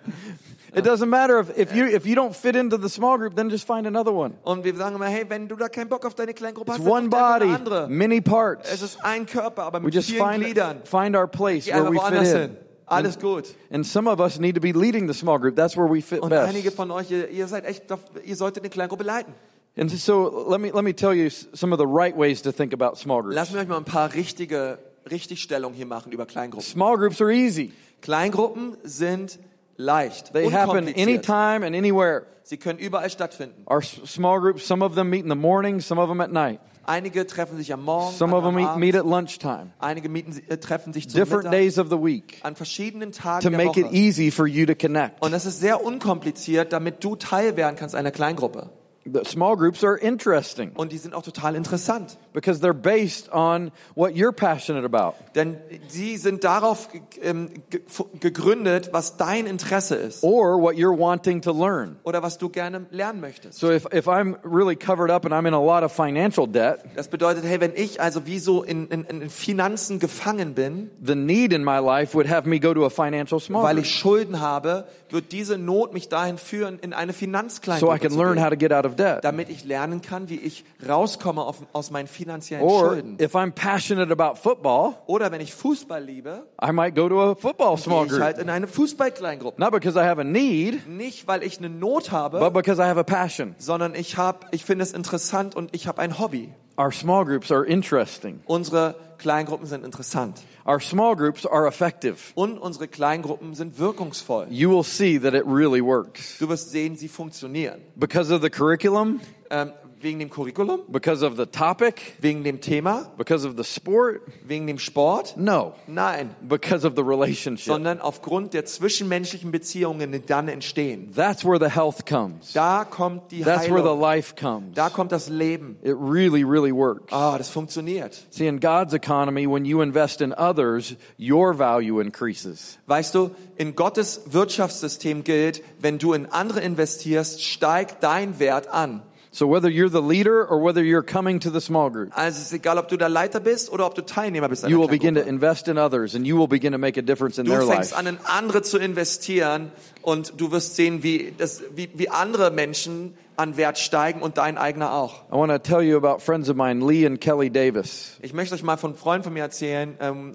It 0.73 0.87
doesn't 0.87 1.07
matter 1.09 1.41
if, 1.41 1.51
if 1.59 1.75
you 1.75 1.85
if 1.87 2.07
you 2.07 2.15
don't 2.15 2.33
fit 2.33 2.55
into 2.55 2.77
the 2.79 2.89
small 2.89 3.19
group, 3.19 3.35
then 3.35 3.51
just 3.51 3.67
find 3.67 3.89
another 3.89 4.13
one. 4.15 4.35
Und 4.45 4.63
wir 4.63 4.73
sagen 4.77 4.95
immer, 4.95 5.07
hey, 5.07 5.25
wenn 5.29 5.49
du 5.49 5.57
da 5.57 5.69
keinen 5.69 5.89
Bock 5.89 6.07
auf 6.07 6.15
deine 6.15 6.33
Kleingruppe 6.33 6.71
hast, 6.71 6.79
It's 6.79 6.89
one 6.89 7.07
such 7.07 7.11
dir 7.11 7.17
einfach 7.17 7.33
body, 7.41 7.45
eine 7.47 7.57
andere. 7.57 7.89
many 7.89 8.19
Es 8.19 8.25
parts. 8.25 8.83
ist 8.83 9.05
ein 9.05 9.27
Körper, 9.27 9.65
aber 9.65 9.81
We 9.81 9.87
mit 9.87 9.95
just 9.97 10.11
vielen 10.11 10.25
find 10.31 10.45
Gliedern. 10.45 10.81
find 10.85 11.17
our 11.17 11.27
place 11.27 11.65
Geh 11.65 11.73
where 11.73 11.91
we 11.91 11.99
fit 11.99 12.21
hin. 12.25 12.43
in. 12.51 12.57
Alles 12.87 13.19
gut. 13.19 13.53
And 13.73 13.85
some 13.85 14.09
of 14.09 14.21
us 14.21 14.39
need 14.39 14.55
to 14.55 14.61
be 14.61 14.71
leading 14.73 15.09
the 15.09 15.15
small 15.15 15.41
group. 15.41 15.57
That's 15.57 15.77
where 15.77 15.89
we 15.93 16.01
fit 16.03 16.21
Und 16.21 16.33
einige 16.33 16.65
best. 16.71 16.77
von 16.77 16.93
euch, 16.93 17.11
ihr, 17.11 17.29
ihr 17.31 17.49
seid 17.49 17.65
echt, 17.65 17.85
ihr 18.25 18.37
solltet 18.37 18.63
eine 18.63 18.71
Kleingruppe 18.71 19.03
leiten. 19.03 19.35
And 19.77 19.91
so 19.91 20.47
let 20.49 20.61
me 20.61 20.71
let 20.73 20.85
me 20.85 20.95
tell 20.95 21.13
you 21.15 21.31
some 21.31 21.73
of 21.75 21.81
the 21.81 21.87
right 21.87 22.17
ways 22.17 22.43
to 22.43 22.53
think 22.53 22.73
about 22.73 22.97
small 22.97 23.23
groups. 23.23 23.35
Lassen 23.35 23.55
wir 23.55 23.63
euch 23.63 23.69
mal 23.69 23.77
ein 23.79 23.85
paar 23.85 24.13
richtige 24.15 24.79
Richtigstellungen 25.09 25.77
hier 25.77 25.87
machen 25.87 26.13
über 26.13 26.27
Kleingruppen. 26.27 26.67
Small 26.67 26.97
groups 26.97 27.21
are 27.21 27.33
easy. 27.33 27.73
Kleingruppen 28.01 28.77
sind 28.83 29.39
leicht, 29.77 30.33
They 30.33 30.51
happen 30.51 30.89
anytime 30.89 31.65
and 31.67 31.77
anywhere. 31.77 32.27
Sie 32.43 32.57
können 32.57 32.79
überall 32.79 33.11
stattfinden. 33.11 33.65
Our 33.71 33.83
small 33.83 34.41
groups, 34.41 34.67
some 34.67 34.85
of 34.85 34.95
them 34.95 35.09
meet 35.11 35.23
in 35.23 35.31
the 35.31 35.37
morning, 35.37 35.81
some 35.81 36.01
of 36.01 36.09
them 36.09 36.21
at 36.21 36.33
night. 36.33 36.61
Einige 36.85 37.27
treffen 37.27 37.57
sich 37.57 37.73
am 37.73 37.85
Morgen, 37.85 38.17
Some 38.17 38.35
of 38.35 38.43
them 38.43 38.55
meet, 38.55 38.77
meet 38.77 38.97
at 38.97 39.05
lunchtime. 39.05 39.71
Einige 39.79 40.09
mieten, 40.09 40.35
äh, 40.49 40.57
treffen 40.57 40.93
sich 40.93 41.09
zum 41.09 41.21
Different 41.21 41.45
Mittag, 41.45 41.53
days 41.53 41.79
of 41.79 41.89
the 41.89 41.97
week 41.99 42.39
an 42.43 42.57
verschiedenen 42.57 43.13
Tagen 43.13 43.43
to 43.43 43.51
der 43.51 43.59
make 43.65 43.79
it 43.79 43.87
Woche. 43.87 43.95
easy 43.95 44.31
for 44.31 44.47
you 44.47 44.67
to 44.67 44.75
connect. 44.75 45.23
Und 45.23 45.33
das 45.33 45.47
ist 45.47 45.61
sehr 45.61 45.85
unkompliziert, 45.85 46.73
damit 46.73 47.05
du 47.05 47.15
Teil 47.17 47.57
werden 47.57 47.77
kannst 47.77 47.95
einer 47.95 48.11
Kleingruppe. 48.11 48.71
The 49.07 49.25
small 49.25 49.57
groups 49.57 49.83
are 49.83 49.97
interesting 49.97 50.73
Und 50.75 50.93
die 50.93 50.99
sind 50.99 51.15
auch 51.15 51.23
total 51.23 51.55
interessant. 51.57 52.19
because 52.35 52.61
they're 52.61 52.75
based 52.75 53.33
on 53.33 53.71
what 53.95 54.13
you're 54.15 54.31
passionate 54.31 54.85
about. 54.85 55.15
Denn 55.35 55.57
sie 55.89 56.19
sind 56.19 56.45
darauf 56.45 56.89
ähm, 57.23 57.49
ge- 57.71 57.81
gegründet, 58.21 58.91
was 58.93 59.17
dein 59.17 59.47
Interesse 59.47 59.95
ist. 59.97 60.23
or 60.23 60.61
what 60.61 60.75
you're 60.77 60.97
wanting 60.97 61.41
to 61.43 61.51
learn. 61.53 61.97
Oder 62.05 62.23
was 62.23 62.37
du 62.39 62.51
gerne 62.51 62.87
lernen 62.91 63.21
möchtest. 63.21 63.59
So 63.59 63.71
if, 63.71 63.87
if 63.93 64.07
I'm 64.07 64.37
really 64.45 64.77
covered 64.77 65.11
up 65.11 65.25
and 65.25 65.33
I'm 65.35 65.47
in 65.47 65.55
a 65.55 65.61
lot 65.65 65.83
of 65.83 65.93
financial 65.93 66.47
debt, 66.47 66.85
Das 66.95 67.09
bedeutet, 67.09 67.45
hey, 67.45 67.59
wenn 67.61 67.73
ich 67.75 68.01
also 68.03 68.27
wie 68.27 68.39
so 68.39 68.63
in, 68.63 68.87
in, 68.89 69.05
in 69.05 69.31
Finanzen 69.31 69.99
gefangen 69.99 70.55
bin, 70.55 70.91
the 71.03 71.15
need 71.15 71.53
in 71.55 71.65
my 71.65 71.79
life 71.79 72.15
would 72.15 72.29
have 72.29 72.47
me 72.49 72.61
go 72.61 72.75
to 72.75 72.85
a 72.85 72.91
financial 72.91 73.41
small 73.41 73.63
weil 73.63 73.79
ich 73.79 73.91
Schulden 73.91 74.41
habe, 74.41 74.85
wird 75.09 75.33
diese 75.33 75.57
Not 75.59 75.95
mich 75.95 76.09
dahin 76.11 76.37
führen, 76.39 76.79
in 76.81 76.93
eine 76.93 77.13
so 77.13 77.17
I 77.17 77.19
Finanzkleingruppe 77.19 77.99
can 77.99 78.15
learn 78.17 78.39
how 78.43 78.51
to 78.51 78.57
get 78.57 78.73
out 78.73 78.85
of 78.85 78.97
debt. 79.01 79.25
damit 79.25 79.49
ich 79.49 79.65
lernen 79.65 80.03
kann, 80.03 80.29
wie 80.29 80.37
ich 80.39 80.65
rauskomme 80.87 81.43
auf, 81.43 81.57
aus 81.73 81.91
meinen 81.91 82.07
finanziellen 82.07 82.65
Or 82.65 82.91
Schulden. 82.91 83.17
if 83.21 83.35
I'm 83.35 83.53
passionate 83.53 84.13
about 84.13 84.37
football, 84.41 84.95
Oder 85.07 85.33
wenn 85.33 85.41
ich 85.41 85.55
Fußball 85.55 86.03
liebe, 86.03 86.47
I 86.63 86.73
might 86.73 86.95
go 86.95 87.09
to 87.09 87.21
a 87.21 87.35
football 87.35 87.77
small 87.79 88.07
gehe 88.07 88.17
ich 88.19 88.23
halt 88.23 88.39
in 88.39 88.51
eine 88.51 88.67
Fußballkleingruppe. 88.67 89.61
Not 89.61 89.73
because 89.73 89.99
I 89.99 90.03
have 90.05 90.21
a 90.21 90.25
need, 90.25 90.87
Nicht, 90.89 91.27
weil 91.27 91.43
ich 91.43 91.59
eine 91.59 91.69
Not 91.71 92.11
habe, 92.13 92.39
but 92.41 92.53
because 92.53 92.81
I 92.81 92.85
have 92.87 92.99
a 93.01 93.05
passion. 93.05 93.55
sondern 93.59 93.95
ich 93.95 94.17
habe, 94.17 94.47
ich 94.51 94.65
finde 94.65 94.83
es 94.85 94.93
interessant 94.93 95.55
und 95.55 95.75
ich 95.75 95.87
habe 95.87 96.01
ein 96.03 96.19
Hobby. 96.19 96.53
Our 96.79 96.93
small 96.93 97.25
groups 97.25 97.51
are 97.53 97.67
interesting. 97.67 98.41
Unsere 98.47 98.95
Kleingruppen 99.19 99.67
sind 99.67 99.85
interessant 99.85 100.41
Our 100.67 100.81
small 100.81 101.15
groups 101.17 101.47
are 101.47 101.67
effective. 101.67 102.19
und 102.35 102.59
unsere 102.59 102.87
Kleingruppen 102.87 103.55
sind 103.55 103.79
wirkungsvoll. 103.79 104.47
You 104.51 104.71
will 104.71 104.85
see 104.85 105.19
that 105.19 105.35
it 105.35 105.45
really 105.47 105.81
works. 105.83 106.39
Du 106.39 106.49
wirst 106.49 106.71
sehen, 106.71 106.97
sie 106.97 107.09
funktionieren. 107.09 107.81
Because 107.97 108.33
of 108.35 108.43
the 108.43 108.51
curriculum, 108.51 109.21
Ähm, 109.53 109.73
Wegen 110.03 110.19
dem 110.19 110.31
Curriculum? 110.31 110.81
Because 110.89 111.23
of 111.25 111.37
the 111.37 111.45
topic? 111.45 112.15
Wegen 112.21 112.43
dem 112.43 112.61
Thema? 112.63 113.11
Because 113.19 113.47
of 113.47 113.57
the 113.59 113.65
sport? 113.65 114.23
Wegen 114.47 114.67
dem 114.67 114.79
Sport? 114.79 115.37
No. 115.37 115.75
Nein. 115.87 116.35
Because 116.41 116.87
of 116.87 116.95
the 116.97 117.03
relationship. 117.03 117.67
Sondern 117.67 118.01
aufgrund 118.01 118.55
der 118.55 118.65
zwischenmenschlichen 118.65 119.51
Beziehungen, 119.51 120.13
die 120.13 120.25
dann 120.25 120.49
entstehen. 120.49 121.13
That's 121.15 121.45
where 121.45 121.59
the 121.59 121.75
health 121.75 122.07
comes. 122.07 122.55
Da 122.55 122.85
kommt 122.85 123.31
die 123.31 123.43
That's 123.43 123.69
where 123.69 123.83
the 123.83 123.89
Heilung. 123.91 124.01
life 124.01 124.35
comes. 124.37 124.75
Da 124.75 124.89
kommt 124.89 125.13
das 125.13 125.29
Leben. 125.29 125.77
It 125.83 125.97
really, 126.01 126.45
really 126.45 126.73
works. 126.75 127.13
Ah, 127.13 127.37
das 127.37 127.51
funktioniert. 127.51 128.27
See, 128.31 128.47
in 128.47 128.59
God's 128.59 128.95
economy, 128.95 129.47
when 129.47 129.67
you 129.67 129.83
invest 129.83 130.23
in 130.23 130.33
others, 130.33 130.97
your 131.19 131.53
value 131.53 132.01
increases. 132.01 132.79
Weißt 132.87 133.15
du, 133.15 133.33
in 133.57 133.77
Gottes 133.77 134.23
Wirtschaftssystem 134.25 135.25
gilt, 135.25 135.63
wenn 135.79 135.99
du 135.99 136.15
in 136.15 136.25
andere 136.25 136.61
investierst, 136.61 137.45
steigt 137.45 138.03
dein 138.03 138.39
Wert 138.39 138.69
an. 138.69 139.03
So 139.33 139.47
whether 139.47 139.69
you're 139.71 139.89
the 139.89 140.03
leader 140.03 140.45
or 140.45 140.59
whether 140.61 140.83
you're 140.83 141.05
coming 141.05 141.39
to 141.41 141.51
the 141.51 141.61
small 141.61 141.89
group, 141.89 142.11
Also 142.17 142.39
es 142.41 142.47
ist 142.47 142.53
egal, 142.53 142.79
ob 142.79 142.89
du 142.89 142.97
der 142.97 143.09
Leiter 143.09 143.39
bist 143.39 143.71
oder 143.73 143.87
ob 143.87 143.95
du 143.95 144.03
Teilnehmer 144.05 144.49
bist. 144.49 144.67
you 144.69 144.77
will 144.81 144.89
begin 144.89 145.15
to 145.15 145.21
invest 145.21 145.69
in 145.69 145.79
others 145.79 146.17
and 146.17 146.27
you 146.27 146.37
will 146.37 146.49
begin 146.49 146.73
to 146.73 146.79
make 146.79 146.99
a 146.99 147.03
difference 147.03 147.39
in 147.39 147.47
their 147.47 147.61
Du 147.61 147.67
fängst 147.69 147.93
life. 147.93 147.97
an, 147.97 148.07
in 148.09 148.19
andere 148.25 148.63
zu 148.63 148.79
investieren 148.79 149.71
und 150.03 150.41
du 150.41 150.51
wirst 150.51 150.75
sehen, 150.75 151.05
wie, 151.05 151.33
das, 151.39 151.63
wie, 151.77 151.89
wie 151.95 152.09
andere 152.09 152.51
Menschen 152.51 153.15
an 153.37 153.57
Wert 153.57 153.79
steigen 153.79 154.21
und 154.21 154.37
dein 154.37 154.59
eigener 154.59 154.93
auch. 154.93 155.23
I 155.31 155.37
want 155.37 155.53
to 155.53 155.59
tell 155.59 155.81
you 155.81 155.97
about 155.97 156.19
friends 156.21 156.51
of 156.51 156.57
mine, 156.57 156.85
Lee 156.85 157.07
and 157.07 157.21
Kelly 157.21 157.51
Davis. 157.51 158.19
Ich 158.23 158.33
möchte 158.35 158.55
euch 158.57 158.65
mal 158.65 158.77
von 158.79 158.97
Freunden 158.97 159.23
von 159.25 159.33
mir 159.33 159.43
erzählen, 159.45 159.97
ähm, 160.01 160.35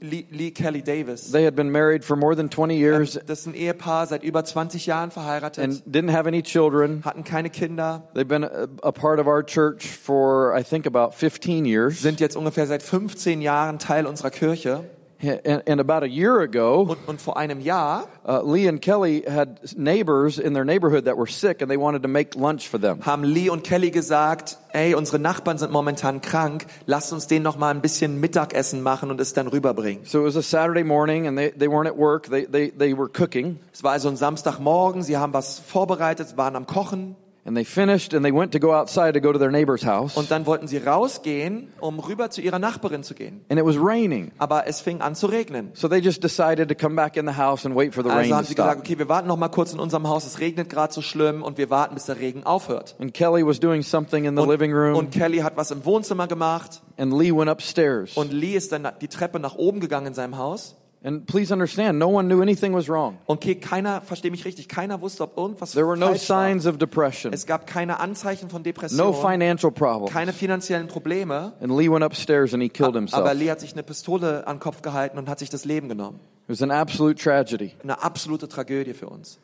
Lee, 0.00 0.26
Lee 0.30 0.50
Kelly 0.50 0.82
Davis. 0.82 1.30
They 1.30 1.44
had 1.46 1.54
been 1.54 1.70
married 1.70 2.04
for 2.04 2.16
more 2.16 2.34
than 2.34 2.50
20 2.50 2.76
years 2.76 3.14
Das 3.26 3.40
ist 3.40 3.46
ein 3.46 3.54
Ehepaar, 3.54 4.06
seit 4.06 4.22
über 4.24 4.44
20 4.44 4.86
Jahren 4.86 5.10
verheiratet, 5.10 5.62
and 5.62 5.82
didn't 5.86 6.12
have 6.12 6.26
any 6.26 6.42
children. 6.42 7.02
hatten 7.04 7.22
keine 7.24 7.50
Kinder, 7.50 8.02
They've 8.14 8.26
been 8.26 8.44
a, 8.44 8.66
a 8.82 8.92
part 8.92 9.20
of 9.20 9.26
our 9.26 9.44
church 9.44 9.86
for, 9.86 10.54
I 10.58 10.62
think, 10.64 10.86
about 10.86 11.14
15 11.14 11.64
years. 11.64 12.02
sind 12.02 12.20
jetzt 12.20 12.36
ungefähr 12.36 12.66
seit 12.66 12.82
15 12.82 13.40
Jahren 13.40 13.78
Teil 13.78 14.06
unserer 14.06 14.30
Kirche. 14.30 14.84
And, 15.22 15.62
and 15.68 15.80
about 15.80 16.02
a 16.02 16.08
year 16.08 16.40
ago, 16.40 16.86
Und, 16.88 16.98
und 17.06 17.20
vor 17.20 17.36
einem 17.36 17.60
Jahr 17.60 18.08
uh, 18.26 18.40
Lee 18.42 18.66
and 18.68 18.80
Kelly 18.80 19.22
had 19.28 19.60
neighbors 19.76 20.38
in 20.38 20.54
their 20.54 20.64
neighborhood 20.64 21.04
that 21.04 21.18
were 21.18 21.26
sick 21.26 21.60
and 21.60 21.70
they 21.70 21.76
wanted 21.76 22.02
to 22.02 22.08
make 22.08 22.34
lunch 22.34 22.66
for 22.68 22.80
them. 22.80 23.04
haben 23.04 23.24
Lee 23.24 23.50
und 23.50 23.62
Kelly 23.62 23.90
gesagt, 23.90 24.56
ey, 24.72 24.94
unsere 24.94 25.18
Nachbarn 25.18 25.58
sind 25.58 25.72
momentan 25.72 26.22
krank, 26.22 26.64
lasst 26.86 27.12
uns 27.12 27.26
denen 27.26 27.42
noch 27.42 27.58
mal 27.58 27.68
ein 27.68 27.82
bisschen 27.82 28.18
Mittagessen 28.18 28.82
machen 28.82 29.10
und 29.10 29.20
es 29.20 29.34
dann 29.34 29.46
rüberbringen. 29.46 30.06
So 30.06 30.20
it 30.20 30.24
was 30.24 30.36
a 30.36 30.42
Saturday 30.42 30.84
morning 30.84 31.26
and 31.26 31.36
they, 31.36 31.50
they 31.50 31.68
weren't 31.68 31.88
at 31.88 31.98
work. 31.98 32.30
They, 32.30 32.46
they, 32.46 32.70
they 32.70 32.96
were 32.96 33.08
cooking 33.08 33.58
Es 33.74 33.82
war 33.82 33.92
also 33.92 34.08
ein 34.08 34.16
Samstagmorgen, 34.16 35.02
sie 35.02 35.18
haben 35.18 35.34
was 35.34 35.58
vorbereitet, 35.58 36.38
waren 36.38 36.56
am 36.56 36.66
Kochen 36.66 37.14
and 37.44 37.56
they 37.56 37.64
finished 37.64 38.12
and 38.14 38.24
they 38.24 38.32
went 38.32 38.52
to 38.52 38.58
go 38.60 38.72
outside 38.74 39.14
to 39.14 39.20
go 39.20 39.32
to 39.32 39.38
their 39.38 39.50
neighbor's 39.50 39.84
house 39.84 40.16
und 40.16 40.30
dann 40.30 40.44
wollten 40.46 40.68
sie 40.68 40.78
rausgehen, 40.78 41.68
um 41.80 41.98
rüber 41.98 42.30
zu 42.30 42.40
ihrer 42.40 42.58
Nachbarin 42.58 43.02
zu 43.02 43.14
gehen. 43.14 43.40
and 43.48 43.58
it 43.58 43.64
was 43.64 43.76
raining. 43.78 44.30
Aber 44.38 44.66
es 44.66 44.80
fing 44.80 45.00
an 45.00 45.14
zu 45.14 45.26
regnen. 45.26 45.70
So 45.74 45.88
they 45.88 46.00
just 46.00 46.22
decided 46.22 46.68
to 46.68 46.74
come 46.74 46.94
back 46.96 47.16
in 47.16 47.26
the 47.26 47.36
house 47.36 47.64
and 47.64 47.74
wait 47.74 47.94
for 47.94 48.02
the 48.02 48.10
rain 48.10 48.18
Also 48.18 48.30
to 48.30 48.36
haben 48.36 48.44
sie 48.46 48.54
gesagt, 48.54 48.80
okay, 48.80 48.98
wir 48.98 49.08
warten 49.08 49.28
noch 49.28 49.36
mal 49.38 49.48
kurz 49.48 49.72
in 49.72 49.80
unserem 49.80 50.06
Haus, 50.08 50.26
es 50.26 50.38
regnet 50.38 50.68
gerade 50.68 50.92
so 50.92 51.02
schlimm 51.02 51.42
und 51.42 51.56
wir 51.58 51.70
warten, 51.70 51.94
bis 51.94 52.06
der 52.06 52.18
Regen 52.18 52.44
aufhört. 52.44 52.94
And 53.00 53.14
Kelly 53.14 53.46
was 53.46 53.58
doing 53.60 53.82
something 53.82 54.24
in 54.24 54.36
the 54.36 54.44
living 54.44 54.72
room 54.72 54.96
Und 54.96 55.10
Kelly 55.10 55.38
hat 55.38 55.56
was 55.56 55.70
im 55.70 55.84
Wohnzimmer 55.84 56.26
gemacht 56.26 56.82
and 56.98 57.12
Lee 57.12 57.32
went 57.34 57.50
upstairs. 57.50 58.16
und 58.16 58.32
Lee 58.32 58.54
ist 58.54 58.72
dann 58.72 58.86
die 59.00 59.08
Treppe 59.08 59.40
nach 59.40 59.54
oben 59.56 59.80
gegangen 59.80 60.08
in 60.08 60.14
seinem 60.14 60.36
Haus. 60.36 60.76
And 61.02 61.26
please 61.26 61.50
understand, 61.50 61.98
no 61.98 62.08
one 62.08 62.28
knew 62.28 62.42
anything 62.42 62.74
was 62.74 62.86
wrong. 62.86 63.16
Okay, 63.26 63.54
keiner, 63.54 64.02
versteh 64.02 64.28
mich 64.30 64.44
richtig, 64.44 64.68
keiner 64.68 65.00
wusste, 65.00 65.22
ob 65.22 65.38
irgendwas 65.38 65.72
There 65.72 65.86
were 65.86 65.96
no 65.96 66.08
falsch 66.08 66.28
war. 66.28 66.44
signs 66.48 66.66
of 66.66 66.76
depression, 66.76 67.32
Es 67.32 67.46
gab 67.46 67.66
keine 67.66 68.00
Anzeichen 68.00 68.50
von 68.50 68.60
no 68.60 68.64
Depression, 68.64 69.14
financial 69.14 69.72
problems. 69.72 70.12
keine 70.12 70.34
finanziellen 70.34 70.88
Probleme. 70.88 71.54
And 71.62 71.74
Lee 71.74 71.90
went 71.90 72.04
upstairs 72.04 72.52
and 72.52 72.62
he 72.62 72.68
killed 72.68 72.90
Aber 72.90 72.98
himself. 72.98 73.32
Lee 73.34 73.50
hat 73.50 73.60
sich 73.60 73.72
eine 73.72 73.82
Pistole 73.82 74.46
an 74.46 74.56
den 74.56 74.60
Kopf 74.60 74.82
gehalten 74.82 75.16
und 75.16 75.26
hat 75.30 75.38
sich 75.38 75.48
das 75.48 75.64
Leben 75.64 75.88
genommen. 75.88 76.20
It 76.48 76.50
was 76.50 76.62
an 76.62 76.70
absolute 76.70 77.14
tragedy. 77.18 77.72
Eine 77.82 78.02
absolute 78.02 78.46
Tragödie 78.46 78.92
für 78.92 79.08
uns. 79.08 79.38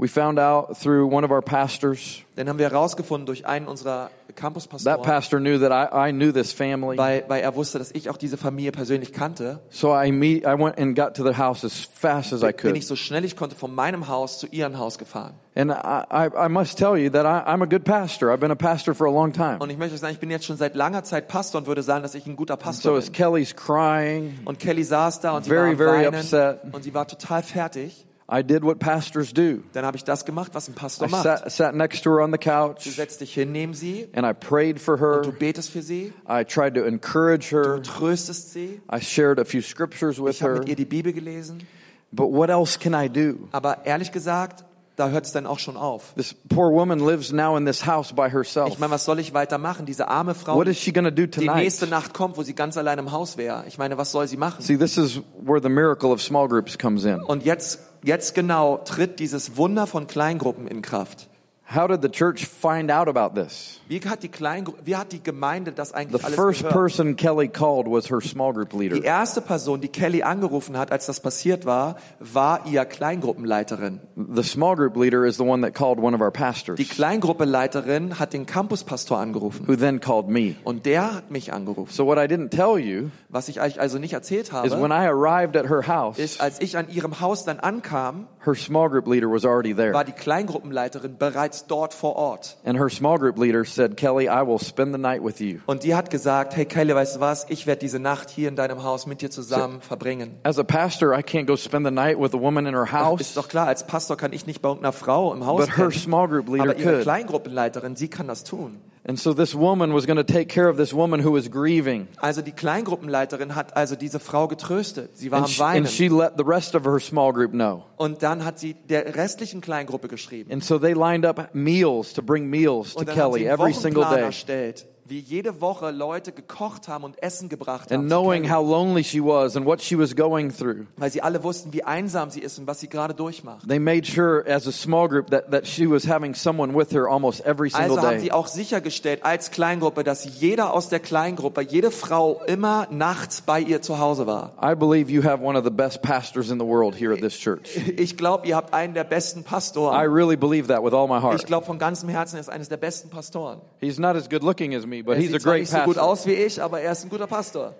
We 0.00 0.06
found 0.06 0.38
out 0.38 0.78
through 0.80 1.12
one 1.12 1.24
of 1.24 1.32
our 1.32 1.42
pastors. 1.42 2.22
Dann 2.36 2.48
haben 2.48 2.60
wir 2.60 2.70
herausgefunden 2.70 3.26
durch 3.26 3.46
einen 3.46 3.66
unserer 3.66 4.10
That 4.28 4.36
Campuspastoren, 4.36 5.02
pastor 5.02 5.40
knew 5.40 5.58
that 5.58 5.72
I, 5.72 6.10
I 6.10 6.12
knew 6.12 6.30
this 6.30 6.52
family. 6.52 6.96
weil, 6.96 7.24
weil 7.26 7.42
er 7.42 7.56
wusste, 7.56 7.80
dass 7.80 7.90
ich 7.90 8.08
auch 8.08 8.16
diese 8.16 8.36
Familie 8.36 8.70
persönlich 8.70 9.12
kannte, 9.12 9.58
So 9.70 9.92
I 10.00 10.12
meet, 10.12 10.44
I 10.44 10.56
went 10.56 10.78
and 10.78 10.94
got 10.96 11.14
to 11.16 11.24
the 11.24 11.36
house 11.36 11.64
as 11.64 11.80
fast 11.92 12.32
as 12.32 12.42
I 12.42 12.52
bin 12.52 12.56
could. 12.58 12.76
ich 12.76 12.86
so 12.86 12.94
schnell 12.94 13.24
ich 13.24 13.34
konnte 13.36 13.56
von 13.56 13.74
meinem 13.74 14.06
Haus 14.06 14.38
zu 14.38 14.46
ihrem 14.46 14.78
Haus 14.78 14.98
gefahren. 14.98 15.34
And 15.56 15.72
I, 15.72 16.04
I, 16.28 16.46
I 16.46 16.48
must 16.48 16.78
tell 16.78 16.96
you 16.96 17.10
that 17.10 17.24
I, 17.26 17.50
I'm 17.50 17.62
a 17.62 17.66
good 17.66 17.84
pastor. 17.84 18.30
I've 18.32 18.38
been 18.38 18.52
a 18.52 18.54
pastor 18.54 18.94
for 18.94 19.08
a 19.08 19.10
long 19.10 19.32
time. 19.32 19.58
Und 19.58 19.70
ich 19.70 19.78
möchte 19.78 19.98
sagen, 19.98 20.12
ich 20.12 20.20
bin 20.20 20.30
jetzt 20.30 20.44
schon 20.44 20.56
seit 20.56 20.76
langer 20.76 21.02
Zeit 21.02 21.26
Pastor 21.26 21.60
und 21.60 21.66
würde 21.66 21.82
sagen, 21.82 22.04
dass 22.04 22.14
ich 22.14 22.24
ein 22.24 22.36
guter 22.36 22.54
So 22.54 22.60
Pastor 22.60 22.96
as 22.98 23.06
bin. 23.06 23.14
Kelly's 23.14 23.56
crying, 23.56 24.38
Und 24.44 24.60
Kelly 24.60 24.84
saß 24.84 25.18
da 25.18 25.32
und 25.36 25.42
sie 25.42 25.50
Very, 25.50 25.70
war 25.76 25.86
very 25.92 26.06
Weinen 26.06 26.14
upset. 26.20 26.60
und 26.70 26.84
sie 26.84 26.94
war 26.94 27.08
total 27.08 27.42
fertig. 27.42 28.04
I 28.30 28.42
did 28.42 28.62
what 28.62 28.78
pastors 28.78 29.32
do. 29.32 29.60
Dann 29.72 29.86
habe 29.86 29.96
ich 29.96 30.04
das 30.04 30.24
gemacht, 30.26 30.50
was 30.54 30.68
ein 30.68 30.72
I 30.72 30.78
Pastor 30.78 31.08
macht. 31.08 31.22
sat, 31.22 31.50
sat 31.50 31.74
next 31.74 32.02
to 32.04 32.10
her 32.10 32.22
on 32.22 32.30
the 32.30 32.36
Du 32.38 32.44
couch 32.44 32.82
setzt 32.84 33.22
dich 33.22 33.32
hin 33.32 33.52
neben 33.52 33.72
sie, 33.72 34.06
and 34.14 34.26
I 34.26 34.34
prayed 34.34 34.78
for 34.78 34.96
du 34.98 35.02
her. 35.30 35.32
betest 35.38 35.70
für 35.70 35.80
sie, 35.80 36.12
I 36.28 36.44
tried 36.44 36.74
to 36.74 36.82
encourage 36.84 37.50
her. 37.50 37.76
du 37.76 37.82
tröstest 37.82 38.52
sie. 38.52 38.82
I 38.92 39.00
shared 39.00 39.38
a 39.38 39.44
few 39.46 39.62
scriptures 39.62 40.20
with 40.22 40.36
Ich 40.36 40.42
habe 40.42 40.52
her. 40.54 40.58
mit 40.60 40.68
ihr 40.68 40.76
die 40.76 40.84
Bibel 40.84 41.12
gelesen. 41.14 41.66
But 42.12 42.30
what 42.30 42.50
else 42.50 42.78
can 42.78 42.92
I 42.94 43.08
do? 43.08 43.48
Aber 43.52 43.86
ehrlich 43.86 44.12
gesagt, 44.12 44.64
da 44.96 45.10
hört 45.10 45.24
es 45.26 45.32
dann 45.32 45.46
auch 45.46 45.58
schon 45.60 45.76
auf. 45.76 46.12
This 46.16 46.34
poor 46.48 46.72
woman 46.72 46.98
lives 46.98 47.32
now 47.32 47.56
in 47.56 47.64
this 47.64 47.86
house 47.86 48.12
by 48.12 48.28
herself. 48.30 48.68
Ich 48.68 48.78
meine, 48.78 48.92
was 48.92 49.04
soll 49.04 49.20
ich 49.20 49.32
weitermachen? 49.32 49.86
Diese 49.86 50.08
arme 50.08 50.34
Frau, 50.34 50.56
What 50.56 50.66
is 50.68 50.76
she 50.78 50.92
going 50.92 51.04
to 51.04 51.10
do 51.10 51.22
die 51.26 51.46
tonight? 51.46 51.56
nächste 51.62 51.86
Nacht 51.86 52.12
kommt, 52.14 52.36
wo 52.36 52.42
sie 52.42 52.54
ganz 52.54 52.76
allein 52.76 52.98
im 52.98 53.12
Haus 53.12 53.36
wäre. 53.38 53.64
Ich 53.68 53.78
meine, 53.78 53.96
was 53.96 54.10
soll 54.10 54.26
sie 54.26 54.36
machen? 54.36 54.60
See, 54.62 54.76
this 54.76 54.98
is 54.98 55.20
where 55.40 55.62
the 55.62 55.68
miracle 55.70 56.10
of 56.12 56.20
small 56.20 56.46
groups 56.48 56.76
comes 56.76 57.04
in. 57.04 57.20
Und 57.22 57.44
jetzt, 57.44 57.78
jetzt 58.08 58.34
genau 58.34 58.78
tritt 58.78 59.20
dieses 59.20 59.56
Wunder 59.56 59.86
von 59.86 60.06
Kleingruppen 60.06 60.66
in 60.66 60.82
Kraft. 60.82 61.27
How 61.70 61.86
did 61.86 62.00
the 62.00 62.08
church 62.08 62.46
find 62.46 62.90
out 62.90 63.08
about 63.08 63.38
this? 63.38 63.78
Wie 63.88 64.00
hat 64.00 64.22
die 64.22 64.30
Kleingru 64.30 64.72
wie 64.84 64.96
hat 64.96 65.12
die 65.12 65.22
Gemeinde 65.22 65.70
das 65.72 65.90
The 65.90 65.96
eigentlich 65.96 66.24
alles 66.24 66.36
first 66.36 66.60
gehört? 66.60 66.72
person 66.74 67.14
Kelly 67.16 67.46
called 67.48 67.86
was 67.86 68.08
her 68.10 68.22
small 68.22 68.54
group 68.54 68.70
Die 68.70 68.88
leader. 68.88 69.04
erste 69.04 69.42
Person, 69.42 69.82
die 69.82 69.88
Kelly 69.88 70.22
angerufen 70.22 70.78
hat, 70.78 70.90
als 70.92 71.04
das 71.04 71.20
passiert 71.20 71.66
war, 71.66 71.96
war 72.20 72.64
ihr 72.64 72.86
Kleingruppenleiterin. 72.86 74.00
The 74.16 74.42
small 74.42 74.76
group 74.76 74.96
leader 74.96 75.26
is 75.26 75.36
the 75.36 75.42
one 75.42 75.60
that 75.62 75.74
called 75.74 75.98
one 75.98 76.14
of 76.16 76.22
our 76.22 76.30
pastors, 76.30 76.76
Die 76.78 76.86
Kleingruppenleiterin 76.86 78.18
hat 78.18 78.32
den 78.32 78.46
Campuspastor 78.46 79.18
angerufen 79.18 79.68
who 79.68 79.76
then 79.76 80.00
called 80.00 80.28
me. 80.28 80.54
und 80.64 80.86
der 80.86 81.14
hat 81.14 81.30
mich 81.30 81.52
angerufen. 81.52 81.92
So 81.92 82.06
what 82.06 82.16
I 82.16 82.32
didn't 82.32 82.48
tell 82.48 82.78
you 82.78 83.10
Was 83.28 83.50
ich 83.50 83.60
euch 83.60 83.78
also 83.78 83.98
nicht 83.98 84.14
erzählt 84.14 84.46
is 84.48 84.54
when 84.72 84.90
habe, 84.90 85.04
I 85.04 85.06
arrived 85.06 85.54
at 85.54 85.68
her 85.68 85.86
house, 85.86 86.18
ist, 86.18 86.40
als 86.40 86.62
ich 86.62 86.78
an 86.78 86.88
ihrem 86.88 87.20
Haus 87.20 87.44
dann 87.44 87.60
ankam, 87.60 88.26
her 88.48 88.54
small 88.54 88.88
group 88.88 89.06
leader 89.06 89.28
was 89.30 89.44
already 89.44 89.76
war 89.76 89.92
there. 89.92 90.04
die 90.04 90.12
Kleingruppenleiterin 90.12 91.18
bereits 91.18 91.66
dort 91.66 91.94
vor 91.94 92.16
Ort. 92.16 92.56
And 92.64 92.78
her 92.78 92.88
small 92.88 93.18
group 93.18 93.38
leader 93.38 93.64
said, 93.64 93.96
Kelly, 93.96 94.28
I 94.28 94.42
will 94.42 94.58
spend 94.58 94.94
the 94.94 94.98
night 94.98 95.22
with 95.22 95.40
you. 95.40 95.60
Und 95.66 95.84
die 95.84 95.94
hat 95.94 96.10
gesagt, 96.10 96.56
hey 96.56 96.64
Kelly, 96.64 96.94
weißt 96.94 97.16
du 97.16 97.20
was, 97.20 97.46
ich 97.48 97.66
werde 97.66 97.80
diese 97.80 97.98
Nacht 97.98 98.30
hier 98.30 98.48
in 98.48 98.56
deinem 98.56 98.82
Haus 98.82 99.06
mit 99.06 99.20
dir 99.22 99.30
zusammen 99.30 99.80
verbringen. 99.80 100.38
As 100.42 100.58
a 100.58 100.64
pastor, 100.64 101.12
I 101.12 101.22
can't 101.22 101.46
go 101.46 101.56
spend 101.56 101.86
the 101.86 101.92
night 101.92 102.18
with 102.18 102.34
a 102.34 102.40
woman 102.40 102.66
in 102.66 102.74
her 102.74 102.84
Ist 102.84 102.92
house, 102.92 103.34
doch 103.34 103.48
klar, 103.48 103.66
als 103.66 103.86
Pastor 103.86 104.16
kann 104.16 104.32
ich 104.32 104.46
nicht 104.46 104.62
bei 104.62 104.68
irgendeiner 104.70 104.92
Frau 104.92 105.32
im 105.32 105.46
Haus 105.46 105.60
but 105.60 105.76
her 105.76 105.88
pennen, 105.88 105.92
small 105.92 106.28
group 106.28 106.48
leader 106.48 106.62
aber 106.62 106.76
ihre 106.76 106.92
could. 106.92 107.02
Kleingruppenleiterin, 107.02 107.96
sie 107.96 108.08
kann 108.08 108.26
das 108.28 108.44
tun. 108.44 108.80
And 109.08 109.18
so 109.18 109.32
this 109.32 109.54
woman 109.54 109.94
was 109.94 110.04
going 110.04 110.18
to 110.18 110.22
take 110.32 110.50
care 110.50 110.68
of 110.68 110.76
this 110.76 110.92
woman 110.92 111.20
who 111.24 111.32
was 111.32 111.48
grieving. 111.50 112.08
Also 112.18 112.42
die 112.42 112.52
Kleingruppenleiterin 112.52 113.54
hat 113.54 113.74
also 113.74 113.96
diese 113.96 114.20
Frau 114.20 114.48
getröstet. 114.48 115.16
Sie 115.16 115.30
war 115.30 115.38
And 115.38 115.46
am 115.46 115.50
she, 115.50 115.60
Weinen. 115.60 115.76
and 115.78 115.88
she 115.88 116.08
let 116.10 116.36
the 116.36 116.44
rest 116.44 116.74
of 116.74 116.84
her 116.84 117.00
small 117.00 117.32
group 117.32 117.52
know. 117.52 117.84
Und 117.96 118.22
dann 118.22 118.44
hat 118.44 118.58
sie 118.58 118.74
der 118.74 119.14
restlichen 119.16 119.62
Kleingruppe 119.62 120.08
geschrieben. 120.08 120.52
And 120.52 120.62
so 120.62 120.78
they 120.78 120.92
lined 120.92 121.24
up 121.24 121.54
meals 121.54 122.12
to 122.12 122.22
bring 122.22 122.50
meals 122.50 122.94
to 122.94 123.06
Kelly 123.06 123.46
every 123.48 123.72
single 123.72 124.04
day. 124.04 124.20
erstellt, 124.20 124.84
wie 125.08 125.18
jede 125.20 125.60
Woche 125.60 125.90
Leute 125.90 126.32
gekocht 126.32 126.88
haben 126.88 127.04
und 127.04 127.22
Essen 127.22 127.48
gebracht 127.48 127.90
And 127.90 128.02
haben. 128.02 128.08
zu 128.08 128.14
knowing 128.14 128.50
how 128.50 128.66
lonely 128.66 129.02
she 129.02 129.20
was 129.22 129.56
and 129.56 129.64
what 129.66 129.80
she 129.80 129.98
was 129.98 130.14
going 130.14 130.52
through, 130.54 130.86
Weil 130.96 131.10
sie 131.10 131.22
alle 131.22 131.42
wussten, 131.42 131.72
wie 131.72 131.82
einsam 131.84 132.30
sie 132.30 132.40
ist 132.40 132.58
und 132.58 132.66
was 132.66 132.80
sie 132.80 132.88
gerade 132.88 133.14
durchmacht. 133.14 133.66
they 133.68 133.78
made 133.78 134.04
sure 134.06 134.44
as 134.46 134.66
a 134.66 134.72
small 134.72 135.08
group 135.08 135.30
that, 135.30 135.50
that 135.50 135.66
she 135.66 135.88
was 135.90 136.06
having 136.08 136.34
someone 136.34 136.74
with 136.76 136.92
her 136.92 137.06
almost 137.08 137.40
every 137.46 137.70
single 137.70 137.92
Also 137.96 138.02
haben 138.06 138.16
day. 138.16 138.20
sie 138.20 138.32
auch 138.32 138.46
sichergestellt 138.48 139.24
als 139.24 139.50
Kleingruppe, 139.50 140.04
dass 140.04 140.40
jeder 140.40 140.72
aus 140.74 140.88
der 140.88 141.00
Kleingruppe, 141.00 141.62
jede 141.62 141.90
Frau 141.90 142.40
immer 142.46 142.86
nachts 142.90 143.40
bei 143.40 143.60
ihr 143.60 143.80
zu 143.82 143.98
Hause 143.98 144.26
war. 144.26 144.52
I 144.62 144.74
believe 144.74 145.10
you 145.10 145.22
have 145.24 145.42
one 145.42 145.58
of 145.58 145.64
the 145.64 145.70
best 145.70 146.02
pastors 146.02 146.50
in 146.50 146.58
the 146.58 146.66
world 146.66 146.94
here 146.94 147.12
at 147.14 147.20
this 147.20 147.34
church. 147.38 147.76
Ich 147.96 148.16
glaube, 148.16 148.46
ihr 148.46 148.56
habt 148.56 148.74
einen 148.74 148.94
der 148.94 149.04
besten 149.04 149.40
I 149.40 149.42
Pastoren. 149.44 149.96
really 150.12 150.36
believe 150.36 150.68
that 150.68 150.82
with 150.84 150.92
all 150.92 151.08
my 151.08 151.16
Ich 151.18 151.22
heart. 151.22 151.46
glaube 151.46 151.66
von 151.66 151.78
ganzem 151.78 152.08
Herzen, 152.08 152.36
er 152.36 152.40
ist 152.40 152.48
eines 152.50 152.68
der 152.68 152.76
besten 152.76 153.08
Pastoren. 153.10 153.60
He's 153.80 153.98
not 153.98 154.14
as 154.16 154.28
good 154.28 154.42
looking 154.42 154.74
as 154.74 154.86
me, 154.86 154.97
but 155.02 155.16
Er 155.16 155.22
he's 155.22 155.34
a 155.34 155.38
great 155.38 155.60
nicht 155.60 155.70
so 155.70 155.78
gut 155.78 155.94
pastor. 155.96 156.02
aus 156.02 156.26
wie 156.26 156.32
ich, 156.34 156.62
aber 156.62 156.80
er 156.80 156.92
ist 156.92 157.04
ein 157.04 157.08
guter 157.10 157.26
Pastor. 157.26 157.74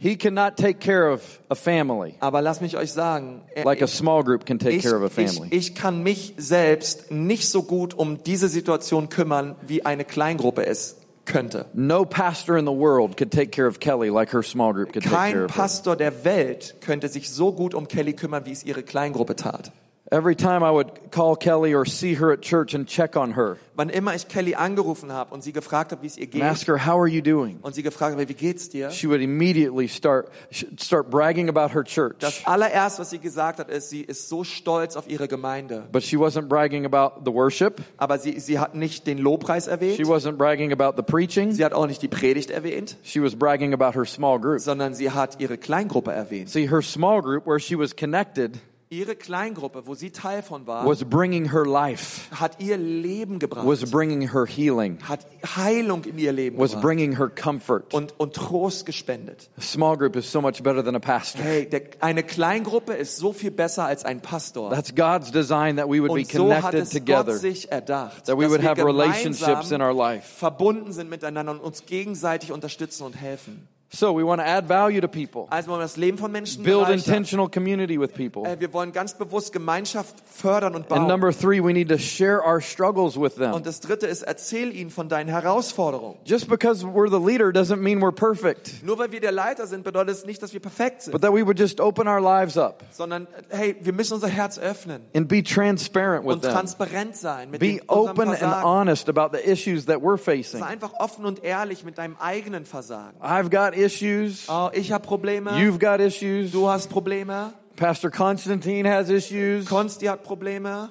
He 0.00 0.16
cannot 0.16 0.56
take 0.56 0.78
care 0.78 1.10
of 1.12 1.40
a 1.50 1.56
family 1.56 2.14
Aber 2.20 2.40
lass 2.40 2.60
mich 2.60 2.76
euch 2.76 2.92
sagen, 2.92 3.42
er- 3.54 3.64
like 3.64 3.82
a 3.82 3.88
small 3.88 4.22
group 4.22 4.46
can 4.46 4.58
take 4.60 4.76
ich, 4.76 4.84
care 4.84 4.96
of 4.96 5.02
a 5.02 5.06
ich, 5.22 5.30
family. 5.32 5.48
ich 5.50 5.74
kann 5.74 6.04
mich 6.04 6.34
selbst 6.36 7.10
nicht 7.10 7.48
so 7.48 7.64
gut 7.64 7.94
um 7.94 8.22
diese 8.22 8.48
Situation 8.48 9.08
kümmern, 9.08 9.56
wie 9.66 9.84
eine 9.84 10.04
Kleingruppe 10.04 10.64
es 10.64 10.98
könnte. 11.24 11.66
No 11.74 12.04
pastor 12.04 12.56
in 12.56 12.64
the 12.64 12.72
world 12.72 13.16
could 13.16 13.32
take 13.32 13.48
care 13.50 13.66
of 13.66 13.80
Kelly 13.80 14.08
like 14.08 14.32
her 14.32 14.42
small 14.44 14.72
group 14.72 14.92
could 14.92 15.02
take 15.02 15.10
care 15.14 15.32
Kein 15.32 15.34
of 15.44 15.50
her. 15.50 15.62
Pastor 15.62 15.96
der 15.96 16.24
Welt 16.24 16.76
könnte 16.80 17.08
sich 17.08 17.28
so 17.30 17.52
gut 17.52 17.74
um 17.74 17.88
Kelly 17.88 18.12
kümmern, 18.12 18.46
wie 18.46 18.52
es 18.52 18.62
ihre 18.64 18.84
Kleingruppe 18.84 19.34
tat. 19.34 19.72
Every 20.10 20.34
time 20.36 20.62
I 20.64 20.70
would 20.70 21.10
call 21.10 21.36
Kelly 21.36 21.74
or 21.74 21.84
see 21.84 22.14
her 22.14 22.32
at 22.32 22.40
church 22.40 22.74
and 22.74 22.86
check 22.88 23.14
on 23.14 23.34
her 23.36 23.58
Wann 23.76 23.90
immer 23.90 24.14
ich 24.14 24.26
Kelly 24.26 24.54
angerufen 24.54 25.12
habe 25.12 25.34
und 25.34 25.42
sie 25.44 25.52
gefragt 25.52 25.92
habe, 25.92 26.02
wie 26.02 26.06
es 26.06 26.16
ihr 26.16 26.28
and 26.32 26.42
ask 26.42 26.60
geht, 26.64 26.68
her, 26.68 26.86
how 26.86 26.98
are 26.98 27.06
you 27.06 27.20
doing? 27.20 27.58
und 27.60 27.74
sie 27.74 27.82
gefragt 27.82 28.14
habe, 28.16 28.26
wie 28.28 28.32
geht's 28.34 28.70
dir, 28.70 28.90
She 28.90 29.06
would 29.06 29.20
immediately 29.20 29.86
start, 29.86 30.30
start 30.78 31.10
bragging 31.10 31.50
about 31.50 31.74
her 31.74 31.84
church. 31.84 32.16
das 32.20 32.44
allererste, 32.46 33.02
was 33.02 33.10
sie 33.10 33.18
gesagt 33.18 33.58
hat, 33.58 33.68
ist, 33.68 33.90
sie 33.90 34.00
ist 34.00 34.28
so 34.30 34.44
stolz 34.44 34.96
auf 34.96 35.08
ihre 35.08 35.28
Gemeinde. 35.28 35.86
But 35.92 36.02
she 36.02 36.16
wasn't 36.16 36.48
bragging 36.48 36.86
about 36.86 37.22
the 37.24 37.32
worship. 37.32 37.82
Aber 37.98 38.18
sie, 38.18 38.40
sie 38.40 38.58
hat 38.58 38.74
nicht 38.74 39.06
den 39.06 39.18
Lobpreis 39.18 39.64
She 39.66 39.70
erwähnt, 39.70 40.00
wasn't 40.08 40.38
bragging 40.38 40.72
about 40.72 40.94
the 40.96 41.02
preaching. 41.02 41.52
sie 41.52 41.64
hat 41.64 41.74
auch 41.74 41.86
nicht 41.86 42.00
die 42.00 42.08
Predigt 42.08 42.50
erwähnt, 42.50 42.96
She 43.02 43.22
was 43.22 43.36
bragging 43.36 43.74
about 43.74 43.92
her 43.96 44.06
small 44.06 44.40
group. 44.40 44.60
sondern 44.60 44.94
sie 44.94 45.10
hat 45.10 45.38
ihre 45.38 45.58
Kleingruppe 45.58 46.12
erwähnt. 46.12 46.48
See, 46.48 46.68
her 46.70 46.80
small 46.82 47.20
group 47.20 47.46
where 47.46 47.60
she 47.60 47.78
was 47.78 47.94
connected 47.94 48.58
Ihre 48.90 49.16
Kleingruppe, 49.16 49.86
wo 49.86 49.94
sie 49.94 50.10
Teil 50.10 50.42
von 50.42 50.66
war, 50.66 50.86
was 50.86 51.04
bringing 51.04 51.50
her 51.50 51.66
life, 51.66 52.22
hat 52.34 52.58
ihr 52.58 52.78
Leben 52.78 53.38
gebracht, 53.38 53.66
was 53.66 53.90
bringing 53.90 54.30
her 54.32 54.46
healing, 54.46 54.98
hat 55.06 55.26
Heilung 55.56 56.04
in 56.04 56.18
ihr 56.18 56.32
Leben 56.32 56.56
was 56.56 56.70
gebracht 56.70 56.84
bringing 56.86 57.16
her 57.18 57.28
comfort. 57.28 57.92
und, 57.92 58.14
und 58.18 58.32
Trost 58.34 58.86
gespendet. 58.86 59.50
A 59.58 59.60
small 59.60 59.98
group 59.98 60.16
is 60.16 60.32
so 60.32 60.40
much 60.40 60.62
better 60.62 60.82
than 60.82 60.94
a 60.94 61.00
pastor. 61.00 61.42
Hey, 61.42 61.68
der, 61.68 61.82
eine 62.00 62.22
Kleingruppe 62.22 62.94
ist 62.94 63.18
so 63.18 63.34
viel 63.34 63.50
besser 63.50 63.84
als 63.84 64.06
ein 64.06 64.22
Pastor. 64.22 64.70
That's 64.70 64.94
God's 64.94 65.30
design 65.32 65.76
that 65.76 65.86
we 65.86 66.00
would 66.00 66.14
be 66.14 66.20
Und 66.20 66.30
so 66.30 66.54
hat 66.54 66.70
connected 66.70 67.06
Gott 67.06 67.26
together, 67.26 67.36
sich 67.36 67.70
erdacht, 67.70 68.24
that 68.24 68.38
we 68.38 68.44
dass 68.44 68.52
would 68.52 68.62
wir 68.62 68.70
have 68.70 68.82
relationships 68.82 69.70
in 69.70 69.82
our 69.82 69.92
life. 69.92 70.26
verbunden 70.38 70.92
sind 70.92 71.10
miteinander 71.10 71.52
und 71.52 71.60
uns 71.60 71.84
gegenseitig 71.84 72.52
unterstützen 72.52 73.04
und 73.04 73.20
helfen. 73.20 73.68
So 73.90 74.12
we 74.14 74.22
want 74.22 74.38
to 74.42 74.46
add 74.46 74.66
value 74.68 75.00
to 75.00 75.08
people, 75.08 75.46
Also 75.48 75.70
wollen 75.70 75.80
wir 75.80 75.84
das 75.84 75.96
Leben 75.96 76.18
von 76.18 76.30
Menschen 76.30 76.62
build 76.62 76.80
bereichern. 76.80 76.98
intentional 76.98 77.48
community 77.48 77.98
with 77.98 78.12
people. 78.12 78.44
Äh, 78.46 78.60
Wir 78.60 78.70
wollen 78.74 78.92
ganz 78.92 79.14
bewusst 79.14 79.50
Gemeinschaft 79.50 80.14
fördern 80.30 80.74
und 80.74 80.80
And 80.82 80.88
bauen. 80.90 81.06
number 81.06 81.32
three, 81.32 81.58
we 81.64 81.72
need 81.72 81.88
to 81.88 81.96
share 81.96 82.42
our 82.46 82.60
struggles 82.60 83.18
with 83.18 83.36
them. 83.36 83.54
Und 83.54 83.64
das 83.66 83.80
dritte 83.80 84.06
ist, 84.06 84.24
erzähl 84.24 84.76
ihnen 84.76 84.90
von 84.90 85.08
deinen 85.08 85.28
Herausforderungen. 85.30 86.18
Just 86.26 86.48
because 86.50 86.84
we're 86.84 87.08
the 87.08 87.16
leader 87.18 87.46
doesn't 87.46 87.76
mean 87.78 88.00
we're 88.02 88.12
perfect, 88.12 88.84
Nur 88.84 88.98
weil 88.98 89.10
wir 89.10 89.20
der 89.20 89.32
Leiter 89.32 89.66
sind, 89.66 89.84
bedeutet 89.84 90.16
es 90.16 90.26
nicht, 90.26 90.42
dass 90.42 90.52
wir 90.52 90.60
perfekt 90.60 91.02
sind, 91.02 91.12
but 91.12 91.22
that 91.22 91.32
we 91.32 91.42
would 91.46 91.58
just 91.58 91.80
open 91.80 92.06
our 92.06 92.20
lives 92.20 92.58
up 92.58 92.84
sondern 92.90 93.26
hey, 93.48 93.74
wir 93.80 93.94
müssen 93.94 94.12
unser 94.12 94.28
Herz 94.28 94.58
öffnen 94.58 95.00
and 95.16 95.28
be 95.28 95.42
transparent 95.42 96.26
with 96.26 96.34
und 96.34 96.42
them. 96.42 96.52
transparent 96.52 97.16
sein 97.16 97.50
mit 97.50 97.60
Be 97.60 97.80
open 97.86 98.28
and 98.28 98.42
honest 98.64 99.08
about 99.08 99.34
the 99.34 99.42
issues 99.50 99.86
that 99.86 100.02
we're 100.02 100.18
facing. 100.18 100.60
Sei 100.60 100.66
einfach 100.66 100.92
offen 101.00 101.24
und 101.24 101.42
ehrlich 101.42 101.84
mit 101.86 101.96
deinem 101.96 102.16
eigenen 102.20 102.66
Versagen. 102.66 103.16
I've 103.22 103.48
got 103.48 103.77
issues. 103.78 104.46
Oh, 104.48 104.70
ich 104.72 104.92
habe 104.92 105.06
Probleme. 105.06 105.52
You've 105.52 105.78
got 105.78 106.00
issues. 106.00 106.50
du 106.52 106.68
hast 106.68 106.88
Probleme. 106.90 107.52
Pastor 107.76 108.10
Constantine 108.10 108.84
has 108.88 109.08
issues. 109.08 109.66
Konsti 109.66 110.06
hat 110.08 110.24
Probleme. 110.24 110.90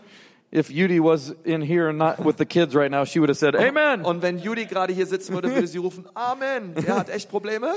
If 0.50 0.70
Judy 0.70 1.00
was 1.02 1.36
in 1.44 1.62
here 1.62 1.90
and 1.90 1.98
not 1.98 2.24
with 2.24 2.38
the 2.38 2.46
kids 2.46 2.74
right 2.74 2.90
now, 2.90 3.04
she 3.04 3.20
would 3.20 3.30
have 3.30 3.38
said, 3.38 3.54
Amen. 3.56 4.04
Und 4.06 4.22
wenn 4.22 4.40
Judy 4.40 4.66
gerade 4.66 4.94
hier 4.94 5.06
sitzen 5.06 5.34
würde, 5.36 5.54
würde 5.54 5.68
sie 5.68 5.78
rufen, 5.78 6.06
Amen. 6.14 6.74
Der 6.76 6.96
hat 6.96 7.10
echt 7.10 7.30
Probleme. 7.30 7.74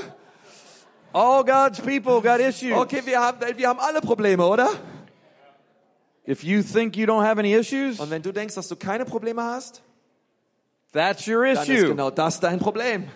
All 1.13 1.43
God's 1.43 1.81
people 1.81 2.21
got 2.21 2.39
issues. 2.39 2.71
Okay, 2.71 3.01
wir 3.03 3.19
haben, 3.19 3.39
wir 3.57 3.67
haben 3.67 3.79
alle 3.79 3.99
Probleme, 3.99 4.45
oder? 4.45 4.69
If 6.25 6.43
you 6.43 6.61
think 6.61 6.95
you 6.95 7.05
don't 7.05 7.25
have 7.25 7.37
any 7.37 7.53
issues, 7.53 7.99
Und 7.99 8.09
wenn 8.09 8.21
du 8.21 8.31
denkst, 8.31 8.55
dass 8.55 8.69
du 8.69 8.77
keine 8.77 9.03
Probleme 9.03 9.43
hast, 9.43 9.81
that's 10.93 11.27
your 11.27 11.43
dann 11.43 11.63
ist 11.63 11.67
issue. 11.69 11.87
genau 11.89 12.09
das 12.09 12.39
dein 12.39 12.59
Problem. 12.59 13.09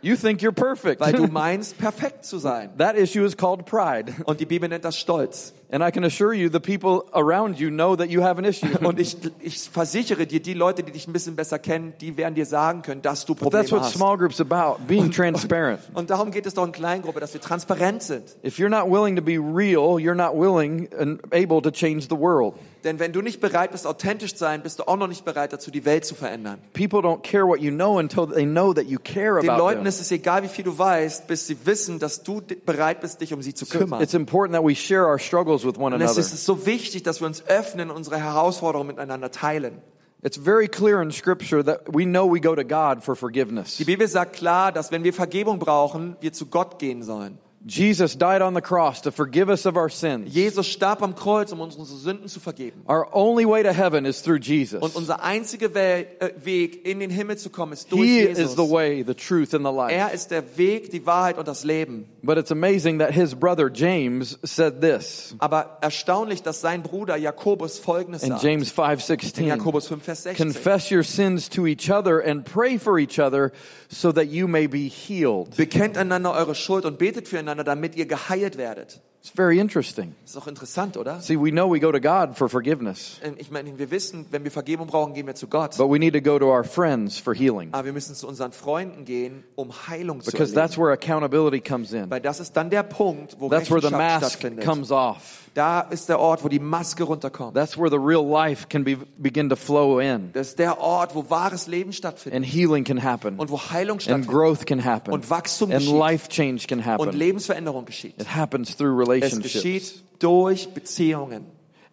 You 0.00 0.14
think 0.16 0.42
you're 0.42 0.52
perfect. 0.52 1.00
Weil 1.00 1.12
du 1.12 1.26
meinst, 1.30 1.76
perfekt 1.78 2.24
zu 2.24 2.38
sein. 2.38 2.70
that 2.78 2.96
issue 2.96 3.24
is 3.24 3.36
called 3.36 3.66
pride. 3.66 4.14
Und 4.24 4.40
die 4.40 4.46
Bibel 4.46 4.68
nennt 4.68 4.84
das 4.84 4.96
Stolz. 4.96 5.52
And 5.70 5.82
I 5.82 5.90
can 5.90 6.02
assure 6.04 6.32
you, 6.32 6.48
the 6.48 6.60
people 6.60 7.04
around 7.12 7.58
you 7.58 7.68
know 7.68 7.94
that 7.94 8.08
you 8.08 8.22
have 8.22 8.38
an 8.38 8.44
issue. 8.44 8.68
Und 8.82 8.98
ich, 8.98 9.16
ich 9.40 9.68
versichere 9.68 10.26
dir, 10.26 10.40
die 10.40 10.54
Leute, 10.54 10.82
die 10.82 10.92
dich 10.92 11.06
ein 11.06 11.12
bisschen 11.12 11.36
besser 11.36 11.58
kennen, 11.58 11.92
die 12.00 12.16
werden 12.16 12.34
dir 12.34 12.46
sagen 12.46 12.82
können, 12.82 13.02
dass 13.02 13.26
du 13.26 13.34
But 13.34 13.50
that's 13.52 13.68
Probleme 13.68 13.70
what 13.72 13.80
hast. 13.82 13.94
small 13.94 14.16
groups 14.16 14.40
about, 14.40 14.78
being 14.86 15.10
transparent. 15.10 15.80
Und 15.94 16.10
darum 16.10 16.30
geht 16.30 16.46
es 16.46 16.54
doch 16.54 16.64
in 16.64 16.72
Kleingruppe, 16.72 17.20
dass 17.20 17.34
wir 17.34 17.40
transparent 17.40 18.02
sind. 18.02 18.36
If 18.44 18.58
you're 18.58 18.70
not 18.70 18.90
willing 18.90 19.16
to 19.16 19.22
be 19.22 19.36
real, 19.36 19.98
you're 19.98 20.14
not 20.14 20.34
willing 20.34 20.88
and 20.98 21.20
able 21.32 21.60
to 21.60 21.70
change 21.70 22.06
the 22.08 22.16
world. 22.16 22.54
Denn 22.84 22.98
wenn 22.98 23.12
du 23.12 23.22
nicht 23.22 23.40
bereit 23.40 23.72
bist, 23.72 23.86
authentisch 23.86 24.32
zu 24.32 24.38
sein, 24.38 24.62
bist 24.62 24.78
du 24.78 24.84
auch 24.86 24.96
noch 24.96 25.08
nicht 25.08 25.24
bereit 25.24 25.52
dazu, 25.52 25.70
die 25.70 25.84
Welt 25.84 26.04
zu 26.04 26.14
verändern. 26.14 26.58
People 26.72 27.00
don't 27.00 27.22
care 27.22 27.46
what 27.46 27.60
you 27.60 27.70
know 27.70 27.98
until 27.98 28.26
they 28.26 28.44
know 28.46 28.72
that 28.72 28.84
you 28.86 28.98
care 29.02 29.40
Den 29.40 29.50
about 29.50 29.58
Leuten 29.62 29.78
them. 29.80 29.86
ist 29.86 30.00
es 30.00 30.10
egal, 30.12 30.42
wie 30.44 30.48
viel 30.48 30.64
du 30.64 30.78
weißt, 30.78 31.26
bis 31.26 31.46
sie 31.46 31.56
wissen, 31.66 31.98
dass 31.98 32.22
du 32.22 32.40
bereit 32.64 33.00
bist, 33.00 33.20
dich 33.20 33.32
um 33.32 33.42
sie 33.42 33.54
zu 33.54 33.64
So 33.64 33.78
kümmern. 33.78 34.00
it's 34.02 34.14
important 34.14 34.54
that 34.56 34.64
we 34.66 34.74
share 34.74 35.06
our 35.06 35.18
struggles 35.18 35.64
with 35.64 35.76
one 35.76 35.94
Und 35.94 36.00
es 36.02 36.10
another. 36.12 36.20
ist 36.20 36.44
so 36.44 36.66
wichtig, 36.66 37.02
dass 37.02 37.20
wir 37.20 37.26
uns 37.26 37.44
öffnen 37.46 37.90
und 37.90 37.96
unsere 37.96 38.18
Herausforderungen 38.18 38.88
miteinander 38.88 39.30
teilen. 39.30 39.78
It's 40.22 40.36
very 40.36 40.66
clear 40.68 41.00
in 41.00 41.12
scripture 41.12 41.64
that 41.64 41.82
we 41.92 42.04
know 42.04 42.26
we 42.32 42.40
go 42.40 42.54
to 42.56 42.64
God 42.64 43.04
for 43.04 43.14
forgiveness. 43.14 43.76
Die 43.76 43.84
Bibel 43.84 44.06
sagt 44.08 44.32
klar, 44.34 44.72
dass 44.72 44.90
wenn 44.90 45.04
wir 45.04 45.12
Vergebung 45.12 45.58
brauchen, 45.60 46.16
wir 46.20 46.32
zu 46.32 46.46
Gott 46.46 46.78
gehen 46.80 47.02
sollen. 47.04 47.38
Jesus 47.66 48.16
died 48.16 48.40
on 48.40 48.54
the 48.54 48.60
cross 48.60 49.02
to 49.02 49.10
forgive 49.10 49.48
us 49.50 49.66
of 49.66 49.76
our 49.76 49.90
sins. 49.90 50.32
Jesus 50.32 50.66
starb 50.66 51.02
am 51.02 51.14
Kreuz, 51.14 51.52
um 51.52 51.60
uns 51.60 51.74
unsere 51.76 51.98
Sünden 51.98 52.28
zu 52.28 52.38
vergeben. 52.40 52.82
Our 52.88 53.08
only 53.12 53.46
way 53.46 53.62
to 53.62 53.72
heaven 53.72 54.04
is 54.04 54.22
through 54.22 54.38
Jesus. 54.40 54.80
Und 54.80 54.94
unser 54.94 55.22
einziger 55.22 55.74
äh, 55.74 56.06
Weg, 56.42 56.86
in 56.86 57.00
den 57.00 57.10
Himmel 57.10 57.36
zu 57.36 57.50
kommen, 57.50 57.72
ist 57.72 57.90
durch 57.90 58.02
He 58.02 58.20
Jesus. 58.20 58.38
is 58.38 58.52
the 58.52 58.70
way, 58.70 59.02
the 59.04 59.14
truth, 59.14 59.54
and 59.54 59.66
the 59.66 59.72
life. 59.72 59.92
Er 59.92 60.12
ist 60.12 60.30
der 60.30 60.56
Weg, 60.56 60.90
die 60.90 61.04
Wahrheit 61.04 61.36
und 61.36 61.48
das 61.48 61.64
Leben. 61.64 62.06
But 62.22 62.38
it's 62.38 62.52
amazing 62.52 62.98
that 63.00 63.12
his 63.12 63.34
brother 63.34 63.70
James 63.72 64.38
said 64.44 64.80
this 64.80 65.34
Aber 65.38 65.78
erstaunlich, 65.80 66.42
dass 66.42 66.60
sein 66.60 66.82
Bruder 66.82 67.16
Jakobus 67.16 67.78
Folgendes 67.78 68.22
in 68.22 68.30
sagt. 68.30 68.42
James 68.42 68.70
In 68.70 68.76
5:16. 68.76 69.46
Jakobus 69.46 69.88
5, 69.88 70.02
Vers 70.02 70.22
16. 70.22 70.46
Confess 70.46 70.90
your 70.92 71.02
sins 71.02 71.48
to 71.48 71.66
each 71.66 71.90
other 71.90 72.20
and 72.24 72.44
pray 72.44 72.78
for 72.78 72.98
each 72.98 73.18
other 73.18 73.50
so 73.88 74.12
that 74.12 74.26
you 74.26 74.46
may 74.46 74.66
be 74.68 74.88
healed. 74.88 75.56
Bekennt 75.56 75.96
einander 75.96 76.32
eure 76.32 76.54
Schuld 76.54 76.84
und 76.84 76.98
betet 76.98 77.26
füreinander, 77.48 77.64
damit 77.64 77.96
ihr 77.96 78.06
geheilt 78.06 78.56
werdet. 78.58 79.00
It's 79.20 79.30
very 79.34 79.58
interesting. 79.58 80.14
Ist 80.24 80.36
doch 80.36 80.46
interessant, 80.46 80.96
oder? 80.96 81.20
See, 81.20 81.34
we 81.36 81.50
know 81.50 81.68
we 81.68 81.80
go 81.80 81.90
to 81.90 81.98
God 82.00 82.36
for 82.38 82.48
forgiveness, 82.48 83.18
Ähm, 83.24 83.34
Ich 83.36 83.50
meine, 83.50 83.76
wir 83.76 83.90
wissen, 83.90 84.26
wenn 84.30 84.44
wir 84.44 84.52
Vergebung 84.52 84.86
brauchen, 84.86 85.12
gehen 85.12 85.26
wir 85.26 85.34
zu 85.34 85.48
Gott. 85.48 85.76
but 85.76 85.90
we 85.90 85.98
need 85.98 86.14
to 86.14 86.20
go 86.20 86.38
to 86.38 86.46
our 86.46 86.62
friends 86.62 87.18
for 87.18 87.34
healing 87.34 87.70
Aber 87.72 87.84
wir 87.86 87.92
müssen 87.92 88.14
zu 88.14 88.28
unseren 88.28 88.52
Freunden 88.52 89.04
gehen, 89.04 89.42
um 89.56 89.72
Heilung 89.88 90.20
zu 90.20 90.30
because 90.30 90.52
erleben. 90.54 90.54
that's 90.68 90.78
where 90.78 90.92
accountability 90.92 91.60
comes 91.60 91.92
in. 91.92 92.08
Weil 92.10 92.20
das 92.20 92.38
ist 92.38 92.52
dann 92.56 92.70
der 92.70 92.84
Punkt, 92.84 93.36
wo 93.40 93.48
That's 93.48 93.68
where 93.70 93.80
the 93.80 93.90
mask 93.90 94.40
comes 94.64 94.92
off. 94.92 95.47
Da 95.54 95.80
ist 95.80 96.08
der 96.08 96.18
Ort, 96.18 96.44
wo 96.44 96.48
die 96.48 96.58
Maske 96.58 97.04
runterkommt. 97.04 97.54
That's 97.54 97.76
where 97.76 97.90
the 97.90 97.96
real 97.96 98.24
life 98.24 98.68
can 98.68 98.84
be, 98.84 98.96
begin 99.16 99.48
to 99.48 99.56
flow 99.56 99.98
in 99.98 100.30
Das 100.32 100.48
ist 100.48 100.58
der 100.58 100.80
Ort, 100.80 101.14
wo 101.14 101.28
wahres 101.30 101.66
Leben 101.66 101.92
stattfindet 101.92 102.36
and 102.36 102.46
healing 102.46 102.84
can 102.84 103.02
happen 103.02 103.38
und 103.38 103.50
wo 103.50 103.58
Heilung 103.58 103.94
and 103.94 104.02
stattfindet 104.02 104.30
growth 104.30 104.66
can 104.66 104.84
happen 104.84 105.12
und 105.12 105.28
Wachstum 105.30 105.70
and 105.70 105.80
geschieht 105.80 105.94
life 105.98 106.28
change 106.28 106.66
can 106.66 106.78
und 106.78 106.86
happen. 106.86 107.12
Lebensveränderung 107.12 107.84
geschieht. 107.84 108.20
It 108.20 108.34
happens 108.34 108.76
through 108.76 109.00
Es 109.02 109.08
relationships. 109.08 109.52
geschieht 109.52 110.02
durch 110.18 110.68
Beziehungen. 110.68 111.44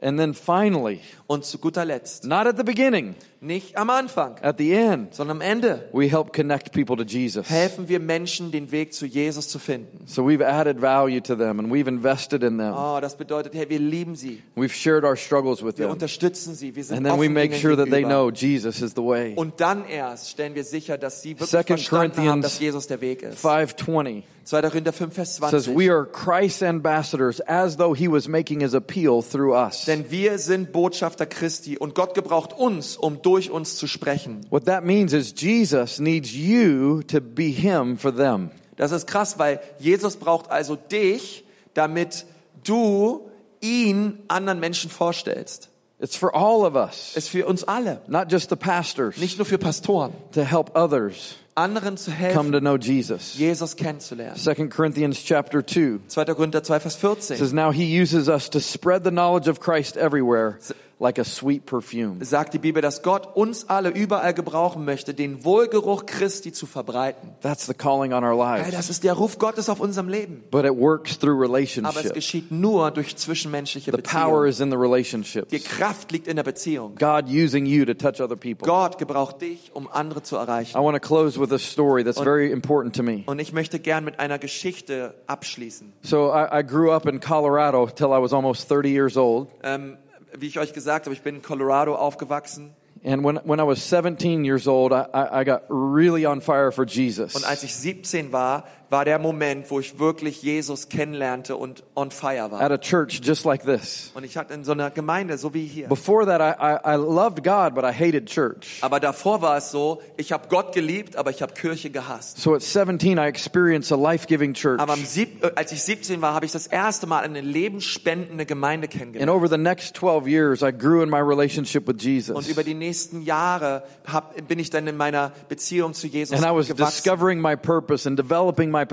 And 0.01 0.19
then 0.19 0.33
finally, 0.33 0.99
Und 1.27 1.43
zu 1.43 1.57
guter 1.57 1.85
Letzt, 1.85 2.23
not 2.25 2.45
at 2.45 2.55
the 2.55 2.63
beginning, 2.63 3.15
nicht 3.41 3.77
am 3.77 3.89
Anfang, 3.89 4.35
at 4.43 4.59
the 4.59 4.73
end, 4.73 5.15
sondern 5.15 5.37
am 5.37 5.41
Ende, 5.41 5.89
we 5.91 6.07
help 6.07 6.33
connect 6.33 6.71
people 6.71 6.95
to 6.95 7.03
Jesus. 7.03 7.49
helfen 7.49 7.89
wir 7.89 7.99
Menschen, 7.99 8.51
den 8.51 8.71
Weg 8.71 8.93
zu 8.93 9.07
Jesus 9.07 9.49
zu 9.49 9.57
finden. 9.57 10.05
So 10.05 10.21
we've 10.21 10.45
added 10.45 10.79
value 10.79 11.19
to 11.21 11.35
them 11.35 11.59
and 11.59 11.71
we've 11.71 11.87
invested 11.87 12.43
in 12.43 12.59
them. 12.59 12.75
Oh, 12.75 12.99
das 13.01 13.15
bedeutet, 13.15 13.55
hey, 13.55 13.67
wir 13.69 13.79
lieben 13.79 14.15
sie, 14.15 14.43
We've 14.55 14.71
shared 14.73 15.03
our 15.03 15.15
struggles 15.15 15.63
with 15.63 15.79
wir 15.79 15.85
them. 15.85 15.93
unterstützen 15.93 16.53
sie, 16.53 16.75
wir 16.75 16.83
sind 16.83 16.97
And 16.97 17.07
then 17.07 17.19
we 17.19 17.27
make 17.27 17.55
sure 17.55 17.75
that 17.75 17.89
they 17.89 18.03
know 18.03 18.29
Jesus 18.29 18.81
is 18.81 18.91
the 18.91 19.01
way. 19.03 19.33
Und 19.35 19.59
dann 19.59 19.85
erst 19.87 20.29
stellen 20.29 20.53
wir 20.53 20.63
sicher, 20.63 20.99
dass 20.99 21.23
sie 21.23 21.31
wirklich 21.31 21.49
Second 21.49 21.79
verstanden 21.79 22.29
haben, 22.29 22.41
dass 22.43 22.59
Jesus 22.59 22.85
der 22.85 23.01
Weg 23.01 23.23
ist. 23.23 23.39
520 23.39 24.23
2. 24.45 24.61
Korinther 24.69 24.93
5, 24.93 25.11
Vers 25.11 25.37
says, 25.37 25.65
20. 25.65 25.75
We 25.75 25.89
are 25.89 26.05
Christ's 26.05 26.61
ambassadors 26.61 27.41
as 27.47 27.77
though 27.77 27.95
he 27.95 28.07
was 28.07 28.27
making 28.27 28.59
his 28.59 28.75
appeal 28.75 29.23
through 29.23 29.55
us. 29.55 29.85
Denn 29.85 30.11
wir 30.11 30.37
sind 30.37 30.71
Botschafter 30.71 31.14
Christi 31.23 31.77
und 31.77 31.95
Gott 31.95 32.13
gebraucht 32.13 32.51
uns, 32.51 32.97
um 32.97 33.21
durch 33.21 33.51
uns 33.51 33.77
zu 33.77 33.87
sprechen. 33.87 34.45
What 34.49 34.65
that 34.65 34.83
means 34.83 35.13
is 35.13 35.33
Jesus 35.35 35.99
needs 35.99 36.33
you 36.33 37.01
to 37.03 37.21
be 37.21 37.45
him 37.45 37.97
for 37.97 38.13
them. 38.13 38.51
Das 38.75 38.91
ist 38.91 39.07
krass, 39.07 39.39
weil 39.39 39.61
Jesus 39.79 40.17
braucht 40.17 40.51
also 40.51 40.75
dich, 40.75 41.45
damit 41.73 42.25
du 42.63 43.29
ihn 43.61 44.19
anderen 44.27 44.59
Menschen 44.59 44.89
vorstellst. 44.89 45.69
It's 45.99 46.17
for 46.17 46.35
all 46.35 46.65
of 46.65 46.75
us, 46.75 47.15
Ist 47.15 47.29
für 47.29 47.45
uns 47.45 47.63
alle, 47.63 48.01
not 48.07 48.29
just 48.29 48.49
the 48.49 48.57
pastors, 48.57 49.15
nicht 49.15 49.37
nur 49.37 49.45
für 49.45 49.57
Pastoren, 49.57 50.11
to 50.33 50.41
help 50.41 50.75
others 50.75 51.37
anderen 51.55 51.95
zu 51.97 52.11
come 52.11 52.17
helfen, 52.17 52.51
to 52.51 52.59
know 52.59 52.75
Jesus. 52.75 53.35
Jesus 53.37 53.75
kennenzulernen. 53.75 54.35
2 54.35 54.67
Corinthians 54.67 55.23
chapter 55.23 55.65
2 55.65 56.01
2. 56.07 56.25
Korinther 56.35 56.61
2, 56.61 56.79
Vers 56.79 56.95
14 56.97 57.37
says, 57.37 57.53
Now 57.53 57.71
he 57.71 57.85
uses 57.85 58.27
us 58.27 58.49
to 58.49 58.59
spread 58.59 59.03
the 59.03 59.11
knowledge 59.11 59.47
of 59.47 59.59
Christ 59.59 59.95
everywhere 59.95 60.59
like 60.99 61.19
a 61.19 61.23
sweet 61.23 61.65
perfume. 61.65 62.23
sagt 62.23 62.53
die 62.53 62.59
Bibel, 62.59 62.81
dass 62.81 63.01
Gott 63.01 63.35
uns 63.35 63.69
alle 63.69 63.89
überall 63.89 64.33
gebrauchen 64.33 64.85
möchte, 64.85 65.13
den 65.13 65.43
Wohlgeruch 65.43 66.05
Christi 66.05 66.51
zu 66.51 66.65
verbreiten. 66.65 67.31
That's 67.41 67.65
the 67.65 67.73
calling 67.73 68.13
on 68.13 68.23
our 68.23 68.35
lives. 68.35 68.71
das 68.71 68.89
ist 68.89 69.03
der 69.03 69.13
Ruf 69.13 69.37
Gottes 69.37 69.69
auf 69.69 69.79
unserem 69.79 70.07
Leben. 70.07 70.43
But 70.51 70.65
it 70.65 70.75
works 70.77 71.19
through 71.19 71.43
Aber 71.45 72.03
es 72.03 72.13
geschieht 72.13 72.51
nur 72.51 72.91
durch 72.91 73.15
zwischenmenschliche 73.17 73.91
The 73.91 73.97
power 74.01 74.43
Beziehungen. 74.43 74.49
is 74.49 74.59
in 74.59 74.69
the 74.71 74.75
Die 74.77 74.81
relationships. 74.81 75.63
Kraft 75.65 76.11
liegt 76.11 76.27
in 76.27 76.37
der 76.37 76.43
Beziehung. 76.43 76.95
God 76.95 77.25
using 77.27 77.65
you 77.65 77.85
to 77.85 77.93
touch 77.93 78.21
other 78.21 78.35
people. 78.35 78.65
Gott 78.65 78.97
gebraucht 78.97 79.41
dich, 79.41 79.71
um 79.73 79.89
andere 79.91 80.23
zu 80.23 80.35
erreichen. 80.37 80.77
I 80.77 80.81
want 80.81 80.95
to 81.01 81.05
close 81.05 81.39
with 81.39 81.51
a 81.51 81.59
story 81.59 82.03
that's 82.03 82.19
very 82.19 82.51
important 82.51 82.95
to 82.95 83.03
me. 83.03 83.23
Und 83.25 83.39
ich 83.39 83.51
möchte 83.53 83.79
gern 83.79 84.05
mit 84.05 84.19
einer 84.19 84.39
Geschichte 84.39 85.15
abschließen. 85.27 85.93
So 86.01 86.31
I, 86.33 86.59
I 86.59 86.63
grew 86.63 86.91
up 86.91 87.05
in 87.05 87.19
Colorado 87.19 87.87
till 87.87 88.07
I 88.07 88.21
was 88.21 88.33
almost 88.33 88.69
30 88.69 88.89
years 88.89 89.17
old. 89.17 89.49
Ähm, 89.63 89.97
wie 90.39 90.47
ich 90.47 90.59
euch 90.59 90.73
gesagt 90.73 91.05
habe, 91.05 91.13
ich 91.13 91.21
bin 91.21 91.35
in 91.35 91.41
Colorado 91.41 91.95
aufgewachsen. 91.95 92.75
And 93.03 93.23
when, 93.23 93.39
when 93.43 93.59
I 93.59 93.63
was 93.63 93.87
17 93.87 94.43
years 94.43 94.67
old, 94.67 94.91
I, 94.91 95.05
I 95.13 95.43
got 95.43 95.63
really 95.69 96.25
on 96.25 96.41
fire 96.41 96.71
for 96.71 96.85
Jesus. 96.85 97.35
Und 97.35 97.45
als 97.45 97.61
ich 97.63 97.75
17 97.75 98.31
war, 98.31 98.63
war 98.89 99.05
der 99.05 99.19
Moment, 99.19 99.69
wo 99.71 99.79
ich 99.79 99.99
wirklich 99.99 100.41
Jesus 100.43 100.89
kennenlernte 100.89 101.55
und 101.55 101.83
on 101.95 102.11
fire 102.11 102.51
war. 102.51 102.61
At 102.61 102.71
a 102.71 102.77
church 102.77 103.21
just 103.23 103.45
like 103.45 103.63
this. 103.65 104.11
Und 104.13 104.23
ich 104.23 104.37
hatte 104.37 104.53
in 104.53 104.63
so 104.63 104.71
einer 104.73 104.91
Gemeinde, 104.91 105.37
so 105.37 105.53
wie 105.53 105.65
hier. 105.65 105.87
Before 105.87 106.25
that, 106.25 106.39
I, 106.41 106.53
I, 106.61 106.93
I 106.93 106.97
loved 106.97 107.43
God, 107.43 107.73
but 107.75 107.83
I 107.83 107.91
hated 107.93 108.27
church. 108.27 108.79
Aber 108.81 108.99
davor 108.99 109.41
war 109.41 109.57
es 109.57 109.71
so, 109.71 110.01
ich 110.17 110.31
habe 110.31 110.47
Gott 110.49 110.73
geliebt, 110.73 111.15
aber 111.15 111.31
ich 111.31 111.41
habe 111.41 111.53
Kirche 111.53 111.89
gehasst. 111.89 112.37
So 112.39 112.53
at 112.53 112.61
17, 112.61 113.17
I 113.17 113.21
experienced 113.21 113.91
a 113.91 113.95
life-giving 113.95 114.53
church. 114.53 114.79
Aber 114.79 114.93
am 114.93 115.03
sieb 115.03 115.43
äh, 115.43 115.51
als 115.55 115.71
ich 115.71 115.81
17 115.83 116.21
war, 116.21 116.33
habe 116.33 116.45
ich 116.45 116.51
das 116.51 116.67
erste 116.67 117.07
Mal 117.07 117.23
eine 117.23 117.41
lebensspendende 117.41 118.45
Gemeinde 118.45 118.85
And 118.85 118.93
kennengelernt. 118.93 119.31
over 119.31 119.47
the 119.49 119.57
next 119.57 119.95
12 119.95 120.27
years, 120.27 120.61
I 120.61 120.71
grew 120.71 121.01
in 121.01 121.09
my 121.09 121.19
relationship 121.19 121.87
with 121.87 121.95
Und 121.95 122.03
Jesus. 122.03 122.47
über 122.47 122.63
die 122.63 122.73
nächsten 122.73 123.21
Jahre 123.21 123.83
hab, 124.05 124.35
bin 124.47 124.59
ich 124.59 124.69
dann 124.69 124.87
in 124.87 124.97
meiner 124.97 125.31
Beziehung 125.49 125.93
zu 125.93 126.07
Jesus 126.07 126.35
And 126.37 126.45
I 126.45 126.55
was 126.55 126.67
gewachsen. 126.67 126.93
discovering 127.03 127.41
my 127.41 127.55
purpose 127.55 128.07
and 128.07 128.17
developing 128.17 128.69
my 128.75 128.85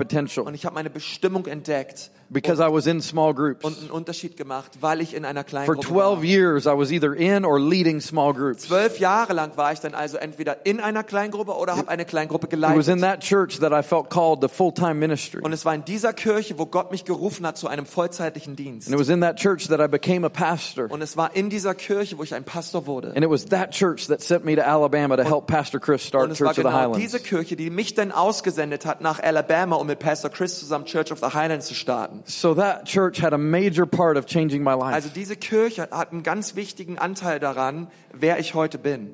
Und 0.45 0.45
potential 0.45 0.45
ich 0.55 0.65
habe 0.65 0.75
meine 0.75 0.89
Bestimmung 0.89 1.45
entdeckt 1.45 2.11
because 2.33 2.59
I 2.61 2.71
was 2.73 2.87
in 2.87 3.01
small 3.01 3.33
groups. 3.33 3.63
und 3.63 3.77
einen 3.79 3.91
Unterschied 3.91 4.35
gemacht, 4.35 4.71
weil 4.81 5.01
ich 5.01 5.13
in 5.13 5.23
einer 5.25 5.43
kleinen 5.43 5.65
For 5.65 5.75
Gruppe 5.75 5.87
12 5.89 6.17
war. 6.17 6.23
years, 6.23 6.65
I 6.65 6.69
was 6.77 6.91
either 6.91 7.13
in 7.15 7.45
or 7.45 7.59
leading 7.59 8.01
small 8.01 8.33
groups. 8.33 8.63
Zwölf 8.63 8.99
Jahre 8.99 9.33
lang 9.33 9.55
war 9.55 9.71
ich 9.71 9.79
dann 9.79 9.93
also 9.93 10.17
entweder 10.17 10.65
in 10.65 10.79
einer 10.79 11.03
Kleingruppe 11.03 11.53
oder 11.55 11.75
habe 11.77 11.87
eine 11.89 12.05
Kleingruppe 12.05 12.47
It 12.47 12.53
was 12.61 12.87
in 12.87 12.95
geleitet. 12.97 13.01
that 13.01 13.19
church 13.21 13.59
that 13.59 13.71
I 13.71 13.83
felt 13.83 14.09
called 14.09 14.41
to 14.41 14.47
full-time 14.47 14.95
ministry. 14.95 15.41
Und 15.41 15.53
es 15.53 15.63
war 15.65 15.75
in 15.75 15.85
dieser 15.85 16.13
Kirche, 16.13 16.57
wo 16.57 16.65
Gott 16.65 16.91
mich 16.91 17.05
gerufen 17.05 17.45
hat 17.45 17.57
zu 17.57 17.67
einem 17.67 17.85
vollzeitlichen 17.85 18.55
Dienst. 18.55 18.87
And 18.87 18.95
it 18.95 18.99
was 18.99 19.09
in 19.09 19.21
that 19.21 19.37
church 19.37 19.67
that 19.67 19.79
I 19.79 19.87
became 19.87 20.25
a 20.25 20.29
pastor. 20.29 20.89
Und 20.91 21.01
es 21.01 21.15
war 21.15 21.35
in 21.35 21.49
dieser 21.49 21.75
Kirche, 21.75 22.17
wo 22.17 22.23
ich 22.23 22.33
ein 22.33 22.43
Pastor 22.43 22.87
wurde. 22.87 23.09
And 23.15 23.23
it 23.23 23.29
was 23.29 23.45
that 23.45 23.71
church 23.71 24.07
that 24.07 24.21
sent 24.21 24.43
me 24.43 24.55
to 24.55 24.61
Alabama 24.63 25.15
to 25.17 25.23
help 25.23 25.47
Pastor 25.47 25.79
Chris 25.79 26.03
start 26.03 26.33
Church 26.33 26.41
of 26.49 26.55
the 26.55 26.61
genau 26.63 26.93
diese 26.95 27.17
Highlands. 27.17 27.29
Kirche, 27.29 27.55
die 27.55 27.69
mich 27.69 27.93
dann 27.93 28.11
ausgesendet 28.11 28.85
hat 28.85 29.01
nach 29.01 29.21
Alabama, 29.21 29.75
um 29.75 29.87
mit 29.87 29.99
Pastor 29.99 30.31
Chris 30.31 30.59
zusammen 30.59 30.85
Church 30.85 31.11
of 31.11 31.19
the 31.19 31.27
Highlands 31.33 31.67
zu 31.67 31.75
starten. 31.75 32.22
So 32.25 32.53
that 32.55 32.85
church 32.85 33.19
had 33.21 33.33
a 33.33 33.37
major 33.37 33.85
part 33.85 34.17
of 34.17 34.25
changing 34.25 34.63
my 34.63 34.71
Also 34.71 35.07
life. 35.07 35.13
diese 35.13 35.35
Kirche 35.35 35.81
hat 35.91 36.11
einen 36.11 36.23
ganz 36.23 36.55
wichtigen 36.55 36.97
Anteil 36.97 37.39
daran, 37.39 37.87
wer 38.13 38.39
ich 38.39 38.53
heute 38.53 38.77
bin. 38.77 39.11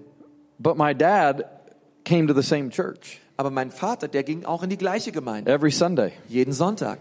But 0.59 0.77
my 0.77 0.93
dad 0.93 1.45
came 2.05 2.27
to 2.27 2.33
the 2.33 2.41
same 2.47 2.69
church 2.69 3.19
Aber 3.37 3.49
mein 3.51 3.71
Vater, 3.71 4.07
der 4.09 4.23
ging 4.23 4.43
auch 4.45 4.63
in 4.63 4.69
die 4.69 4.77
gleiche 4.77 5.11
Gemeinde. 5.11 5.49
every 5.51 5.71
Sunday, 5.71 6.11
Jeden 6.27 6.53
Sonntag. 6.53 6.99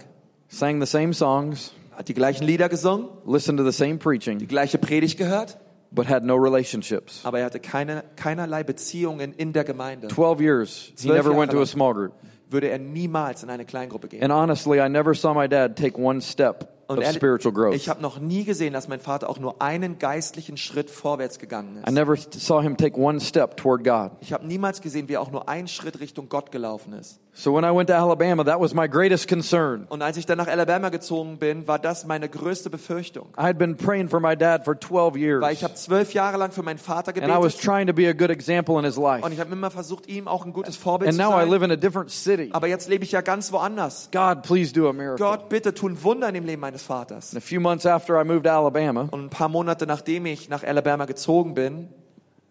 sang 0.49 0.81
the 0.81 0.87
same 0.87 1.13
songs, 1.13 1.73
Hat 1.97 2.09
die 2.09 2.15
gleichen 2.15 2.45
Lieder 2.47 2.69
gesungen, 2.69 3.09
listened 3.27 3.59
to 3.59 3.65
the 3.65 3.73
same 3.77 3.95
die 3.95 3.99
preaching, 3.99 4.39
gleiche 4.47 4.79
Predigt 4.79 5.19
gehört, 5.19 5.59
but 5.91 6.09
had 6.09 6.23
no 6.25 6.37
relationships. 6.37 7.21
aber 7.25 7.41
er 7.41 7.47
hatte 7.47 7.59
keine, 7.61 8.05
keinerlei 8.17 8.63
Beziehungen 8.63 9.33
in 9.35 9.53
der 9.53 9.65
Gemeinde. 9.65 10.07
12 10.09 10.41
years, 10.41 10.93
he 11.01 11.09
never 11.09 11.31
Jahre 11.33 11.41
went 11.41 11.51
to 11.53 11.61
a 11.61 11.67
small 11.67 11.93
group. 11.93 12.13
Würde 12.51 12.69
er 12.69 12.79
niemals 12.79 13.43
in 13.43 13.51
eine 13.51 13.65
Kleingruppe 13.65 14.09
gehen. 14.09 14.23
And 14.23 14.33
honestly, 14.33 14.81
I 14.81 14.89
never 14.89 15.15
saw 15.15 15.35
my 15.35 15.49
dad 15.49 15.77
take 15.77 16.01
one 16.01 16.21
step 16.23 16.69
Und 16.89 16.99
of 16.99 17.05
ehrlich, 17.05 17.19
spiritual 17.19 17.53
growth. 17.53 17.75
ich 17.75 17.89
habe 17.91 18.01
noch 18.01 18.19
nie 18.19 18.45
gesehen, 18.45 18.73
dass 18.73 18.89
mein 18.89 19.01
Vater 19.01 19.29
auch 19.29 19.39
nur 19.39 19.61
einen 19.61 19.99
geistlichen 19.99 20.57
Schritt 20.57 20.89
vorwärts 20.89 21.39
gegangen 21.39 21.77
I 21.77 21.81
ist. 21.89 21.93
never 21.93 22.17
saw 22.17 22.63
him 22.63 22.77
take 22.79 22.99
one 22.99 23.21
step 23.21 23.57
toward 23.59 23.85
God. 23.85 24.13
Ich 24.21 24.33
habe 24.33 24.47
niemals 24.47 24.81
gesehen, 24.81 25.09
wie 25.09 25.15
er 25.15 25.21
auch 25.21 25.31
nur 25.31 25.49
einen 25.49 25.69
Schritt 25.69 26.01
Richtung 26.01 26.31
Gott 26.31 26.51
gelaufen 26.51 26.95
ist. 26.95 27.21
So 27.41 27.53
when 27.55 27.65
I 27.65 27.71
went 27.71 27.87
to 27.89 27.95
Alabama, 27.95 28.43
that 28.43 28.59
was 28.59 28.75
my 28.75 28.89
greatest 28.89 29.29
concern. 29.29 29.87
Und 29.91 30.03
als 30.03 30.17
ich 30.17 30.27
dann 30.27 30.39
nach 30.39 30.49
Alabama 30.49 30.89
gezogen 30.89 31.39
bin, 31.39 31.69
war 31.69 31.79
das 31.79 32.05
meine 32.05 32.29
größte 32.29 32.69
Befürchtung. 32.69 33.29
I 33.39 33.43
had 33.43 33.59
been 33.59 33.77
praying 33.77 34.09
for 34.09 34.19
my 34.19 34.35
dad 34.37 34.65
for 34.65 34.75
12 34.75 35.17
years. 35.17 35.41
Weil 35.41 35.53
ich 35.53 35.63
habe 35.63 35.75
zwölf 35.75 36.13
Jahre 36.15 36.37
lang 36.37 36.51
für 36.51 36.65
meinen 36.65 36.79
Vater 36.79 37.13
And 37.15 37.29
I 37.31 37.37
was 37.41 37.53
gebetet 37.53 37.61
trying 37.61 37.87
to 37.87 37.93
be 37.93 38.09
a 38.09 38.13
good 38.13 38.31
example 38.31 38.77
in 38.77 38.85
his 38.85 38.97
life. 38.97 39.25
und 39.25 39.31
ich 39.31 39.39
habe 39.39 39.53
immer 39.53 39.71
versucht, 39.71 40.09
ihm 40.09 40.27
auch 40.27 40.45
ein 40.45 40.53
gutes 40.53 40.77
Vorbild 40.77 41.11
And 41.11 41.17
zu 41.17 41.23
now 41.23 41.31
I 41.39 41.43
sein. 41.43 41.51
live 41.51 41.63
in 41.63 41.71
a 41.71 41.77
different 41.77 42.11
city. 42.11 42.51
Aber 42.53 42.67
jetzt 42.67 42.89
lebe 42.89 43.05
ich 43.05 43.13
ja 43.13 43.21
ganz 43.21 43.53
woanders. 43.53 44.09
God, 44.13 44.43
please 44.43 44.73
do 44.73 44.89
a 44.89 44.93
miracle. 44.93 45.25
Gott, 45.25 45.49
bitte 45.49 45.73
tun 45.73 46.03
Wunder 46.03 46.27
in 46.27 46.35
dem 46.35 46.45
Leben 46.45 46.61
meines 46.61 46.83
Vaters. 46.83 47.33
And 47.33 47.41
a 47.41 47.47
few 47.47 47.61
months 47.61 47.87
after 47.87 48.21
I 48.21 48.25
moved 48.25 48.47
to 48.47 48.51
Alabama, 48.51 49.07
Und 49.13 49.27
ein 49.27 49.31
paar 49.31 49.49
Monate 49.49 49.87
nachdem 49.87 50.27
ich 50.27 50.49
nach 50.49 50.65
Alabama 50.65 51.05
gezogen 51.05 51.55
bin, 51.55 51.89